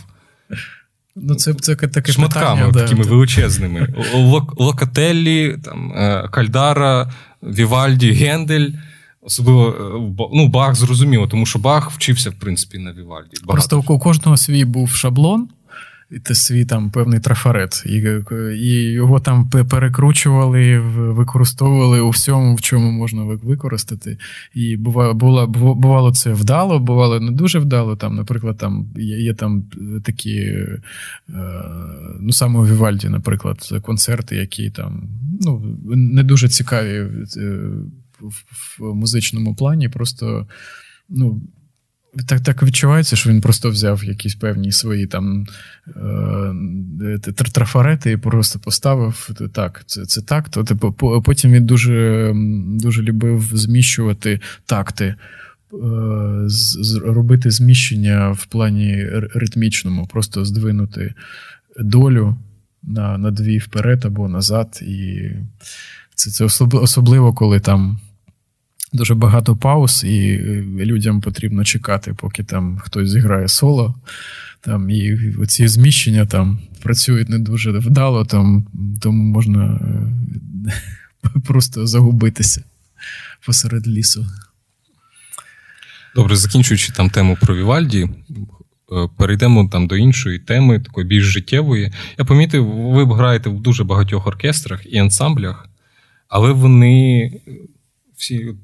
Ну, 1.16 1.36
це 1.36 1.54
це 1.54 1.76
таке 1.76 2.12
Шматками 2.12 2.66
питання, 2.66 2.86
такими 2.86 3.04
да, 3.04 3.10
величезними. 3.10 3.94
Локателлі, 4.58 5.58
там, 5.64 5.94
е, 5.96 6.28
Кальдара, 6.32 7.14
Вівальді, 7.44 8.12
Гендель. 8.12 8.70
Особливо 9.22 9.70
е, 9.70 10.28
ну, 10.34 10.48
Бах 10.48 10.76
зрозуміло, 10.76 11.28
тому 11.28 11.46
що 11.46 11.60
Бах 11.60 11.92
вчився, 11.92 12.30
в 12.30 12.34
принципі, 12.34 12.78
на 12.78 12.92
Вівальді. 12.92 13.38
Багато. 13.44 13.54
Просто 13.54 13.94
у 13.96 14.00
кожного 14.00 14.38
свій 14.38 14.66
був 14.66 14.90
шаблон, 14.90 15.50
свій 16.32 16.66
там 16.66 16.92
певний 16.92 17.20
трафарет, 17.20 17.84
і 17.86 18.04
і 18.56 18.92
його 18.92 19.20
там 19.20 19.50
перекручували, 19.50 20.80
використовували 20.80 22.00
у 22.00 22.10
всьому, 22.10 22.56
в 22.56 22.62
чому 22.62 22.92
можна 22.92 23.24
використати. 23.24 24.18
І 24.54 24.78
бувало, 24.78 25.48
бувало 25.76 26.12
це 26.12 26.34
вдало, 26.34 26.80
бувало 26.80 27.20
не 27.20 27.32
дуже 27.32 27.60
вдало. 27.60 27.96
Там, 27.96 28.16
Наприклад, 28.16 28.58
там 28.58 28.86
є, 28.96 29.20
є 29.20 29.34
там 29.34 29.64
такі, 30.04 30.36
е, 30.40 30.82
ну 32.20 32.32
саме 32.32 32.60
у 32.60 32.66
Вівальді, 32.66 33.10
наприклад, 33.10 33.82
концерти, 33.82 34.36
які 34.36 34.70
там 34.70 35.10
ну, 35.42 35.78
не 35.96 36.24
дуже 36.24 36.50
цікаві 36.50 37.08
е, 37.38 37.60
в 38.80 38.94
музичному 38.96 39.56
плані. 39.56 39.90
Просто 39.90 40.48
ну, 41.10 41.42
Так 42.28 42.42
так 42.42 42.64
відчувається, 42.64 43.16
що 43.16 43.30
він 43.30 43.42
просто 43.42 43.70
взяв 43.70 44.04
якісь 44.04 44.36
певні 44.36 44.72
свої 44.72 45.08
там 45.08 45.48
е, 45.88 47.20
трафарети 47.34 48.12
і 48.12 48.18
просто 48.18 48.60
поставив 48.60 49.30
так, 49.54 49.84
це 49.86 50.06
це 50.06 50.22
так. 50.22 50.50
То 50.50 50.64
типу, 50.64 51.22
потім 51.26 51.52
він 51.52 51.66
дуже 51.66 52.32
дуже 52.66 53.02
любив 53.02 53.52
зміщувати 53.54 54.40
такти, 54.66 55.06
е, 55.06 55.16
робити 57.06 57.52
зміщення 57.52 58.32
в 58.32 58.46
плані 58.46 59.06
ритмічному, 59.34 60.08
просто 60.08 60.46
здвинути 60.46 61.14
долю 61.80 62.36
на 62.84 63.18
на 63.18 63.32
дві 63.32 63.58
вперед 63.58 64.06
або 64.06 64.30
назад. 64.30 64.80
І 64.82 65.30
це 66.16 66.32
це 66.32 66.46
особливо, 66.72 67.34
коли 67.34 67.60
там 67.60 68.00
дуже 68.94 69.16
багато 69.16 69.56
пауз, 69.56 70.04
і 70.04 70.38
людям 70.80 71.22
потрібно 71.22 71.64
чекати, 71.64 72.14
поки 72.14 72.44
там 72.44 72.78
хтось 72.78 73.10
зіграє 73.10 73.48
соло. 73.48 73.96
Там 74.62 74.90
І 74.90 75.34
оці 75.36 75.68
зміщення 75.68 76.26
там 76.26 76.60
працюють 76.82 77.30
не 77.30 77.40
дуже 77.40 77.72
вдало, 77.72 78.26
там, 78.26 78.66
тому 79.02 79.24
можна 79.24 79.80
е, 80.66 81.40
просто 81.46 81.88
загубитися 81.88 82.64
посеред 83.46 83.88
лісу. 83.88 84.28
Добре, 86.16 86.36
закінчуючи 86.36 86.92
там 86.92 87.10
тему 87.10 87.38
про 87.42 87.56
Вівальді, 87.56 88.02
е, 88.02 88.10
перейдемо 89.18 89.70
там 89.72 89.88
до 89.88 89.98
іншої 89.98 90.40
теми, 90.40 90.80
такої 90.80 91.08
більш 91.08 91.24
життєвої. 91.24 91.94
Я 92.18 92.26
помітив, 92.26 92.68
ви 92.68 93.16
граєте 93.16 93.50
в 93.50 93.62
дуже 93.62 93.84
багатьох 93.84 94.28
оркестрах 94.28 94.82
і 94.86 94.98
ансамблях, 94.98 95.70
але 96.28 96.52
вони 96.52 97.32
всі 98.18 98.56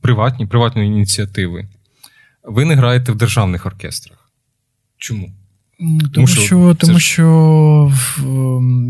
приватні, 0.00 0.46
приватні 0.46 0.86
ініціативи. 0.86 1.68
Ви 2.44 2.64
не 2.64 2.74
граєте 2.74 3.12
в 3.12 3.16
державних 3.16 3.66
оркестрах. 3.66 4.30
Чому? 4.98 5.32
Тому, 5.78 6.00
тому 6.12 6.26
що 6.26 6.74
тому 6.74 6.98
ж... 6.98 7.04
що 7.04 7.92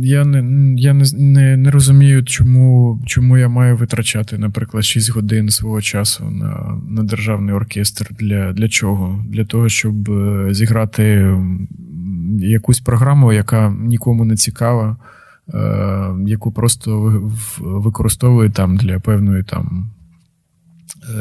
я 0.03 0.25
не 0.25 0.75
я 0.81 0.95
не, 0.95 1.05
не, 1.15 1.57
не 1.57 1.71
розумію, 1.71 2.25
чому 2.25 3.01
чому 3.07 3.39
я 3.39 3.49
маю 3.49 3.77
витрачати, 3.77 4.39
наприклад, 4.39 4.85
6 4.85 5.11
годин 5.11 5.51
свого 5.51 5.83
часу 5.83 6.31
на 6.31 6.81
на 6.89 7.03
державний 7.03 7.55
оркестр. 7.55 8.09
Для 8.19 8.53
для 8.53 8.69
чого? 8.69 9.25
Для 9.29 9.45
того, 9.45 9.69
щоб 9.69 10.11
е, 10.11 10.49
зіграти 10.55 11.37
якусь 12.39 12.81
програму, 12.81 13.33
яка 13.33 13.75
нікому 13.81 14.25
не 14.25 14.37
цікава, 14.37 14.97
е, 15.55 15.59
яку 16.27 16.53
просто 16.53 17.23
використовує 17.59 18.51
там 18.51 18.77
для 18.77 19.01
певної 19.01 19.43
там 19.43 19.91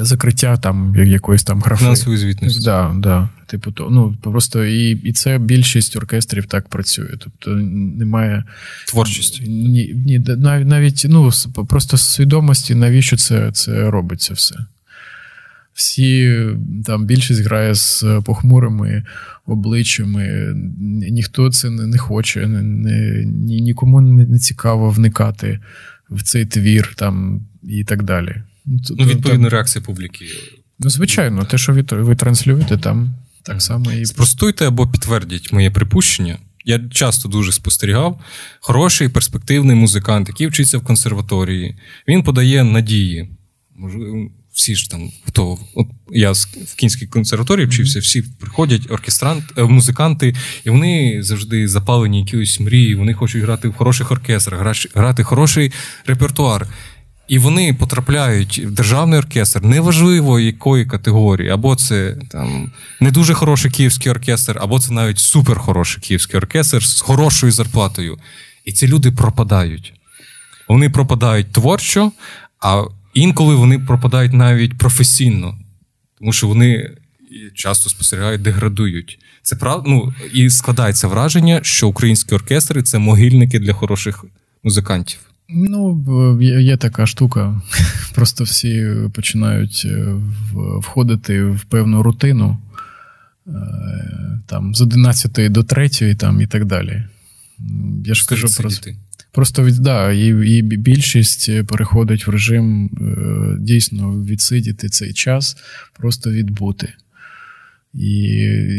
закриття 0.01 0.57
там 0.57 0.95
якоїсь 0.95 1.43
там 1.43 1.61
графи. 1.61 1.83
Фінансової 1.83 2.17
звітності. 2.19 2.63
Да, 2.65 2.95
да. 2.97 3.29
Типу, 3.47 3.71
то 3.71 3.89
ну 3.89 4.17
просто 4.21 4.65
і 4.65 4.91
і 4.91 5.13
це 5.13 5.37
більшість 5.37 5.95
оркестрів 5.95 6.45
так 6.45 6.67
працює. 6.67 7.09
Тобто 7.19 7.51
немає 7.51 8.43
творчості. 8.87 9.43
Ні, 9.47 9.93
ні, 10.05 10.19
навіть 10.19 10.67
навіть 10.67 11.05
ну 11.09 11.31
просто 11.67 11.97
свідомості, 11.97 12.75
навіщо 12.75 13.17
це 13.17 13.51
це 13.51 13.89
робиться 13.89 14.33
все. 14.33 14.55
Всі 15.73 16.39
там 16.85 17.05
більшість 17.05 17.41
грає 17.41 17.75
з 17.75 18.05
похмурими 18.25 19.03
обличчями, 19.45 20.53
ніхто 21.09 21.51
це 21.51 21.69
не 21.69 21.97
хоче, 21.97 22.47
не, 22.47 23.23
ні, 23.25 23.61
нікому 23.61 24.01
не 24.01 24.39
цікаво 24.39 24.89
вникати 24.89 25.59
в 26.09 26.23
цей 26.23 26.45
твір 26.45 26.93
там 26.95 27.41
і 27.63 27.83
так 27.83 28.03
далі. 28.03 28.35
Ну, 28.65 28.79
ну 28.89 29.05
відповідно, 29.05 29.49
реакція 29.49 29.85
публіки. 29.85 30.25
Ну, 30.79 30.89
звичайно, 30.89 31.45
те, 31.45 31.57
що 31.57 31.73
ви, 31.73 31.81
ви 31.91 32.15
транслюєте 32.15 32.77
там, 32.77 33.15
так 33.43 33.61
само 33.61 33.91
і. 33.91 34.05
Спростуйте 34.05 34.67
або 34.67 34.87
підтвердіть 34.87 35.53
моє 35.53 35.71
припущення. 35.71 36.37
Я 36.65 36.79
часто 36.91 37.29
дуже 37.29 37.51
спостерігав. 37.51 38.21
Хороший 38.59 39.09
перспективний 39.09 39.75
музикант, 39.75 40.27
який 40.27 40.47
вчиться 40.47 40.77
в 40.77 40.83
консерваторії. 40.83 41.77
Він 42.07 42.23
подає 42.23 42.63
надії. 42.63 43.29
Всі 44.53 44.75
ж 44.75 44.91
там, 44.91 45.11
хто 45.27 45.57
от 45.75 45.87
я 46.11 46.31
в 46.31 46.75
Кінській 46.75 47.07
консерваторії 47.07 47.67
вчився, 47.67 47.99
всі 47.99 48.21
приходять 48.21 48.91
оркестрант, 48.91 49.43
е, 49.57 49.63
музиканти, 49.63 50.35
і 50.63 50.69
вони 50.69 51.23
завжди 51.23 51.67
запалені 51.67 52.19
якоюсь 52.19 52.59
мрії. 52.59 52.95
Вони 52.95 53.13
хочуть 53.13 53.43
грати 53.43 53.67
в 53.67 53.73
хороших 53.73 54.11
оркестрах, 54.11 54.89
грати 54.95 55.23
хороший 55.23 55.71
репертуар. 56.05 56.67
І 57.27 57.39
вони 57.39 57.73
потрапляють 57.73 58.59
в 58.59 58.71
державний 58.71 59.19
оркестр, 59.19 59.63
неважливо 59.63 60.39
якої 60.39 60.85
категорії, 60.85 61.49
або 61.49 61.75
це 61.75 62.17
там 62.29 62.71
не 62.99 63.11
дуже 63.11 63.33
хороший 63.33 63.71
київський 63.71 64.11
оркестр, 64.11 64.57
або 64.61 64.79
це 64.79 64.93
навіть 64.93 65.19
суперхороший 65.19 66.01
київський 66.01 66.37
оркестр 66.37 66.83
з 66.83 67.01
хорошою 67.01 67.51
зарплатою. 67.51 68.17
І 68.65 68.71
ці 68.71 68.87
люди 68.87 69.11
пропадають. 69.11 69.93
Вони 70.67 70.89
пропадають 70.89 71.51
творчо, 71.51 72.11
а 72.59 72.83
інколи 73.13 73.55
вони 73.55 73.79
пропадають 73.79 74.33
навіть 74.33 74.77
професійно, 74.77 75.57
тому 76.19 76.33
що 76.33 76.47
вони 76.47 76.91
часто 77.53 77.89
спостерігають, 77.89 78.41
деградують. 78.41 79.19
Це 79.43 79.55
прав... 79.55 79.83
ну, 79.87 80.13
І 80.33 80.49
складається 80.49 81.07
враження, 81.07 81.59
що 81.63 81.87
українські 81.87 82.35
оркестри 82.35 82.83
це 82.83 82.99
могильники 82.99 83.59
для 83.59 83.73
хороших 83.73 84.25
музикантів. 84.63 85.19
Ну, 85.49 86.41
є 86.41 86.77
така 86.77 87.05
штука. 87.05 87.61
Просто 88.15 88.43
всі 88.43 88.87
починають 89.13 89.83
е, 89.85 90.05
входити 90.53 91.43
в 91.43 91.63
певну 91.63 92.03
рутину 92.03 92.57
е, 93.47 93.51
там 94.45 94.75
з 94.75 94.81
11 94.81 95.51
до 95.51 95.63
3 95.63 96.15
там, 96.15 96.41
і 96.41 96.47
так 96.47 96.65
далі. 96.65 97.03
Я 98.05 98.13
ж 98.13 98.23
скажу 98.23 98.47
просто. 98.57 98.91
Просто 99.31 99.63
від, 99.63 99.75
да, 99.75 100.11
і 100.11 100.27
і 100.27 100.61
більшість 100.61 101.65
переходить 101.67 102.27
в 102.27 102.29
режим 102.29 102.85
е, 102.85 103.57
дійсно 103.59 104.11
відсидіти 104.11 104.89
цей 104.89 105.13
час, 105.13 105.57
просто 105.99 106.31
відбути. 106.31 106.93
І, 107.93 108.23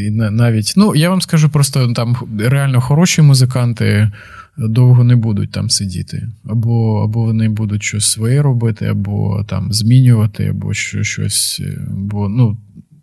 і 0.07 0.11
навіть, 0.11 0.75
ну, 0.77 0.95
я 0.95 1.11
вам 1.11 1.23
скажу, 1.23 1.49
просто 1.49 1.93
там 1.93 2.17
реально 2.39 2.81
хороші 2.81 3.23
музиканти 3.23 4.11
довго 4.59 5.05
не 5.05 5.17
будуть 5.17 5.51
там 5.51 5.71
сидіти. 5.71 6.29
Або 6.45 7.03
або 7.05 7.23
вони 7.23 7.49
будуть 7.49 7.83
щось 7.83 8.07
своє 8.07 8.43
робити, 8.43 8.87
або 8.87 9.45
там 9.49 9.73
змінювати, 9.73 10.47
або 10.47 10.75
щось. 10.75 11.63
Бо 11.89 12.29
ну, 12.29 12.57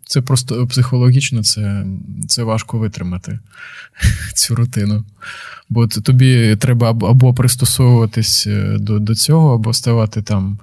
це 0.06 0.20
просто 0.20 0.66
психологічно 0.66 1.42
це 1.42 1.86
це 2.28 2.42
важко 2.42 2.78
витримати 2.78 3.38
цю 4.34 4.54
рутину. 4.54 5.04
Бо 5.68 5.86
тобі 5.86 6.56
треба 6.56 6.90
або 6.90 7.34
пристосовуватись 7.34 8.46
е, 8.46 8.76
до 8.80 8.98
до 8.98 9.14
цього, 9.14 9.54
або 9.54 9.72
ставати 9.72 10.22
там 10.22 10.58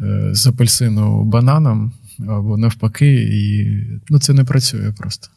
е, 0.00 0.30
з 0.32 0.46
апельсину 0.46 1.24
бананом, 1.24 1.92
або 2.28 2.56
навпаки, 2.56 3.14
і 3.14 3.66
ну, 4.08 4.18
це 4.18 4.32
не 4.32 4.44
працює 4.44 4.94
просто. 4.98 5.28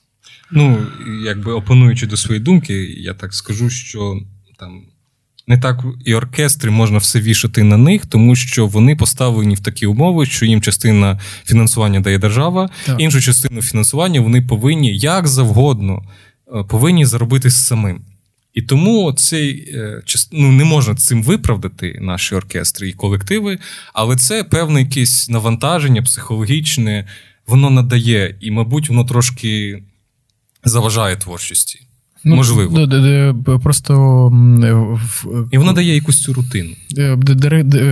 Ну, 0.51 0.87
якби 1.25 1.51
опонуючи 1.51 2.07
до 2.07 2.17
своєї 2.17 2.43
думки, 2.43 2.73
я 2.83 3.13
так 3.13 3.33
скажу, 3.33 3.69
що 3.69 4.21
там 4.59 4.81
не 5.47 5.57
так 5.57 5.83
і 6.05 6.15
оркестри 6.15 6.71
можна 6.71 6.97
все 6.97 7.19
вішати 7.19 7.63
на 7.63 7.77
них, 7.77 8.05
тому 8.05 8.35
що 8.35 8.67
вони 8.67 8.95
поставлені 8.95 9.55
в 9.55 9.59
такі 9.59 9.85
умови, 9.85 10.25
що 10.25 10.45
їм 10.45 10.61
частина 10.61 11.19
фінансування 11.45 11.99
дає 11.99 12.17
держава, 12.17 12.69
так. 12.85 12.99
іншу 12.99 13.21
частину 13.21 13.61
фінансування 13.61 14.21
вони 14.21 14.41
повинні 14.41 14.97
як 14.97 15.27
завгодно 15.27 16.03
е, 16.55 16.63
повинні 16.63 17.05
заробити 17.05 17.49
самим. 17.49 18.01
І 18.53 18.61
тому 18.61 19.13
цей 19.13 19.69
е, 19.73 20.01
ну, 20.31 20.51
не 20.51 20.63
можна 20.63 20.95
цим 20.95 21.23
виправдати 21.23 21.99
наші 22.01 22.35
оркестри 22.35 22.89
і 22.89 22.93
колективи, 22.93 23.59
але 23.93 24.15
це 24.15 24.43
певне 24.43 24.81
якесь 24.81 25.29
навантаження 25.29 26.01
психологічне, 26.01 27.07
воно 27.47 27.69
надає, 27.69 28.35
і, 28.41 28.51
мабуть, 28.51 28.89
воно 28.89 29.05
трошки 29.05 29.83
заважає 30.63 31.15
творчості. 31.15 31.79
Ну, 32.25 32.35
Можливо. 32.35 32.87
Просто 33.63 33.93
І 35.51 35.57
воно 35.57 35.73
дає 35.73 35.95
якусь 35.95 36.21
цю 36.21 36.33
рутину. 36.33 36.69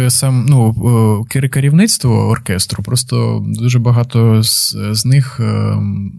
Сам 0.08 0.46
ну, 0.50 1.26
керівництво 1.30 2.28
оркестру, 2.28 2.84
просто 2.84 3.44
дуже 3.46 3.80
багато 3.80 4.44
з, 4.44 4.76
з 4.92 5.06
них 5.06 5.40
ем, 5.40 6.14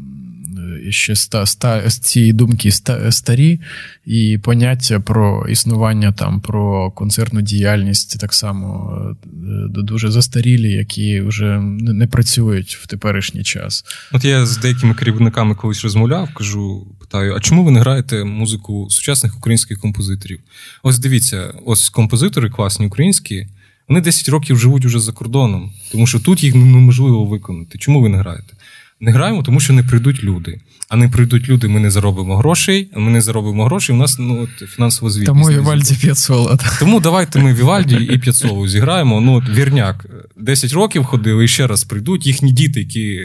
ще 0.90 1.12
ста, 1.12 1.42
ста, 1.42 1.90
ці 1.90 2.32
думки 2.32 2.70
старі, 3.10 3.60
і 4.06 4.38
поняття 4.42 5.00
про 5.00 5.46
існування 5.48 6.12
там, 6.12 6.40
про 6.40 6.90
концертну 6.90 7.40
діяльність 7.42 8.20
так 8.20 8.34
само 8.34 8.92
е, 9.24 9.26
дуже 9.68 10.10
застарілі, 10.10 10.72
які 10.72 11.20
вже 11.20 11.60
не 11.80 12.06
працюють 12.06 12.76
в 12.82 12.86
теперішній 12.86 13.42
час. 13.42 13.84
От 14.12 14.24
я 14.24 14.46
з 14.46 14.58
деякими 14.58 14.94
керівниками 14.94 15.54
колись 15.54 15.82
розмовляв, 15.82 16.34
кажу, 16.34 16.86
питаю: 17.00 17.34
а 17.36 17.40
чому 17.40 17.64
ви 17.64 17.70
не 17.70 17.80
граєте 17.80 18.24
музику 18.24 18.86
сучасних 18.90 19.36
українських 19.36 19.80
композиторів? 19.80 20.40
Ось 20.82 20.98
дивіться, 20.98 21.54
ось 21.64 21.88
композитори 21.88 22.50
класні 22.50 22.86
українські. 22.86 23.46
Вони 23.88 24.00
10 24.00 24.28
років 24.28 24.58
живуть 24.58 24.84
уже 24.84 25.00
за 25.00 25.12
кордоном, 25.12 25.72
тому 25.92 26.06
що 26.06 26.20
тут 26.20 26.44
їх 26.44 26.54
неможливо 26.54 27.24
виконати. 27.24 27.78
Чому 27.78 28.02
ви 28.02 28.08
не 28.08 28.18
граєте? 28.18 28.54
Не 29.00 29.12
граємо, 29.12 29.42
тому 29.42 29.60
що 29.60 29.72
не 29.72 29.82
прийдуть 29.82 30.24
люди. 30.24 30.60
А 30.92 30.96
не 30.96 31.08
прийдуть 31.08 31.48
люди, 31.48 31.68
ми 31.68 31.80
не 31.80 31.90
заробимо 31.90 32.36
грошей, 32.36 32.90
ми 32.96 33.10
не 33.10 33.20
заробимо 33.20 33.64
грошей, 33.64 33.96
у 33.96 33.98
нас 33.98 34.18
ну, 34.18 34.42
от, 34.42 34.68
фінансова 34.68 35.10
звітність. 35.10 35.26
Тому 35.26 35.48
Вівальді 35.48 35.94
П'яцола. 35.94 36.58
Тому 36.78 37.00
давайте 37.00 37.38
ми 37.38 37.54
Вівальді 37.54 37.96
і 37.96 38.18
П'яцолу 38.18 38.68
зіграємо. 38.68 39.20
Ну, 39.20 39.34
от, 39.34 39.48
Вірняк 39.48 40.06
10 40.36 40.72
років 40.72 41.04
ходили 41.04 41.44
і 41.44 41.48
ще 41.48 41.66
раз 41.66 41.84
прийдуть. 41.84 42.26
Їхні 42.26 42.52
діти, 42.52 42.80
які 42.80 43.20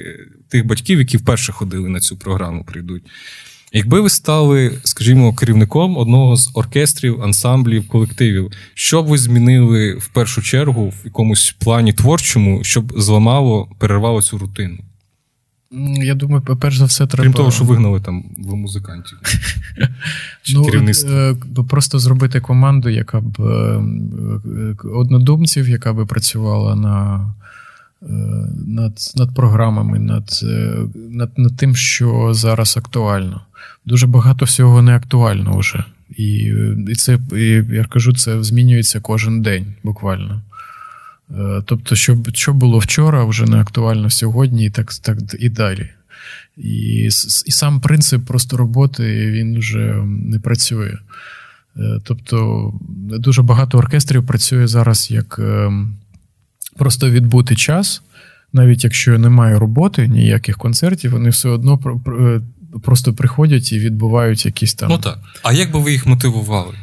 тих 0.50 0.66
батьків, 0.66 1.00
які 1.00 1.18
вперше 1.18 1.52
ходили 1.52 1.90
на 1.90 2.00
цю 2.00 2.18
програму, 2.18 2.64
прийдуть. 2.64 3.04
Якби 3.74 4.02
ви 4.02 4.10
стали, 4.10 4.80
скажімо, 4.84 5.34
керівником 5.34 5.98
одного 5.98 6.36
з 6.36 6.52
оркестрів, 6.54 7.22
ансамблів, 7.22 7.88
колективів, 7.88 8.52
що 8.74 9.04
б 9.04 9.08
ви 9.08 9.18
змінили 9.18 9.94
в 9.94 10.08
першу 10.08 10.42
чергу 10.42 10.90
в 10.90 11.06
якомусь 11.06 11.56
плані 11.60 11.94
творчому, 11.94 12.64
щоб 12.64 12.94
зламало, 12.98 13.70
перервало 13.80 14.22
цю 14.22 14.38
рутину? 14.38 14.78
Я 15.72 16.16
думаю, 16.16 16.42
перш 16.42 16.78
за 16.78 16.86
все, 16.86 17.08
треба. 17.08 17.24
Крім 17.24 17.34
того, 17.34 17.52
що 17.52 17.64
вигнали 17.64 18.02
там 18.02 18.24
в 18.38 18.56
музикантів. 18.56 19.18
Чи 20.42 20.54
ну, 20.54 20.66
керівництво. 20.66 21.12
Е, 21.12 21.36
просто 21.70 22.00
зробити 22.00 22.40
команду, 22.40 22.90
яка 22.90 23.22
б 23.22 23.42
е, 23.42 23.82
однодумців, 24.90 25.70
яка 25.70 25.94
би 25.94 26.06
працювала 26.06 26.76
на. 26.76 27.26
Е, 28.04 28.08
над 28.68 28.94
над 29.16 29.36
програмами, 29.36 30.00
над, 30.00 30.40
над 30.96 31.40
над, 31.40 31.58
тим, 31.58 31.76
що 31.76 32.34
зараз 32.34 32.78
актуально. 32.78 33.42
Дуже 33.86 34.08
багато 34.08 34.46
всього 34.46 34.82
не 34.82 34.96
актуально 34.96 35.58
вже. 35.58 35.84
І 36.18 36.54
і 36.88 36.96
це, 36.96 37.20
і, 37.34 37.64
я 37.76 37.86
кажу, 37.90 38.14
це 38.14 38.44
змінюється 38.44 39.00
кожен 39.00 39.42
день 39.42 39.66
буквально. 39.84 40.42
Е, 41.32 41.62
тобто, 41.66 41.96
що 41.96 42.18
що 42.34 42.54
було 42.54 42.80
вчора, 42.80 43.26
вже 43.26 43.46
не 43.46 43.58
актуально 43.58 44.10
сьогодні, 44.10 44.66
і 44.66 44.70
так 44.70 44.94
так 44.94 45.18
і 45.40 45.50
далі. 45.50 45.90
І 46.58 47.10
і 47.46 47.52
сам 47.52 47.82
принцип 47.82 48.26
просто 48.26 48.58
роботи 48.58 49.32
він 49.32 49.60
вже 49.60 50.04
не 50.06 50.40
працює. 50.40 50.94
Е, 51.78 52.00
тобто, 52.04 52.74
дуже 52.98 53.42
багато 53.42 53.78
оркестрів 53.78 54.26
працює 54.26 54.68
зараз 54.68 55.12
як 55.12 55.40
е, 55.40 55.72
просто 56.78 57.10
відбути 57.10 57.56
час, 57.56 58.02
навіть 58.54 58.84
якщо 58.84 59.20
немає 59.20 59.60
роботи, 59.60 60.08
ніяких 60.08 60.58
концертів, 60.58 61.12
вони 61.12 61.30
все 61.30 61.50
одно 61.50 62.02
просто 62.84 63.14
приходять 63.14 63.72
і 63.72 63.80
відбувають 63.80 64.46
якісь 64.46 64.74
там. 64.74 64.90
Ну 64.90 64.98
так. 64.98 65.20
А 65.44 65.54
як 65.54 65.72
би 65.72 65.80
ви 65.80 65.92
їх 65.92 66.06
мотивували? 66.06 66.76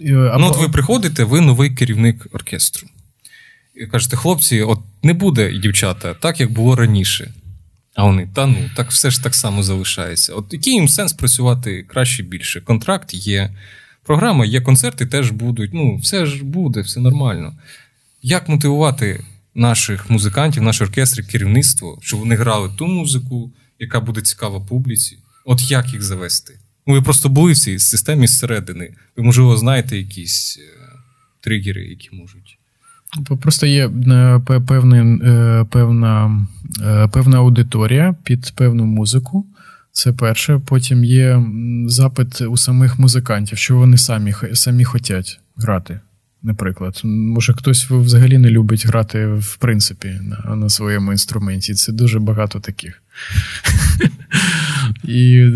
Або... 0.00 0.38
Ну, 0.38 0.46
от 0.46 0.58
ви 0.58 0.68
приходите, 0.68 1.24
ви 1.24 1.40
новий 1.40 1.70
керівник 1.70 2.26
оркестру 2.32 2.88
кажете, 3.92 4.16
хлопці, 4.16 4.60
от 4.62 4.80
не 5.02 5.12
буде 5.12 5.52
і 5.52 5.58
дівчата 5.58 6.14
так, 6.14 6.40
як 6.40 6.52
було 6.52 6.76
раніше. 6.76 7.34
А 7.94 8.04
вони, 8.04 8.28
та 8.34 8.46
ну, 8.46 8.70
так 8.76 8.90
все 8.90 9.10
ж 9.10 9.22
так 9.22 9.34
само 9.34 9.62
залишається. 9.62 10.34
От 10.34 10.52
який 10.52 10.72
їм 10.72 10.88
сенс 10.88 11.12
працювати 11.12 11.82
краще 11.88 12.22
більше? 12.22 12.60
Контракт 12.60 13.14
є, 13.14 13.50
програма 14.04 14.46
є, 14.46 14.60
концерти 14.60 15.06
теж 15.06 15.30
будуть. 15.30 15.74
Ну, 15.74 15.96
все 15.96 16.26
ж 16.26 16.44
буде, 16.44 16.80
все 16.80 17.00
нормально. 17.00 17.54
Як 18.22 18.48
мотивувати 18.48 19.24
наших 19.54 20.10
музикантів, 20.10 20.62
наш 20.62 20.80
оркестр, 20.80 21.26
керівництво, 21.26 21.98
щоб 22.02 22.20
вони 22.20 22.34
грали 22.34 22.70
ту 22.78 22.86
музику, 22.86 23.52
яка 23.78 24.00
буде 24.00 24.20
цікава 24.20 24.60
публіці? 24.60 25.18
От 25.44 25.70
як 25.70 25.92
їх 25.92 26.02
завести? 26.02 26.58
Ну, 26.86 26.94
ви 26.94 27.02
просто 27.02 27.28
були 27.28 27.52
в 27.52 27.58
цій 27.58 27.78
системі 27.78 28.26
зсередини. 28.26 28.94
Ви, 29.16 29.22
можливо, 29.22 29.56
знаєте 29.56 29.98
якісь 29.98 30.58
е, 30.58 30.88
тригери, 31.40 31.84
які 31.84 32.08
можуть. 32.12 32.59
Просто 33.40 33.66
є 33.66 33.86
е, 33.88 34.40
певний, 34.66 35.00
е, 35.00 35.64
певна 35.70 36.46
е, 36.82 37.08
певна 37.12 37.36
аудиторія 37.36 38.14
під 38.22 38.52
певну 38.56 38.84
музику. 38.84 39.46
Це 39.92 40.12
перше. 40.12 40.60
Потім 40.66 41.04
є 41.04 41.42
запит 41.86 42.40
у 42.40 42.56
самих 42.56 42.98
музикантів, 42.98 43.58
що 43.58 43.76
вони 43.76 43.96
самі 43.96 44.34
самі 44.52 44.84
хочуть 44.84 45.40
грати. 45.56 46.00
Наприклад, 46.42 47.00
може 47.04 47.52
хтось 47.52 47.90
взагалі 47.90 48.38
не 48.38 48.50
любить 48.50 48.86
грати 48.86 49.26
в 49.26 49.56
принципі 49.56 50.20
на 50.22 50.56
на 50.56 50.68
своєму 50.68 51.12
інструменті. 51.12 51.74
Це 51.74 51.92
дуже 51.92 52.18
багато 52.18 52.60
таких. 52.60 53.02
І 55.04 55.50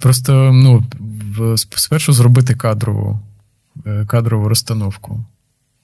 просто 0.00 0.52
ну, 0.52 0.84
спершу 1.76 2.12
зробити 2.12 2.54
кадрову, 2.54 3.20
кадрову 4.06 4.48
розстановку. 4.48 5.24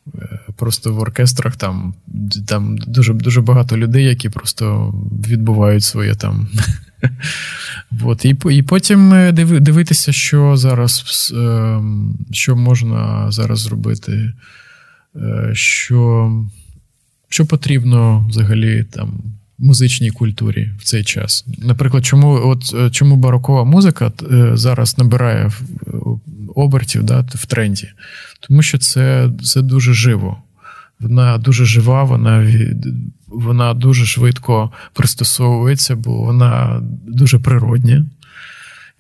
Е, 0.07 0.39
просто 0.57 0.93
в 0.93 0.99
оркестрах 0.99 1.57
там 1.57 1.95
там 2.47 2.79
дуже 2.79 3.15
дуже 3.15 3.41
багато 3.41 3.77
людей, 3.77 4.05
які 4.05 4.29
просто 4.29 4.95
відбувають 5.29 5.85
своє 5.85 6.15
там. 6.15 6.49
От. 8.03 8.25
І 8.25 8.37
і 8.51 8.63
потім 8.63 9.13
е, 9.13 9.33
дивитися, 9.33 10.13
що 10.13 10.57
зараз 10.57 11.05
е, 11.37 11.81
що 12.31 12.57
можна 12.57 13.31
зараз 13.33 13.61
зробити, 13.61 14.33
що 15.53 16.33
що 17.29 17.47
потрібно 17.47 18.27
взагалі 18.29 18.85
там 18.85 19.13
музичній 19.59 20.11
культурі 20.11 20.71
в 20.79 20.85
цей 20.85 21.05
час. 21.05 21.45
Наприклад, 21.59 22.05
чому 22.05 22.49
от 22.49 22.93
чому 22.93 23.17
барокова 23.17 23.65
музика 23.65 24.13
зараз 24.55 24.99
набирає 24.99 25.51
обертів 26.55 27.03
да, 27.03 27.21
в 27.21 27.47
тренді? 27.47 27.89
Тому 28.41 28.63
що 28.63 28.79
це 28.79 29.31
це 29.45 29.63
дуже 29.63 29.95
живо. 29.95 30.43
Вона 31.01 31.39
дуже 31.39 31.65
жива, 31.65 32.05
вона 32.05 32.53
вона 33.27 33.75
дуже 33.75 34.07
швидко 34.07 34.73
пристосовується, 34.93 35.97
бо 35.97 36.13
вона 36.13 36.83
дуже 37.07 37.39
природня. 37.39 38.07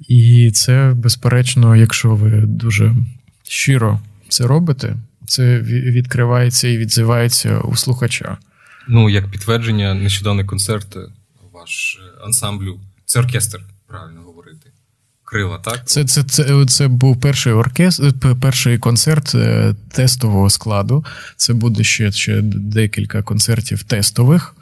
І 0.09 0.50
це, 0.50 0.92
безперечно, 0.96 1.76
якщо 1.76 2.14
ви 2.14 2.30
дуже 2.30 2.94
щиро 3.42 4.00
це 4.28 4.46
робите, 4.46 4.96
це 5.26 5.59
відкривається 5.61 6.68
і 6.68 6.78
відзивається 6.78 7.59
у 7.59 7.76
слухача. 7.76 8.36
Ну, 8.88 9.11
як 9.11 9.30
підтвердження, 9.30 9.94
нещодавний 9.94 10.44
концерт 10.44 10.96
ваш 11.53 12.00
е, 12.00 12.24
ансамблю. 12.24 12.80
Це 13.05 13.20
оркестр, 13.20 13.61
правильно 13.86 14.20
крила, 15.32 15.58
так? 15.58 15.88
Це 15.88 16.04
це, 16.04 16.22
це, 16.22 16.66
це 16.66 16.88
був 16.88 17.20
перший 17.20 17.52
оркестр, 17.52 18.14
перший 18.40 18.78
концерт 18.78 19.34
е, 19.34 19.74
тестового 19.92 20.50
складу. 20.50 21.04
Це 21.36 21.52
буде 21.52 21.84
ще, 21.84 22.12
ще 22.12 22.40
декілька 22.42 23.22
концертів 23.22 23.82
тестових. 23.82 24.54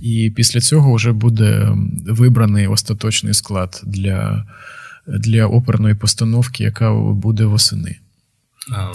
І 0.00 0.32
після 0.36 0.60
цього 0.60 0.94
вже 0.94 1.12
буде 1.12 1.68
вибраний 2.06 2.66
остаточний 2.66 3.34
склад 3.34 3.82
для 3.84 4.46
для 5.06 5.46
оперної 5.46 5.94
постановки, 5.94 6.64
яка 6.64 6.92
буде 6.94 7.44
восени. 7.44 7.98
А, 8.72 8.92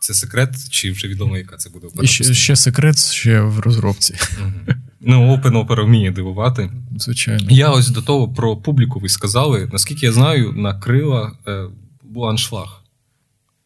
Це 0.00 0.14
секрет, 0.14 0.70
чи 0.70 0.92
вже 0.92 1.08
відомо, 1.08 1.36
яка 1.36 1.56
це 1.56 1.70
буде 1.70 1.86
опера? 1.86 2.06
Ще, 2.06 2.34
ще 2.34 2.56
секрет 2.56 3.12
ще 3.12 3.40
в 3.40 3.60
розробці. 3.60 4.14
Угу. 4.40 4.76
Ну, 5.08 5.36
Open 5.36 5.66
Opera 5.66 5.84
вміє 5.84 6.10
дивувати. 6.10 6.70
Звичайно. 6.98 7.46
Я 7.50 7.68
ось 7.68 7.88
до 7.88 8.02
того 8.02 8.28
про 8.28 8.56
публіку 8.56 9.00
ви 9.00 9.08
сказали. 9.08 9.68
Наскільки 9.72 10.06
я 10.06 10.12
знаю, 10.12 10.52
на 10.52 10.74
крила 10.74 11.32
е, 11.48 11.64
був 12.02 12.24
аншлаг. 12.24 12.82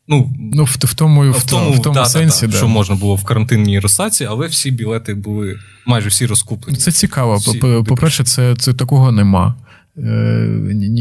Ну, 0.09 0.31
ну 0.39 0.65
в, 0.65 0.77
в 0.81 0.95
тому 0.95 1.31
в 1.31 1.47
тому, 1.47 1.73
в 1.73 1.83
тому 1.83 1.95
да, 1.95 2.05
сенсі, 2.05 2.47
да, 2.47 2.53
да, 2.53 2.59
що 2.59 2.69
можна 2.69 2.95
було 2.95 3.15
в 3.15 3.25
карантинній 3.25 3.81
розсаці, 3.81 4.25
але 4.25 4.47
всі 4.47 4.71
білети 4.71 5.15
були 5.15 5.59
майже 5.87 6.09
всі 6.09 6.27
розкуплені. 6.27 6.79
Це 6.79 6.93
цікаво. 6.93 7.37
Всі, 7.37 7.59
По-перше, 7.59 8.25
це 8.25 8.57
це 8.57 8.73
такого 8.73 9.13
нема. 9.13 9.55
Е, 9.99 10.03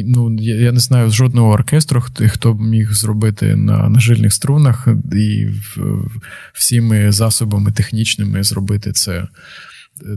ну, 0.05 0.35
Я 0.41 0.71
не 0.71 0.79
знаю 0.79 1.11
жодного 1.11 1.51
оркестру, 1.51 2.03
хто 2.29 2.53
міг 2.53 2.93
зробити 2.93 3.55
на 3.55 3.89
на 3.89 3.99
жильних 3.99 4.33
струнах 4.33 4.87
і 5.13 5.47
всіми 6.53 7.11
засобами 7.11 7.71
технічними 7.71 8.43
зробити 8.43 8.91
це 8.91 9.27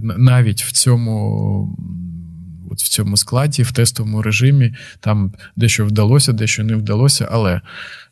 навіть 0.02 0.62
в 0.62 0.72
цьому 0.72 1.76
от 2.70 2.78
в 2.78 2.88
цьому 2.88 3.16
складі, 3.16 3.62
в 3.62 3.72
тестовому 3.72 4.22
режимі, 4.22 4.74
там 5.00 5.32
дещо 5.56 5.86
вдалося, 5.86 6.32
дещо 6.32 6.64
не 6.64 6.76
вдалося, 6.76 7.28
але 7.30 7.60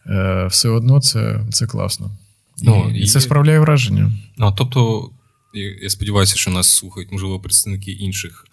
е, 0.06 0.46
все 0.50 0.68
одно 0.68 1.00
це 1.00 1.40
це 1.50 1.66
класно. 1.66 2.10
Ну, 2.62 2.90
І, 2.94 2.98
і 2.98 3.06
це 3.06 3.20
справляє 3.20 3.60
враження. 3.60 4.12
Ну, 4.36 4.54
Тобто, 4.58 5.10
я 5.82 5.90
сподіваюся, 5.90 6.36
що 6.36 6.50
нас 6.50 6.74
слухають, 6.74 7.12
можливо, 7.12 7.40
представники 7.40 7.90
інших. 7.90 8.46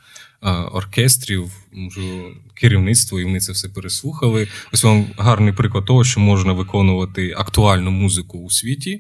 Е, 0.43 0.49
оркестрів, 0.51 1.51
можливо, 1.72 2.32
керівництво, 2.53 3.20
і 3.20 3.24
вони 3.24 3.39
це 3.39 3.51
все 3.51 3.70
переслухали. 3.70 4.47
Ось 4.74 4.84
вам 4.84 5.05
гарний 5.18 5.53
приклад 5.53 5.86
того, 5.86 6.03
що 6.03 6.20
можна 6.20 6.53
виконувати 6.53 7.34
актуальну 7.38 7.91
музику 7.91 8.38
у 8.39 8.49
світі 8.49 8.91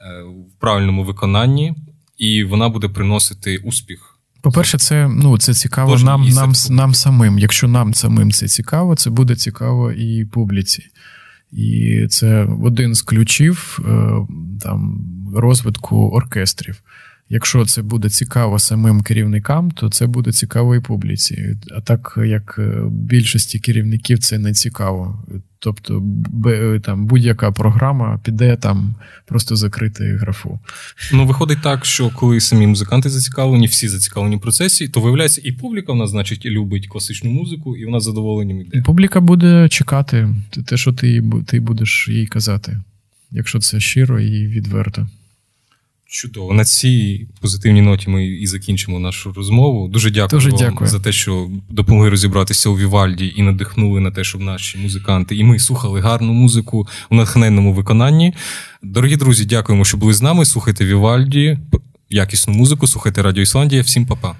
е, 0.00 0.22
в 0.22 0.60
правильному 0.60 1.04
виконанні, 1.04 1.74
і 2.18 2.44
вона 2.44 2.68
буде 2.68 2.88
приносити 2.88 3.56
успіх. 3.56 4.18
По-перше, 4.42 4.78
це 4.78 5.08
ну 5.08 5.38
це 5.38 5.54
цікаво 5.54 5.92
Кожен 5.92 6.06
нам 6.06 6.28
нам, 6.28 6.52
нам 6.70 6.94
самим. 6.94 7.38
Якщо 7.38 7.68
нам 7.68 7.94
самим 7.94 8.32
це 8.32 8.48
цікаво, 8.48 8.96
це 8.96 9.10
буде 9.10 9.36
цікаво 9.36 9.92
і 9.92 10.24
публіці. 10.24 10.82
І 11.52 12.06
це 12.10 12.48
один 12.62 12.94
з 12.94 13.02
ключів 13.02 13.78
е, 13.88 14.10
там 14.62 15.04
розвитку 15.34 16.08
оркестрів. 16.08 16.82
Якщо 17.30 17.64
це 17.64 17.82
буде 17.82 18.10
цікаво 18.10 18.58
самим 18.58 19.02
керівникам, 19.02 19.70
то 19.70 19.88
це 19.88 20.06
буде 20.06 20.32
цікаво 20.32 20.76
і 20.76 20.80
публіці. 20.80 21.56
А 21.76 21.80
так 21.80 22.18
як 22.26 22.56
е, 22.58 22.82
більшості 22.90 23.58
керівників 23.58 24.18
це 24.18 24.38
не 24.38 24.52
цікаво. 24.52 25.24
Тобто, 25.60 26.02
там 26.84 27.06
будь-яка 27.06 27.52
програма 27.52 28.20
піде 28.24 28.56
там 28.56 28.94
просто 29.26 29.56
закрити 29.56 30.16
графу. 30.16 30.60
Ну, 31.12 31.26
виходить 31.26 31.62
так, 31.62 31.84
що 31.84 32.10
коли 32.10 32.40
самі 32.40 32.66
музиканти 32.66 33.10
зацікавлені, 33.10 33.66
всі 33.66 33.88
зацікавлені 33.88 34.36
в 34.36 34.40
процесі, 34.40 34.88
то 34.88 35.00
виявляється, 35.00 35.40
і 35.44 35.52
публіка 35.52 35.92
в 35.92 35.96
нас, 35.96 36.10
значить, 36.10 36.46
любить 36.46 36.86
класичну 36.86 37.30
музику, 37.30 37.76
і 37.76 37.84
вона 37.84 38.00
задоволенням 38.00 38.60
йде. 38.60 38.82
Публіка 38.82 39.20
буде 39.20 39.68
чекати 39.68 40.34
те, 40.66 40.76
що 40.76 40.92
ти 40.92 41.22
ти 41.46 41.60
будеш 41.60 42.08
їй 42.08 42.26
казати, 42.26 42.80
якщо 43.30 43.58
це 43.58 43.80
щиро 43.80 44.20
і 44.20 44.46
відверто. 44.46 45.08
Чудово. 46.10 46.54
На 46.54 46.64
цій 46.64 47.26
позитивній 47.40 47.82
ноті 47.82 48.10
ми 48.10 48.26
і 48.26 48.46
закінчимо 48.46 48.98
нашу 48.98 49.32
розмову. 49.32 49.88
Дуже 49.88 50.10
дякую 50.10 50.40
Дуже 50.40 50.50
вам 50.50 50.86
за 50.86 51.00
те, 51.00 51.12
що 51.12 51.50
допомогли 51.70 52.10
розібратися 52.10 52.68
у 52.68 52.78
Вівальді 52.78 53.34
і 53.36 53.42
надихнули 53.42 54.00
на 54.00 54.10
те, 54.10 54.24
щоб 54.24 54.40
наші 54.40 54.78
музиканти 54.78 55.36
і 55.36 55.44
ми 55.44 55.58
слухали 55.58 56.00
гарну 56.00 56.32
музику 56.32 56.88
у 57.10 57.14
натхненному 57.14 57.72
виконанні. 57.72 58.34
Дорогі 58.82 59.16
друзі, 59.16 59.44
дякуємо, 59.44 59.84
що 59.84 59.96
були 59.96 60.14
з 60.14 60.22
нами. 60.22 60.44
Слухайте 60.44 60.84
Вівальді, 60.84 61.58
якісну 62.10 62.54
музику, 62.54 62.86
слухайте 62.86 63.22
Радіо 63.22 63.42
Ісландія. 63.42 63.82
Всім 63.82 64.06
па-па. 64.06 64.36